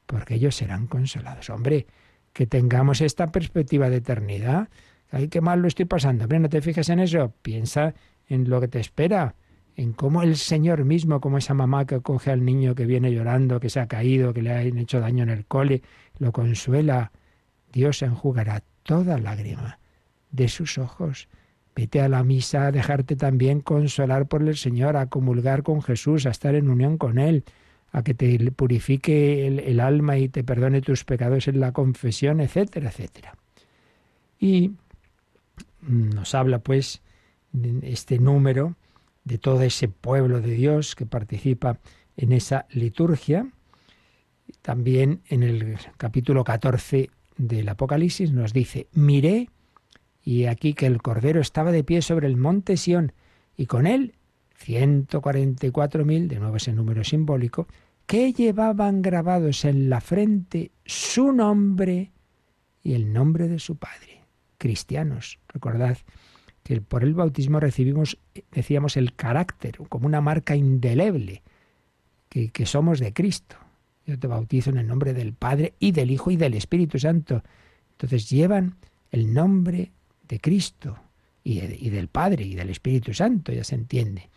porque 0.06 0.36
ellos 0.36 0.56
serán 0.56 0.88
consolados. 0.88 1.50
Hombre, 1.50 1.88
que 2.34 2.46
tengamos 2.46 3.02
esta 3.02 3.32
perspectiva 3.32 3.90
de 3.90 3.98
eternidad. 3.98 4.68
Ay, 5.10 5.30
qué 5.30 5.42
mal 5.42 5.62
lo 5.62 5.68
estoy 5.68 5.86
pasando. 5.86 6.26
Hombre, 6.26 6.40
no 6.40 6.50
te 6.50 6.62
fijes 6.62 6.90
en 6.90 7.00
eso. 7.00 7.34
Piensa 7.42 7.94
en 8.28 8.50
lo 8.50 8.60
que 8.60 8.68
te 8.68 8.80
espera, 8.80 9.36
en 9.76 9.94
cómo 9.94 10.22
el 10.22 10.36
Señor 10.36 10.84
mismo, 10.84 11.22
como 11.22 11.38
esa 11.38 11.54
mamá 11.54 11.86
que 11.86 12.02
coge 12.02 12.32
al 12.32 12.44
niño 12.44 12.76
que 12.76 12.86
viene 12.86 13.14
llorando, 13.14 13.60
que 13.60 13.70
se 13.70 13.80
ha 13.80 13.88
caído, 13.88 14.34
que 14.34 14.42
le 14.42 14.52
han 14.52 14.78
hecho 14.78 15.00
daño 15.00 15.24
en 15.24 15.30
el 15.30 15.46
cole, 15.46 15.82
lo 16.20 16.32
consuela. 16.32 17.12
Dios 17.72 18.02
enjugará 18.02 18.64
toda 18.84 19.18
lágrima 19.18 19.80
de 20.32 20.50
sus 20.50 20.78
ojos. 20.78 21.30
Vete 21.74 22.02
a 22.02 22.10
la 22.10 22.24
misa 22.24 22.68
a 22.68 22.72
dejarte 22.72 23.16
también 23.16 23.62
consolar 23.62 24.28
por 24.28 24.42
el 24.42 24.58
Señor, 24.58 24.98
a 24.98 25.08
comulgar 25.08 25.64
con 25.64 25.82
Jesús, 25.82 26.26
a 26.26 26.32
estar 26.32 26.56
en 26.56 26.70
unión 26.70 26.98
con 26.98 27.18
Él 27.18 27.46
a 27.96 28.04
que 28.04 28.14
te 28.14 28.52
purifique 28.52 29.48
el, 29.48 29.80
alma 29.80 30.18
y 30.18 30.28
te 30.28 30.44
perdone 30.44 30.82
tus 30.82 31.06
pecados 31.06 31.48
en 31.48 31.62
la 31.62 31.72
confesión, 31.72 32.42
etcétera, 32.42 32.90
etcétera. 32.90 33.38
Y 34.38 34.74
nos 35.80 36.36
habla 36.36 36.60
pues 36.60 37.02
este 37.84 38.20
número 38.20 38.76
de 39.24 39.38
todo 39.38 39.62
ese 39.62 39.88
pueblo 39.88 40.42
de 40.42 40.52
Dios 40.52 40.94
que 40.94 41.06
participa 41.06 41.80
en 42.18 42.34
esa 42.34 42.66
liturgia. 42.70 43.48
También 44.62 45.22
en 45.30 45.44
el 45.44 45.78
capítulo 45.96 46.44
14 46.44 47.10
del 47.38 47.70
Apocalipsis 47.70 48.34
nos 48.34 48.52
dice, 48.52 48.88
miré 48.92 49.48
y 50.22 50.48
aquí 50.48 50.74
que 50.74 50.88
el 50.88 51.02
Cordero 51.02 51.40
estaba 51.40 51.72
de 51.72 51.86
pie 51.86 52.02
sobre 52.02 52.28
el 52.28 52.36
monte 52.36 52.76
Sión 52.76 53.14
y 53.56 53.68
con 53.68 53.88
él 53.88 54.16
144.000, 54.66 56.28
de 56.28 56.40
nuevo 56.40 56.58
ese 56.58 56.74
número 56.74 57.04
simbólico, 57.06 57.68
que 58.06 58.34
llevaban 58.34 59.02
grabados 59.02 59.66
en 59.66 59.90
la 59.90 60.02
frente 60.02 60.72
su 60.86 61.32
nombre 61.32 62.12
y 62.84 62.94
el 62.94 63.12
nombre 63.12 63.48
de 63.48 63.60
su 63.60 63.78
Padre. 63.78 64.22
Cristianos, 64.58 65.40
recordad 65.48 65.98
que 66.64 66.82
por 66.82 67.04
el 67.04 67.14
bautismo 67.14 67.60
recibimos, 67.60 68.18
decíamos, 68.52 68.98
el 68.98 69.16
carácter, 69.16 69.78
como 69.90 70.08
una 70.08 70.22
marca 70.22 70.56
indeleble, 70.56 71.44
que, 72.30 72.50
que 72.50 72.66
somos 72.66 73.00
de 73.00 73.14
Cristo. 73.14 73.56
Yo 74.06 74.18
te 74.20 74.28
bautizo 74.28 74.70
en 74.70 74.78
el 74.78 74.88
nombre 74.88 75.14
del 75.14 75.34
Padre 75.34 75.74
y 75.80 75.92
del 75.92 76.12
Hijo 76.12 76.32
y 76.32 76.38
del 76.38 76.54
Espíritu 76.54 77.00
Santo. 77.00 77.44
Entonces 77.92 78.30
llevan 78.30 78.76
el 79.12 79.34
nombre 79.34 79.92
de 80.28 80.40
Cristo 80.40 80.98
y, 81.44 81.60
y 81.60 81.90
del 81.90 82.08
Padre 82.08 82.44
y 82.44 82.56
del 82.56 82.70
Espíritu 82.70 83.14
Santo, 83.14 83.52
ya 83.52 83.64
se 83.64 83.76
entiende. 83.76 84.30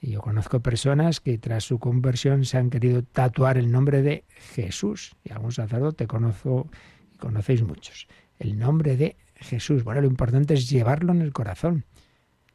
Y 0.00 0.12
yo 0.12 0.22
conozco 0.22 0.60
personas 0.60 1.20
que 1.20 1.36
tras 1.36 1.64
su 1.64 1.78
conversión 1.78 2.44
se 2.46 2.56
han 2.56 2.70
querido 2.70 3.02
tatuar 3.02 3.58
el 3.58 3.70
nombre 3.70 4.00
de 4.00 4.24
Jesús. 4.54 5.14
Y 5.24 5.32
algún 5.32 5.52
sacerdote 5.52 6.06
conozco 6.06 6.70
conocéis 7.18 7.62
muchos. 7.62 8.08
El 8.38 8.58
nombre 8.58 8.96
de 8.96 9.16
Jesús. 9.34 9.84
Bueno, 9.84 10.00
lo 10.00 10.06
importante 10.06 10.54
es 10.54 10.70
llevarlo 10.70 11.12
en 11.12 11.20
el 11.20 11.32
corazón. 11.32 11.84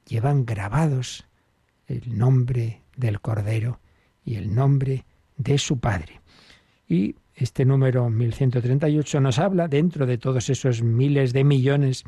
Llevan 0.07 0.45
grabados 0.45 1.25
el 1.87 2.17
nombre 2.17 2.81
del 2.97 3.21
Cordero 3.21 3.79
y 4.23 4.35
el 4.35 4.53
nombre 4.53 5.05
de 5.37 5.57
su 5.59 5.79
Padre. 5.79 6.21
Y 6.87 7.15
este 7.35 7.65
número 7.65 8.09
1138 8.09 9.21
nos 9.21 9.37
habla, 9.39 9.67
dentro 9.67 10.05
de 10.05 10.17
todos 10.17 10.49
esos 10.49 10.81
miles 10.81 11.33
de 11.33 11.43
millones 11.43 12.03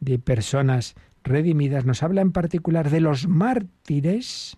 de 0.00 0.18
personas 0.18 0.94
redimidas, 1.22 1.84
nos 1.84 2.02
habla 2.02 2.22
en 2.22 2.32
particular 2.32 2.90
de 2.90 3.00
los 3.00 3.28
mártires 3.28 4.56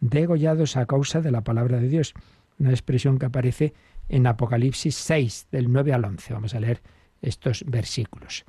degollados 0.00 0.76
a 0.76 0.86
causa 0.86 1.20
de 1.20 1.30
la 1.30 1.42
palabra 1.42 1.78
de 1.78 1.88
Dios. 1.88 2.14
Una 2.58 2.70
expresión 2.70 3.18
que 3.18 3.26
aparece 3.26 3.74
en 4.08 4.26
Apocalipsis 4.26 4.94
6, 4.94 5.48
del 5.50 5.72
9 5.72 5.92
al 5.92 6.04
11. 6.04 6.32
Vamos 6.34 6.54
a 6.54 6.60
leer 6.60 6.82
estos 7.22 7.64
versículos. 7.66 8.44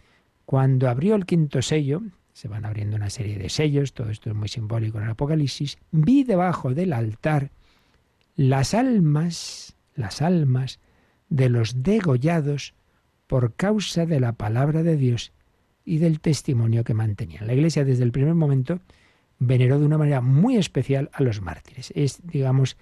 Cuando 0.45 0.89
abrió 0.89 1.15
el 1.15 1.25
quinto 1.25 1.61
sello, 1.61 2.01
se 2.33 2.47
van 2.47 2.65
abriendo 2.65 2.95
una 2.95 3.09
serie 3.09 3.37
de 3.37 3.49
sellos, 3.49 3.93
todo 3.93 4.09
esto 4.09 4.29
es 4.29 4.35
muy 4.35 4.47
simbólico 4.47 4.97
en 4.97 5.05
el 5.05 5.09
Apocalipsis, 5.11 5.77
vi 5.91 6.23
debajo 6.23 6.73
del 6.73 6.93
altar 6.93 7.51
las 8.35 8.75
almas, 8.75 9.75
las 9.95 10.21
almas 10.21 10.79
de 11.29 11.49
los 11.49 11.81
degollados 11.81 12.75
por 13.25 13.55
causa 13.55 14.05
de 14.05 14.19
la 14.19 14.33
palabra 14.33 14.83
de 14.83 14.95
Dios 14.95 15.33
y 15.83 15.97
del 15.97 16.19
testimonio 16.19 16.83
que 16.83 16.93
mantenían. 16.93 17.47
La 17.47 17.53
Iglesia 17.53 17.83
desde 17.83 18.03
el 18.03 18.11
primer 18.11 18.35
momento 18.35 18.79
veneró 19.39 19.79
de 19.79 19.85
una 19.85 19.97
manera 19.97 20.21
muy 20.21 20.57
especial 20.57 21.09
a 21.13 21.23
los 21.23 21.41
mártires. 21.41 21.91
Es, 21.95 22.19
digamos, 22.23 22.77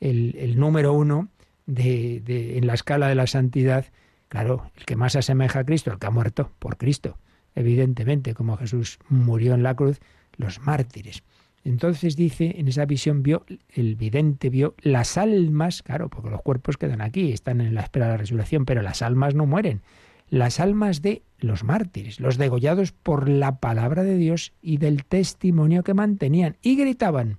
el, 0.00 0.58
número 0.58 0.92
uno 0.92 1.28
de, 1.66 2.22
en 2.56 2.66
la 2.66 2.74
escala 2.74 3.08
de 3.08 3.14
la 3.14 3.26
santidad. 3.26 3.86
Claro, 4.28 4.70
el 4.76 4.84
que 4.84 4.96
más 4.96 5.16
asemeja 5.16 5.60
a 5.60 5.64
Cristo, 5.64 5.92
el 5.92 5.98
que 5.98 6.06
ha 6.06 6.10
muerto 6.10 6.52
por 6.58 6.76
Cristo. 6.76 7.18
Evidentemente, 7.54 8.34
como 8.34 8.56
Jesús 8.56 8.98
murió 9.08 9.54
en 9.54 9.62
la 9.62 9.74
cruz, 9.74 10.00
los 10.36 10.60
mártires. 10.60 11.22
Entonces 11.64 12.16
dice, 12.16 12.54
en 12.58 12.68
esa 12.68 12.86
visión 12.86 13.22
vio, 13.22 13.44
el 13.74 13.96
vidente 13.96 14.48
vio 14.48 14.74
las 14.80 15.18
almas, 15.18 15.82
claro, 15.82 16.08
porque 16.08 16.30
los 16.30 16.40
cuerpos 16.40 16.78
quedan 16.78 17.02
aquí, 17.02 17.32
están 17.32 17.60
en 17.60 17.74
la 17.74 17.82
espera 17.82 18.06
de 18.06 18.12
la 18.12 18.16
resurrección, 18.16 18.64
pero 18.64 18.80
las 18.80 19.02
almas 19.02 19.34
no 19.34 19.44
mueren 19.44 19.82
las 20.30 20.60
almas 20.60 21.02
de 21.02 21.22
los 21.38 21.64
mártires, 21.64 22.20
los 22.20 22.38
degollados 22.38 22.92
por 22.92 23.28
la 23.28 23.58
palabra 23.58 24.04
de 24.04 24.16
Dios 24.16 24.52
y 24.62 24.78
del 24.78 25.04
testimonio 25.04 25.82
que 25.82 25.92
mantenían, 25.92 26.56
y 26.62 26.76
gritaban, 26.76 27.38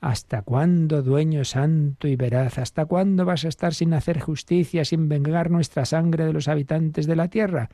¿Hasta 0.00 0.40
cuándo, 0.40 1.02
dueño 1.02 1.44
santo 1.44 2.08
y 2.08 2.16
veraz? 2.16 2.58
¿Hasta 2.58 2.86
cuándo 2.86 3.26
vas 3.26 3.44
a 3.44 3.48
estar 3.48 3.74
sin 3.74 3.92
hacer 3.92 4.18
justicia, 4.18 4.86
sin 4.86 5.10
vengar 5.10 5.50
nuestra 5.50 5.84
sangre 5.84 6.24
de 6.24 6.32
los 6.32 6.48
habitantes 6.48 7.06
de 7.06 7.16
la 7.16 7.28
tierra? 7.28 7.68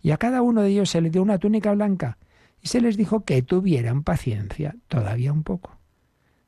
Y 0.00 0.12
a 0.12 0.16
cada 0.16 0.40
uno 0.40 0.62
de 0.62 0.70
ellos 0.70 0.88
se 0.88 1.02
le 1.02 1.10
dio 1.10 1.22
una 1.22 1.38
túnica 1.38 1.74
blanca, 1.74 2.16
y 2.62 2.68
se 2.68 2.80
les 2.80 2.96
dijo 2.96 3.24
que 3.24 3.42
tuvieran 3.42 4.02
paciencia 4.02 4.76
todavía 4.88 5.30
un 5.30 5.42
poco, 5.42 5.78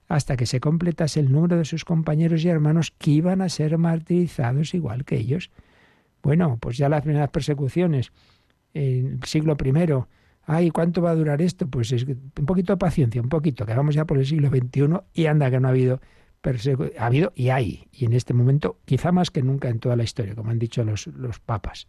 hasta 0.08 0.38
que 0.38 0.46
se 0.46 0.58
completase 0.58 1.20
el 1.20 1.30
número 1.30 1.58
de 1.58 1.66
sus 1.66 1.84
compañeros 1.84 2.42
y 2.42 2.48
hermanos 2.48 2.94
que 2.96 3.10
iban 3.10 3.42
a 3.42 3.50
ser 3.50 3.76
martirizados 3.76 4.72
igual 4.72 5.04
que 5.04 5.18
ellos. 5.18 5.50
Bueno, 6.22 6.58
pues 6.60 6.76
ya 6.76 6.88
las 6.88 7.02
primeras 7.02 7.30
persecuciones, 7.30 8.12
en 8.74 9.18
el 9.20 9.24
siglo 9.24 9.56
I, 9.62 10.04
ay, 10.44 10.70
¿cuánto 10.70 11.02
va 11.02 11.10
a 11.10 11.14
durar 11.14 11.42
esto? 11.42 11.68
Pues 11.68 11.92
es 11.92 12.04
un 12.04 12.46
poquito 12.46 12.72
de 12.72 12.76
paciencia, 12.76 13.20
un 13.20 13.28
poquito, 13.28 13.66
que 13.66 13.74
vamos 13.74 13.94
ya 13.94 14.04
por 14.04 14.18
el 14.18 14.26
siglo 14.26 14.48
XXI 14.48 15.00
y 15.14 15.26
anda 15.26 15.50
que 15.50 15.60
no 15.60 15.68
ha 15.68 15.70
habido 15.70 16.00
ha 16.98 17.06
habido 17.06 17.32
y 17.34 17.50
hay, 17.50 17.86
y 17.92 18.06
en 18.06 18.14
este 18.14 18.32
momento 18.32 18.78
quizá 18.86 19.12
más 19.12 19.30
que 19.30 19.42
nunca 19.42 19.68
en 19.68 19.78
toda 19.78 19.96
la 19.96 20.04
historia, 20.04 20.34
como 20.34 20.50
han 20.50 20.58
dicho 20.58 20.82
los, 20.84 21.06
los 21.08 21.38
papas 21.38 21.86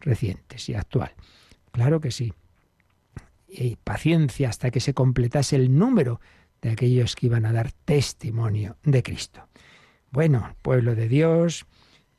recientes 0.00 0.68
y 0.68 0.74
actual. 0.74 1.12
Claro 1.70 2.00
que 2.00 2.10
sí. 2.10 2.32
Y 3.46 3.76
paciencia 3.76 4.48
hasta 4.48 4.70
que 4.70 4.80
se 4.80 4.94
completase 4.94 5.56
el 5.56 5.76
número 5.78 6.20
de 6.60 6.70
aquellos 6.70 7.14
que 7.14 7.26
iban 7.26 7.46
a 7.46 7.52
dar 7.52 7.70
testimonio 7.72 8.76
de 8.82 9.02
Cristo. 9.02 9.46
Bueno, 10.10 10.56
pueblo 10.62 10.94
de 10.94 11.08
Dios, 11.08 11.66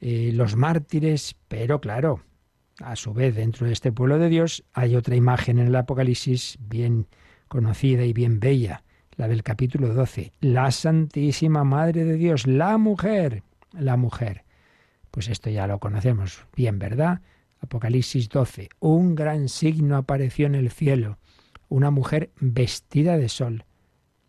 eh, 0.05 0.33
los 0.33 0.57
mártires, 0.57 1.37
pero 1.47 1.79
claro, 1.79 2.19
a 2.81 2.97
su 2.97 3.13
vez 3.13 3.37
dentro 3.37 3.67
de 3.67 3.71
este 3.71 3.93
pueblo 3.93 4.19
de 4.19 4.27
Dios 4.27 4.65
hay 4.73 4.97
otra 4.97 5.15
imagen 5.15 5.59
en 5.59 5.67
el 5.67 5.75
Apocalipsis 5.77 6.57
bien 6.59 7.07
conocida 7.47 8.03
y 8.03 8.11
bien 8.11 8.41
bella, 8.41 8.83
la 9.15 9.29
del 9.29 9.43
capítulo 9.43 9.93
12, 9.93 10.33
la 10.41 10.71
Santísima 10.71 11.63
Madre 11.63 12.03
de 12.03 12.15
Dios, 12.15 12.47
la 12.47 12.77
mujer, 12.77 13.43
la 13.71 13.95
mujer. 13.95 14.43
Pues 15.09 15.29
esto 15.29 15.49
ya 15.49 15.67
lo 15.67 15.79
conocemos 15.79 16.47
bien, 16.53 16.79
¿verdad? 16.79 17.21
Apocalipsis 17.61 18.27
12, 18.27 18.67
un 18.81 19.15
gran 19.15 19.47
signo 19.47 19.95
apareció 19.95 20.47
en 20.47 20.55
el 20.55 20.69
cielo, 20.69 21.17
una 21.69 21.91
mujer 21.91 22.29
vestida 22.41 23.17
de 23.17 23.29
sol, 23.29 23.63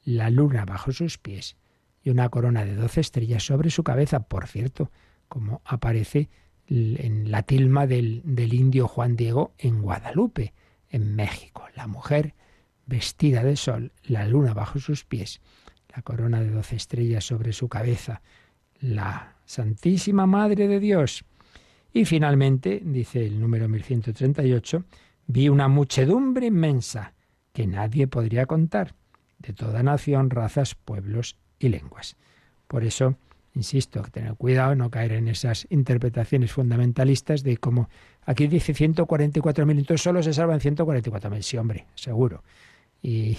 la 0.05 0.31
luna 0.31 0.66
bajo 0.66 0.93
sus 0.93 1.18
pies 1.18 1.57
y 2.01 2.11
una 2.11 2.29
corona 2.29 2.64
de 2.64 2.77
doce 2.77 3.01
estrellas 3.01 3.45
sobre 3.45 3.70
su 3.70 3.83
cabeza, 3.83 4.20
por 4.20 4.47
cierto, 4.47 4.93
como 5.29 5.62
aparece 5.64 6.29
en 6.68 7.31
la 7.31 7.43
tilma 7.43 7.87
del, 7.87 8.22
del 8.25 8.55
indio 8.55 8.89
Juan 8.89 9.16
Diego 9.16 9.53
en 9.59 9.83
Guadalupe, 9.83 10.55
en 10.89 11.14
México. 11.14 11.64
La 11.75 11.87
mujer 11.87 12.35
vestida 12.87 13.43
de 13.43 13.57
sol, 13.57 13.93
la 14.03 14.27
luna 14.27 14.55
bajo 14.55 14.79
sus 14.79 15.05
pies, 15.05 15.41
la 15.95 16.03
corona 16.03 16.41
de 16.41 16.51
doce 16.51 16.77
estrellas 16.77 17.25
sobre 17.25 17.53
su 17.53 17.68
cabeza, 17.68 18.22
la 18.81 19.37
Santísima 19.45 20.27
Madre 20.27 20.68
de 20.68 20.81
Dios. 20.81 21.25
Y 21.93 22.05
finalmente, 22.05 22.81
dice 22.85 23.27
el 23.27 23.41
número 23.41 23.68
1138, 23.68 24.85
vi 25.27 25.49
una 25.49 25.68
muchedumbre 25.68 26.47
inmensa 26.47 27.14
que 27.53 27.66
nadie 27.66 28.07
podría 28.09 28.47
contar, 28.47 28.95
de 29.39 29.53
toda 29.53 29.83
nación, 29.83 30.31
razas, 30.31 30.75
pueblos 30.75 31.37
y 31.59 31.68
lenguas. 31.68 32.16
Por 32.66 32.85
eso, 32.85 33.16
insisto, 33.55 34.02
tener 34.11 34.34
cuidado, 34.34 34.74
no 34.74 34.90
caer 34.90 35.12
en 35.12 35.28
esas 35.28 35.66
interpretaciones 35.70 36.52
fundamentalistas 36.52 37.42
de 37.42 37.57
cómo 37.57 37.88
aquí 38.26 38.46
dice 38.46 38.74
144.000, 38.74 39.70
entonces 39.70 40.02
solo 40.02 40.22
se 40.22 40.32
salvan 40.32 40.61
144.000. 40.61 41.42
Sí, 41.42 41.57
hombre, 41.57 41.86
seguro 41.94 42.42
y 43.05 43.36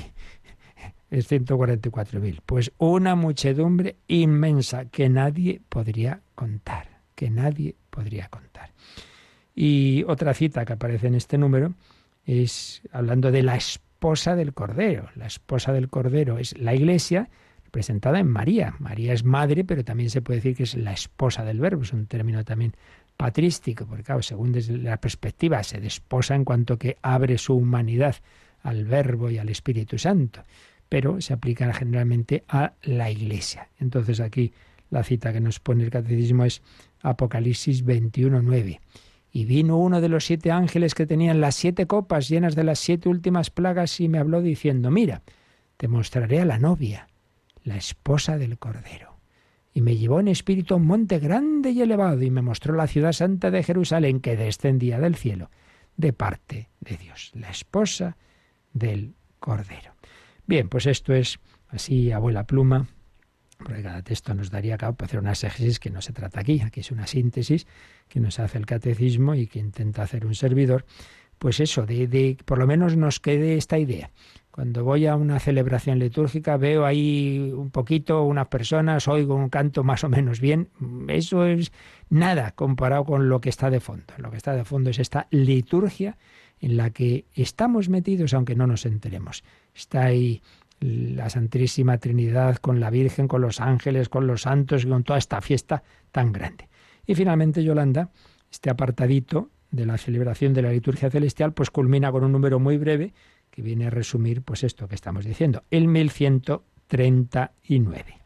es 1.10 1.30
144.000. 1.30 2.40
Pues 2.46 2.72
una 2.78 3.16
muchedumbre 3.16 3.98
inmensa 4.08 4.86
que 4.86 5.10
nadie 5.10 5.62
podría 5.68 6.22
contar, 6.36 7.02
que 7.16 7.30
nadie 7.30 7.76
podría 7.90 8.30
contar. 8.30 8.72
Y 9.54 10.04
otra 10.08 10.34
cita 10.34 10.64
que 10.64 10.74
aparece 10.74 11.08
en 11.08 11.16
este 11.16 11.38
número 11.38 11.74
es 12.26 12.82
hablando 12.92 13.32
de 13.32 13.44
la 13.44 13.56
esposa 13.56 14.36
del 14.36 14.54
Cordero. 14.54 15.10
La 15.16 15.26
esposa 15.26 15.74
del 15.74 15.90
Cordero 15.90 16.38
es 16.38 16.58
la 16.58 16.76
Iglesia 16.76 17.30
representada 17.76 18.20
en 18.20 18.30
María. 18.30 18.74
María 18.80 19.12
es 19.12 19.26
madre, 19.26 19.66
pero 19.66 19.84
también 19.84 20.10
se 20.10 20.22
puede 20.22 20.38
decir 20.38 20.56
que 20.56 20.64
es 20.64 20.76
la 20.76 20.94
esposa 20.94 21.44
del 21.44 21.60
Verbo. 21.60 21.84
Es 21.84 21.92
un 21.92 22.06
término 22.06 22.46
también 22.46 22.74
patrístico, 23.18 23.86
porque 23.86 24.04
claro, 24.04 24.22
según 24.22 24.56
la 24.82 24.96
perspectiva 24.96 25.62
se 25.62 25.82
desposa 25.82 26.36
en 26.36 26.46
cuanto 26.46 26.80
que 26.80 26.96
abre 27.02 27.38
su 27.38 27.54
humanidad 27.54 28.16
al 28.64 28.86
Verbo 28.86 29.30
y 29.30 29.40
al 29.40 29.50
Espíritu 29.50 29.98
Santo, 29.98 30.42
pero 30.88 31.20
se 31.20 31.34
aplican 31.34 31.74
generalmente 31.74 32.46
a 32.48 32.72
la 32.84 33.12
Iglesia. 33.12 33.68
Entonces 33.78 34.22
aquí 34.22 34.54
la 34.90 35.04
cita 35.04 35.34
que 35.34 35.42
nos 35.42 35.60
pone 35.60 35.84
el 35.84 35.90
catecismo 35.90 36.46
es 36.46 36.62
Apocalipsis 37.02 37.86
21.9. 37.86 38.80
Y 39.34 39.44
vino 39.44 39.78
uno 39.78 40.00
de 40.00 40.08
los 40.08 40.24
siete 40.24 40.50
ángeles 40.50 40.96
que 40.96 41.06
tenían 41.06 41.42
las 41.42 41.56
siete 41.56 41.88
copas 41.88 42.30
llenas 42.30 42.56
de 42.56 42.64
las 42.64 42.80
siete 42.80 43.10
últimas 43.10 43.50
plagas 43.50 44.00
y 44.00 44.08
me 44.08 44.20
habló 44.20 44.42
diciendo, 44.42 44.92
mira, 44.92 45.24
te 45.76 45.90
mostraré 45.90 46.40
a 46.40 46.46
la 46.46 46.58
novia, 46.58 47.10
la 47.66 47.76
esposa 47.76 48.38
del 48.38 48.58
Cordero. 48.58 49.18
Y 49.74 49.82
me 49.82 49.98
llevó 49.98 50.22
en 50.22 50.30
espíritu 50.30 50.74
a 50.74 50.78
un 50.78 50.86
monte 50.86 51.20
grande 51.20 51.72
y 51.72 51.82
elevado 51.82 52.22
y 52.22 52.32
me 52.32 52.42
mostró 52.42 52.74
la 52.76 52.88
ciudad 52.88 53.12
santa 53.12 53.52
de 53.52 53.64
Jerusalén 53.64 54.22
que 54.22 54.38
descendía 54.38 55.00
del 55.00 55.16
cielo, 55.16 55.50
de 55.98 56.14
parte 56.14 56.70
de 56.80 56.96
Dios, 56.96 57.32
la 57.34 57.50
esposa 57.50 58.16
del 58.72 59.16
Cordero. 59.40 59.96
Bien, 60.48 60.70
pues 60.70 60.86
esto 60.86 61.14
es 61.14 61.40
así, 61.70 62.12
abuela 62.12 62.46
pluma, 62.46 62.88
porque 63.58 63.82
cada 63.82 64.02
texto 64.02 64.34
nos 64.34 64.52
daría 64.52 64.78
cabo 64.78 64.96
para 64.96 65.08
hacer 65.08 65.20
una 65.20 65.32
exégesis 65.32 65.80
que 65.80 65.90
no 65.90 66.02
se 66.02 66.14
trata 66.14 66.40
aquí, 66.40 66.62
aquí 66.62 66.82
es 66.82 66.92
una 66.92 67.08
síntesis 67.08 67.68
que 68.08 68.20
nos 68.20 68.40
hace 68.40 68.58
el 68.58 68.66
catecismo 68.66 69.36
y 69.36 69.48
que 69.48 69.60
intenta 69.60 70.04
hacer 70.04 70.26
un 70.26 70.36
servidor, 70.36 70.86
pues 71.40 71.60
eso, 71.60 71.86
de, 71.86 72.08
de 72.08 72.38
por 72.46 72.60
lo 72.60 72.68
menos 72.68 72.96
nos 72.96 73.20
quede 73.20 73.58
esta 73.58 73.78
idea. 73.78 74.12
Cuando 74.56 74.86
voy 74.86 75.06
a 75.06 75.18
una 75.18 75.38
celebración 75.42 76.00
litúrgica 76.00 76.56
veo 76.56 76.86
ahí 76.86 77.52
un 77.54 77.72
poquito 77.72 78.24
unas 78.24 78.48
personas, 78.48 79.06
oigo 79.10 79.36
un 79.36 79.50
canto 79.50 79.84
más 79.84 80.06
o 80.06 80.08
menos 80.08 80.40
bien, 80.40 80.70
eso 81.10 81.46
es 81.46 81.74
nada 82.10 82.52
comparado 82.52 83.04
con 83.04 83.28
lo 83.28 83.42
que 83.42 83.50
está 83.50 83.70
de 83.70 83.82
fondo. 83.82 84.14
Lo 84.18 84.32
que 84.32 84.38
está 84.38 84.56
de 84.56 84.64
fondo 84.64 84.92
es 84.92 85.00
esta 85.00 85.28
liturgia 85.30 86.18
en 86.62 86.78
la 86.78 86.92
que 86.92 87.26
estamos 87.34 87.90
metidos 87.90 88.34
aunque 88.34 88.56
no 88.56 88.66
nos 88.66 88.86
enteremos. 88.86 89.44
Está 89.74 90.06
ahí 90.06 90.42
la 90.80 91.30
Santísima 91.30 91.98
Trinidad 91.98 92.56
con 92.56 92.80
la 92.80 92.90
Virgen, 92.90 93.28
con 93.28 93.42
los 93.42 93.60
ángeles, 93.60 94.08
con 94.08 94.26
los 94.26 94.44
santos 94.44 94.86
y 94.86 94.88
con 94.88 95.04
toda 95.04 95.20
esta 95.20 95.42
fiesta 95.42 95.84
tan 96.14 96.32
grande. 96.32 96.70
Y 97.06 97.16
finalmente, 97.16 97.62
Yolanda, 97.62 98.10
este 98.50 98.70
apartadito 98.70 99.50
de 99.70 99.86
la 99.86 99.98
celebración 99.98 100.54
de 100.54 100.62
la 100.62 100.72
liturgia 100.72 101.10
celestial, 101.10 101.52
pues 101.52 101.72
culmina 101.72 102.10
con 102.10 102.24
un 102.24 102.32
número 102.32 102.58
muy 102.58 102.78
breve 102.78 103.14
que 103.56 103.62
viene 103.62 103.88
a 103.88 103.90
resumir 103.90 104.42
pues 104.42 104.66
esto 104.66 104.90
que 104.90 104.96
estamos 104.96 105.24
diciendo, 105.24 105.64
el 105.72 105.88
1139. 105.88 108.20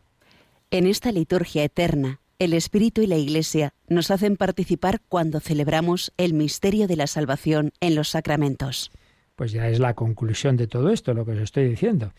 En 0.72 0.88
esta 0.88 1.12
liturgia 1.12 1.64
eterna, 1.64 2.20
el 2.40 2.54
Espíritu 2.54 3.02
y 3.02 3.08
la 3.08 3.18
Iglesia 3.18 3.74
nos 3.88 4.12
hacen 4.12 4.38
participar 4.38 5.02
cuando 5.08 5.40
celebramos 5.40 6.12
el 6.18 6.34
misterio 6.34 6.88
de 6.88 6.96
la 6.96 7.06
salvación 7.06 7.74
en 7.80 7.94
los 7.96 8.10
sacramentos. 8.10 8.92
Pues 9.36 9.52
ya 9.52 9.70
es 9.70 9.80
la 9.80 9.94
conclusión 9.94 10.58
de 10.58 10.66
todo 10.68 10.90
esto, 10.90 11.14
lo 11.14 11.26
que 11.26 11.34
os 11.34 11.40
estoy 11.40 11.70
diciendo, 11.70 12.14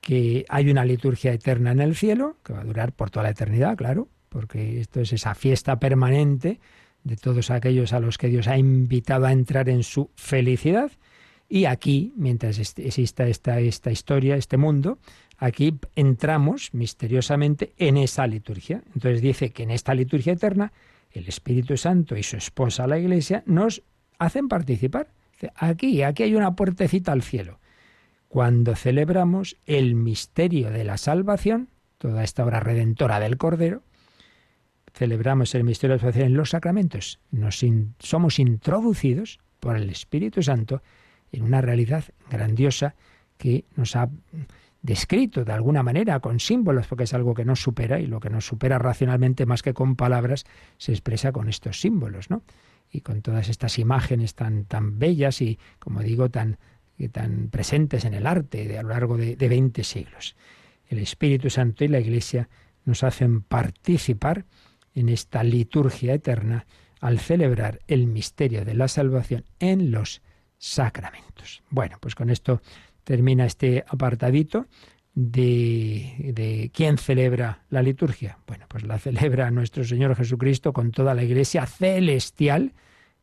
que 0.00 0.46
hay 0.48 0.70
una 0.70 0.86
liturgia 0.86 1.32
eterna 1.32 1.72
en 1.72 1.80
el 1.80 1.96
cielo, 1.96 2.38
que 2.42 2.54
va 2.54 2.62
a 2.62 2.64
durar 2.64 2.92
por 2.92 3.10
toda 3.10 3.24
la 3.24 3.30
eternidad, 3.30 3.76
claro, 3.76 4.08
porque 4.30 4.80
esto 4.80 5.00
es 5.00 5.12
esa 5.12 5.34
fiesta 5.34 5.78
permanente 5.78 6.60
de 7.02 7.16
todos 7.16 7.50
aquellos 7.50 7.92
a 7.92 8.00
los 8.00 8.16
que 8.16 8.28
Dios 8.28 8.48
ha 8.48 8.56
invitado 8.56 9.26
a 9.26 9.32
entrar 9.32 9.68
en 9.68 9.82
su 9.82 10.08
felicidad. 10.14 10.90
Y 11.48 11.66
aquí, 11.66 12.12
mientras 12.16 12.58
exista 12.58 13.26
esta, 13.26 13.60
esta 13.60 13.90
historia, 13.90 14.36
este 14.36 14.56
mundo, 14.56 14.98
Aquí 15.38 15.78
entramos 15.96 16.72
misteriosamente 16.72 17.74
en 17.76 17.96
esa 17.96 18.26
liturgia. 18.26 18.82
Entonces 18.94 19.20
dice 19.20 19.50
que 19.50 19.64
en 19.64 19.70
esta 19.70 19.94
liturgia 19.94 20.32
eterna 20.32 20.72
el 21.10 21.28
Espíritu 21.28 21.76
Santo 21.76 22.16
y 22.16 22.22
su 22.22 22.36
esposa 22.36 22.86
la 22.86 22.98
Iglesia 22.98 23.42
nos 23.46 23.82
hacen 24.18 24.48
participar. 24.48 25.08
Aquí, 25.56 26.02
aquí 26.02 26.22
hay 26.22 26.34
una 26.34 26.54
puertecita 26.54 27.12
al 27.12 27.22
cielo. 27.22 27.58
Cuando 28.28 28.74
celebramos 28.74 29.56
el 29.66 29.94
misterio 29.94 30.70
de 30.70 30.84
la 30.84 30.96
salvación, 30.96 31.68
toda 31.98 32.24
esta 32.24 32.44
obra 32.44 32.60
redentora 32.60 33.20
del 33.20 33.36
Cordero, 33.36 33.82
celebramos 34.92 35.54
el 35.54 35.64
misterio 35.64 35.94
de 35.94 35.98
la 35.98 36.00
salvación 36.00 36.26
en 36.26 36.36
los 36.36 36.50
sacramentos. 36.50 37.20
Nos 37.30 37.64
somos 37.98 38.38
introducidos 38.38 39.40
por 39.60 39.76
el 39.76 39.90
Espíritu 39.90 40.42
Santo 40.42 40.82
en 41.36 41.44
una 41.44 41.60
realidad 41.60 42.04
grandiosa 42.30 42.94
que 43.36 43.64
nos 43.76 43.96
ha 43.96 44.08
descrito 44.82 45.44
de 45.44 45.52
alguna 45.52 45.82
manera 45.82 46.20
con 46.20 46.40
símbolos, 46.40 46.86
porque 46.86 47.04
es 47.04 47.14
algo 47.14 47.32
que 47.34 47.44
nos 47.44 47.62
supera 47.62 48.00
y 48.00 48.06
lo 48.06 48.20
que 48.20 48.28
nos 48.28 48.46
supera 48.46 48.78
racionalmente 48.78 49.46
más 49.46 49.62
que 49.62 49.72
con 49.72 49.96
palabras 49.96 50.44
se 50.76 50.92
expresa 50.92 51.32
con 51.32 51.48
estos 51.48 51.80
símbolos, 51.80 52.28
¿no? 52.28 52.42
Y 52.92 53.00
con 53.00 53.22
todas 53.22 53.48
estas 53.48 53.78
imágenes 53.78 54.34
tan, 54.34 54.66
tan 54.66 54.98
bellas 54.98 55.40
y, 55.40 55.58
como 55.78 56.02
digo, 56.02 56.28
tan, 56.28 56.58
tan 57.12 57.48
presentes 57.48 58.04
en 58.04 58.12
el 58.12 58.26
arte 58.26 58.68
de, 58.68 58.78
a 58.78 58.82
lo 58.82 58.90
largo 58.90 59.16
de, 59.16 59.36
de 59.36 59.48
20 59.48 59.82
siglos. 59.84 60.36
El 60.86 60.98
Espíritu 60.98 61.48
Santo 61.48 61.82
y 61.84 61.88
la 61.88 61.98
Iglesia 61.98 62.50
nos 62.84 63.02
hacen 63.02 63.40
participar 63.40 64.44
en 64.94 65.08
esta 65.08 65.42
liturgia 65.42 66.12
eterna 66.12 66.66
al 67.00 67.18
celebrar 67.18 67.80
el 67.88 68.06
misterio 68.06 68.66
de 68.66 68.74
la 68.74 68.88
salvación 68.88 69.44
en 69.60 69.90
los 69.90 70.20
sacramentos. 70.58 71.62
Bueno, 71.70 71.96
pues 72.00 72.14
con 72.14 72.30
esto 72.30 72.60
termina 73.04 73.44
este 73.44 73.84
apartadito 73.86 74.66
de, 75.14 76.32
de, 76.34 76.70
quién 76.74 76.98
celebra 76.98 77.62
la 77.70 77.82
liturgia. 77.82 78.38
Bueno, 78.46 78.66
pues 78.68 78.84
la 78.84 78.98
celebra 78.98 79.50
nuestro 79.50 79.84
Señor 79.84 80.16
Jesucristo 80.16 80.72
con 80.72 80.90
toda 80.90 81.14
la 81.14 81.22
iglesia 81.22 81.66
celestial 81.66 82.72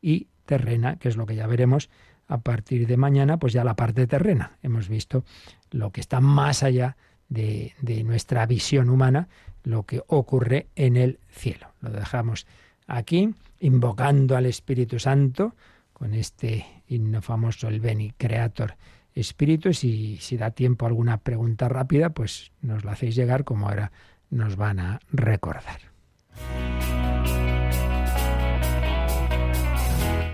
y 0.01 0.27
terrena, 0.45 0.97
que 0.97 1.09
es 1.09 1.17
lo 1.17 1.25
que 1.25 1.35
ya 1.35 1.47
veremos 1.47 1.89
a 2.27 2.39
partir 2.39 2.87
de 2.87 2.95
mañana, 2.95 3.37
pues 3.37 3.51
ya 3.51 3.63
la 3.63 3.75
parte 3.75 4.07
terrena. 4.07 4.57
Hemos 4.63 4.87
visto 4.87 5.25
lo 5.71 5.91
que 5.91 5.99
está 5.99 6.21
más 6.21 6.63
allá 6.63 6.95
de, 7.27 7.73
de 7.81 8.03
nuestra 8.03 8.45
visión 8.45 8.89
humana, 8.89 9.27
lo 9.63 9.83
que 9.83 10.01
ocurre 10.07 10.67
en 10.75 10.95
el 10.95 11.19
cielo. 11.29 11.73
Lo 11.81 11.89
dejamos 11.89 12.47
aquí, 12.87 13.33
invocando 13.59 14.37
al 14.37 14.45
Espíritu 14.45 14.97
Santo 14.97 15.55
con 16.01 16.13
este 16.15 16.65
himno 16.87 17.21
famoso, 17.21 17.67
el 17.67 17.79
Beni 17.79 18.11
Creator 18.17 18.73
Espíritu. 19.13 19.71
Si, 19.71 20.17
si 20.17 20.35
da 20.35 20.49
tiempo 20.49 20.85
a 20.85 20.89
alguna 20.89 21.17
pregunta 21.17 21.69
rápida, 21.69 22.09
pues 22.09 22.51
nos 22.63 22.83
la 22.83 22.93
hacéis 22.93 23.13
llegar 23.13 23.43
como 23.43 23.69
ahora 23.69 23.91
nos 24.31 24.55
van 24.55 24.79
a 24.79 24.99
recordar. 25.11 25.79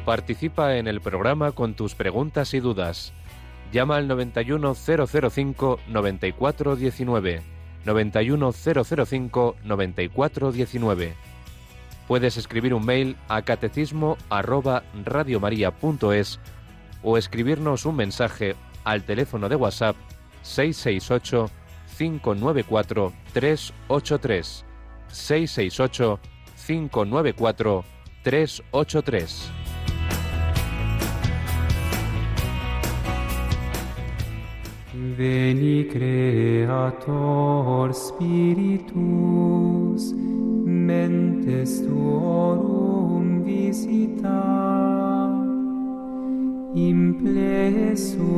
Participa 0.06 0.78
en 0.78 0.88
el 0.88 1.02
programa 1.02 1.52
con 1.52 1.74
tus 1.74 1.96
preguntas 1.96 2.54
y 2.54 2.62
dudas. 2.62 3.12
Llama 3.74 3.98
al 3.98 4.08
91005 4.08 5.80
9419. 5.92 7.44
91005 12.08 12.08
9419. 12.08 12.10
Puedes 12.10 12.38
escribir 12.38 12.74
un 12.74 12.86
mail 12.86 13.18
a 13.28 13.42
catecismo 13.42 14.18
arroba 14.30 14.84
radiomaria.es 15.04 16.40
o 17.04 17.18
escribirnos 17.18 17.86
un 17.86 17.98
mensaje 17.98 18.56
al 18.84 19.04
teléfono 19.04 19.50
de 19.50 19.58
WhatsApp 19.58 19.98
668 20.42 21.52
594 21.98 23.12
383 23.34 24.66
668 25.10 26.20
594 26.66 27.84
383 28.24 29.52
Veni 35.18 35.88
Creator 35.88 37.94
Spiritus 37.94 40.14
mentes 40.88 41.82
tuorum 41.82 43.44
visita 43.44 44.40
implesso 46.74 48.32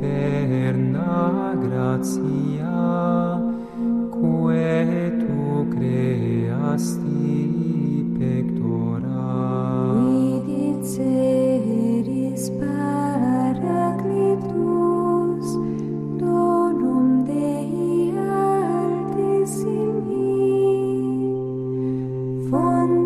per 0.00 0.74
na 0.76 1.54
gratia 1.54 2.82
quae 4.10 5.12
tu 5.22 5.68
creasti 5.70 7.30
pectora. 8.18 9.30
Vidit 10.02 10.82
seris 10.82 12.50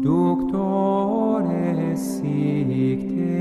Doctores 0.00 1.98
sic 1.98 3.00
te 3.08 3.37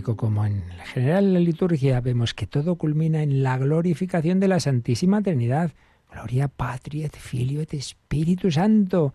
como 0.00 0.46
en 0.46 0.62
general 0.86 1.34
la 1.34 1.40
liturgia 1.40 2.00
vemos 2.00 2.32
que 2.32 2.46
todo 2.46 2.76
culmina 2.76 3.22
en 3.22 3.42
la 3.42 3.58
glorificación 3.58 4.40
de 4.40 4.48
la 4.48 4.58
Santísima 4.58 5.20
Trinidad. 5.20 5.72
Gloria 6.10 6.48
Patri 6.48 7.04
et 7.04 7.14
Filio 7.14 7.60
et 7.60 7.74
Espíritu 7.74 8.50
Santo. 8.50 9.12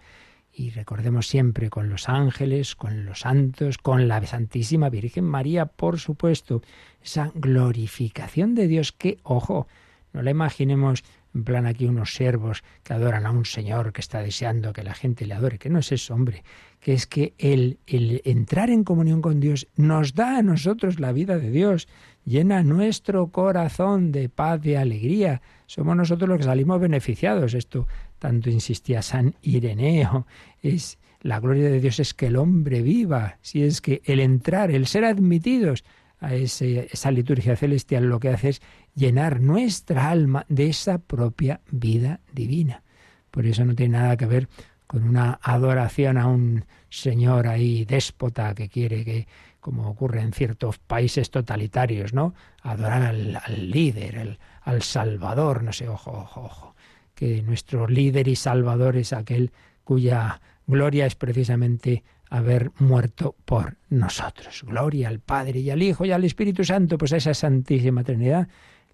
Y 0.53 0.69
recordemos 0.69 1.28
siempre 1.28 1.71
con 1.71 1.89
los 1.89 2.09
ángeles, 2.09 2.75
con 2.75 3.05
los 3.05 3.21
santos, 3.21 3.80
con 3.80 4.07
la 4.07 4.23
Santísima 4.25 4.89
Virgen 4.89 5.23
María, 5.23 5.65
por 5.65 5.99
supuesto, 5.99 6.61
esa 7.01 7.32
glorificación 7.34 8.53
de 8.53 8.67
Dios 8.67 8.91
que, 8.91 9.17
ojo, 9.23 9.67
no 10.13 10.21
la 10.21 10.32
imaginemos 10.32 11.03
en 11.34 11.43
plan 11.43 11.65
aquí 11.65 11.86
unos 11.86 12.13
siervos 12.13 12.63
que 12.84 12.93
adoran 12.93 13.25
a 13.25 13.32
un 13.32 13.45
Señor 13.45 13.93
que 13.93 14.01
está 14.01 14.21
deseando 14.21 14.73
que 14.73 14.84
la 14.84 14.93
gente 14.93 15.25
le 15.25 15.34
adore, 15.34 15.57
que 15.57 15.69
no 15.69 15.80
es 15.80 15.91
eso, 15.91 16.13
hombre, 16.13 16.43
que 16.80 16.93
es 16.93 17.07
que 17.07 17.34
el, 17.38 17.80
el 17.88 18.21
entrar 18.23 18.69
en 18.69 18.84
comunión 18.84 19.21
con 19.21 19.39
Dios 19.39 19.67
nos 19.75 20.13
da 20.13 20.38
a 20.38 20.41
nosotros 20.43 20.99
la 20.99 21.11
vida 21.11 21.38
de 21.38 21.51
Dios, 21.51 21.88
llena 22.23 22.63
nuestro 22.63 23.28
corazón 23.28 24.11
de 24.11 24.30
paz, 24.30 24.61
de 24.61 24.78
alegría. 24.78 25.41
Somos 25.65 25.95
nosotros 25.97 26.30
los 26.30 26.38
que 26.38 26.43
salimos 26.45 26.80
beneficiados. 26.80 27.53
Esto 27.53 27.88
tanto 28.19 28.49
insistía 28.49 29.01
San 29.01 29.36
Ireneo. 29.41 30.28
Es 30.61 30.97
la 31.21 31.39
gloria 31.39 31.69
de 31.69 31.82
Dios 31.82 31.99
es 31.99 32.13
que 32.13 32.28
el 32.28 32.36
hombre 32.38 32.82
viva, 32.82 33.38
si 33.41 33.63
es 33.63 33.82
que 33.82 34.01
el 34.05 34.19
entrar, 34.19 34.71
el 34.71 34.86
ser 34.88 35.03
admitidos 35.03 35.84
a 36.19 36.36
ese- 36.36 36.88
esa 36.91 37.11
liturgia 37.11 37.55
celestial 37.55 38.05
lo 38.05 38.19
que 38.19 38.30
hace 38.30 38.49
es 38.49 38.61
llenar 38.95 39.41
nuestra 39.41 40.09
alma 40.09 40.45
de 40.47 40.67
esa 40.67 40.99
propia 40.99 41.59
vida 41.71 42.21
divina. 42.34 42.84
Por 43.32 43.45
eso 43.45 43.65
no 43.65 43.75
tiene 43.75 43.97
nada 43.97 44.15
que 44.17 44.25
ver 44.25 44.47
con 44.88 45.04
una 45.04 45.40
adoración 45.44 46.18
a 46.18 46.28
un 46.28 46.66
señor 46.90 47.48
ahí 47.48 47.86
déspota 47.86 48.56
que 48.56 48.70
quiere 48.70 49.04
que 49.04 49.28
como 49.60 49.90
ocurre 49.90 50.22
en 50.22 50.32
ciertos 50.32 50.78
países 50.80 51.30
totalitarios, 51.30 52.14
¿no? 52.14 52.34
Adorar 52.62 53.02
al, 53.04 53.36
al 53.36 53.70
líder, 53.70 54.20
al, 54.20 54.40
al 54.62 54.82
Salvador, 54.82 55.64
no 55.64 55.74
sé, 55.74 55.90
ojo, 55.90 56.12
ojo, 56.12 56.42
ojo, 56.42 56.76
que 57.14 57.42
nuestro 57.42 57.88
líder 57.88 58.30
y 58.30 58.38
Salvador 58.38 58.96
es 58.96 59.12
aquel 59.12 59.52
cuya 59.84 60.40
gloria 60.68 61.06
es 61.06 61.16
precisamente 61.16 62.04
haber 62.30 62.72
muerto 62.80 63.36
por 63.46 63.78
nosotros. 63.90 64.64
Gloria 64.66 65.08
al 65.08 65.20
Padre 65.20 65.60
y 65.60 65.70
al 65.70 65.82
Hijo 65.82 66.06
y 66.06 66.12
al 66.12 66.24
Espíritu 66.24 66.64
Santo, 66.64 66.98
pues 66.98 67.14
a 67.14 67.18
esa 67.18 67.34
Santísima 67.34 68.04
Trinidad 68.04 68.48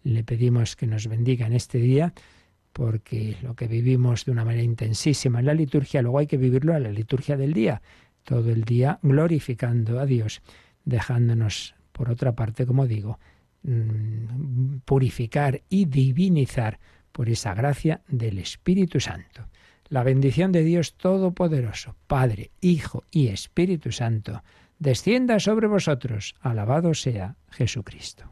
le 0.04 0.24
pedimos 0.24 0.76
que 0.76 0.88
nos 0.88 1.08
bendiga 1.08 1.48
en 1.48 1.54
este 1.54 1.78
día, 1.78 2.14
porque 2.74 3.38
lo 3.44 3.56
que 3.56 3.68
vivimos 3.68 4.26
de 4.26 4.32
una 4.32 4.44
manera 4.44 4.64
intensísima 4.64 5.40
en 5.40 5.46
la 5.46 5.54
liturgia, 5.54 6.02
luego 6.02 6.20
hay 6.20 6.28
que 6.28 6.38
vivirlo 6.38 6.76
en 6.76 6.84
la 6.84 6.92
liturgia 6.92 7.38
del 7.38 7.54
día, 7.54 7.82
todo 8.24 8.50
el 8.50 8.64
día 8.64 9.00
glorificando 9.04 10.00
a 10.00 10.06
Dios, 10.06 10.42
dejándonos, 10.84 11.76
por 11.92 12.10
otra 12.10 12.34
parte, 12.34 12.66
como 12.66 12.88
digo, 12.88 13.20
mm, 13.62 14.78
purificar 14.86 15.62
y 15.70 15.86
divinizar 15.86 16.80
por 17.12 17.30
esa 17.30 17.54
gracia 17.54 18.02
del 18.08 18.40
Espíritu 18.40 19.00
Santo. 19.00 19.48
La 19.90 20.02
bendición 20.02 20.52
de 20.52 20.64
Dios 20.64 20.96
Todopoderoso, 20.96 21.96
Padre, 22.08 22.50
Hijo 22.60 23.04
y 23.12 23.28
Espíritu 23.28 23.92
Santo, 23.92 24.42
descienda 24.80 25.40
sobre 25.40 25.68
vosotros. 25.68 26.34
Alabado 26.42 26.96
sea 26.96 27.36
Jesucristo. 27.52 28.32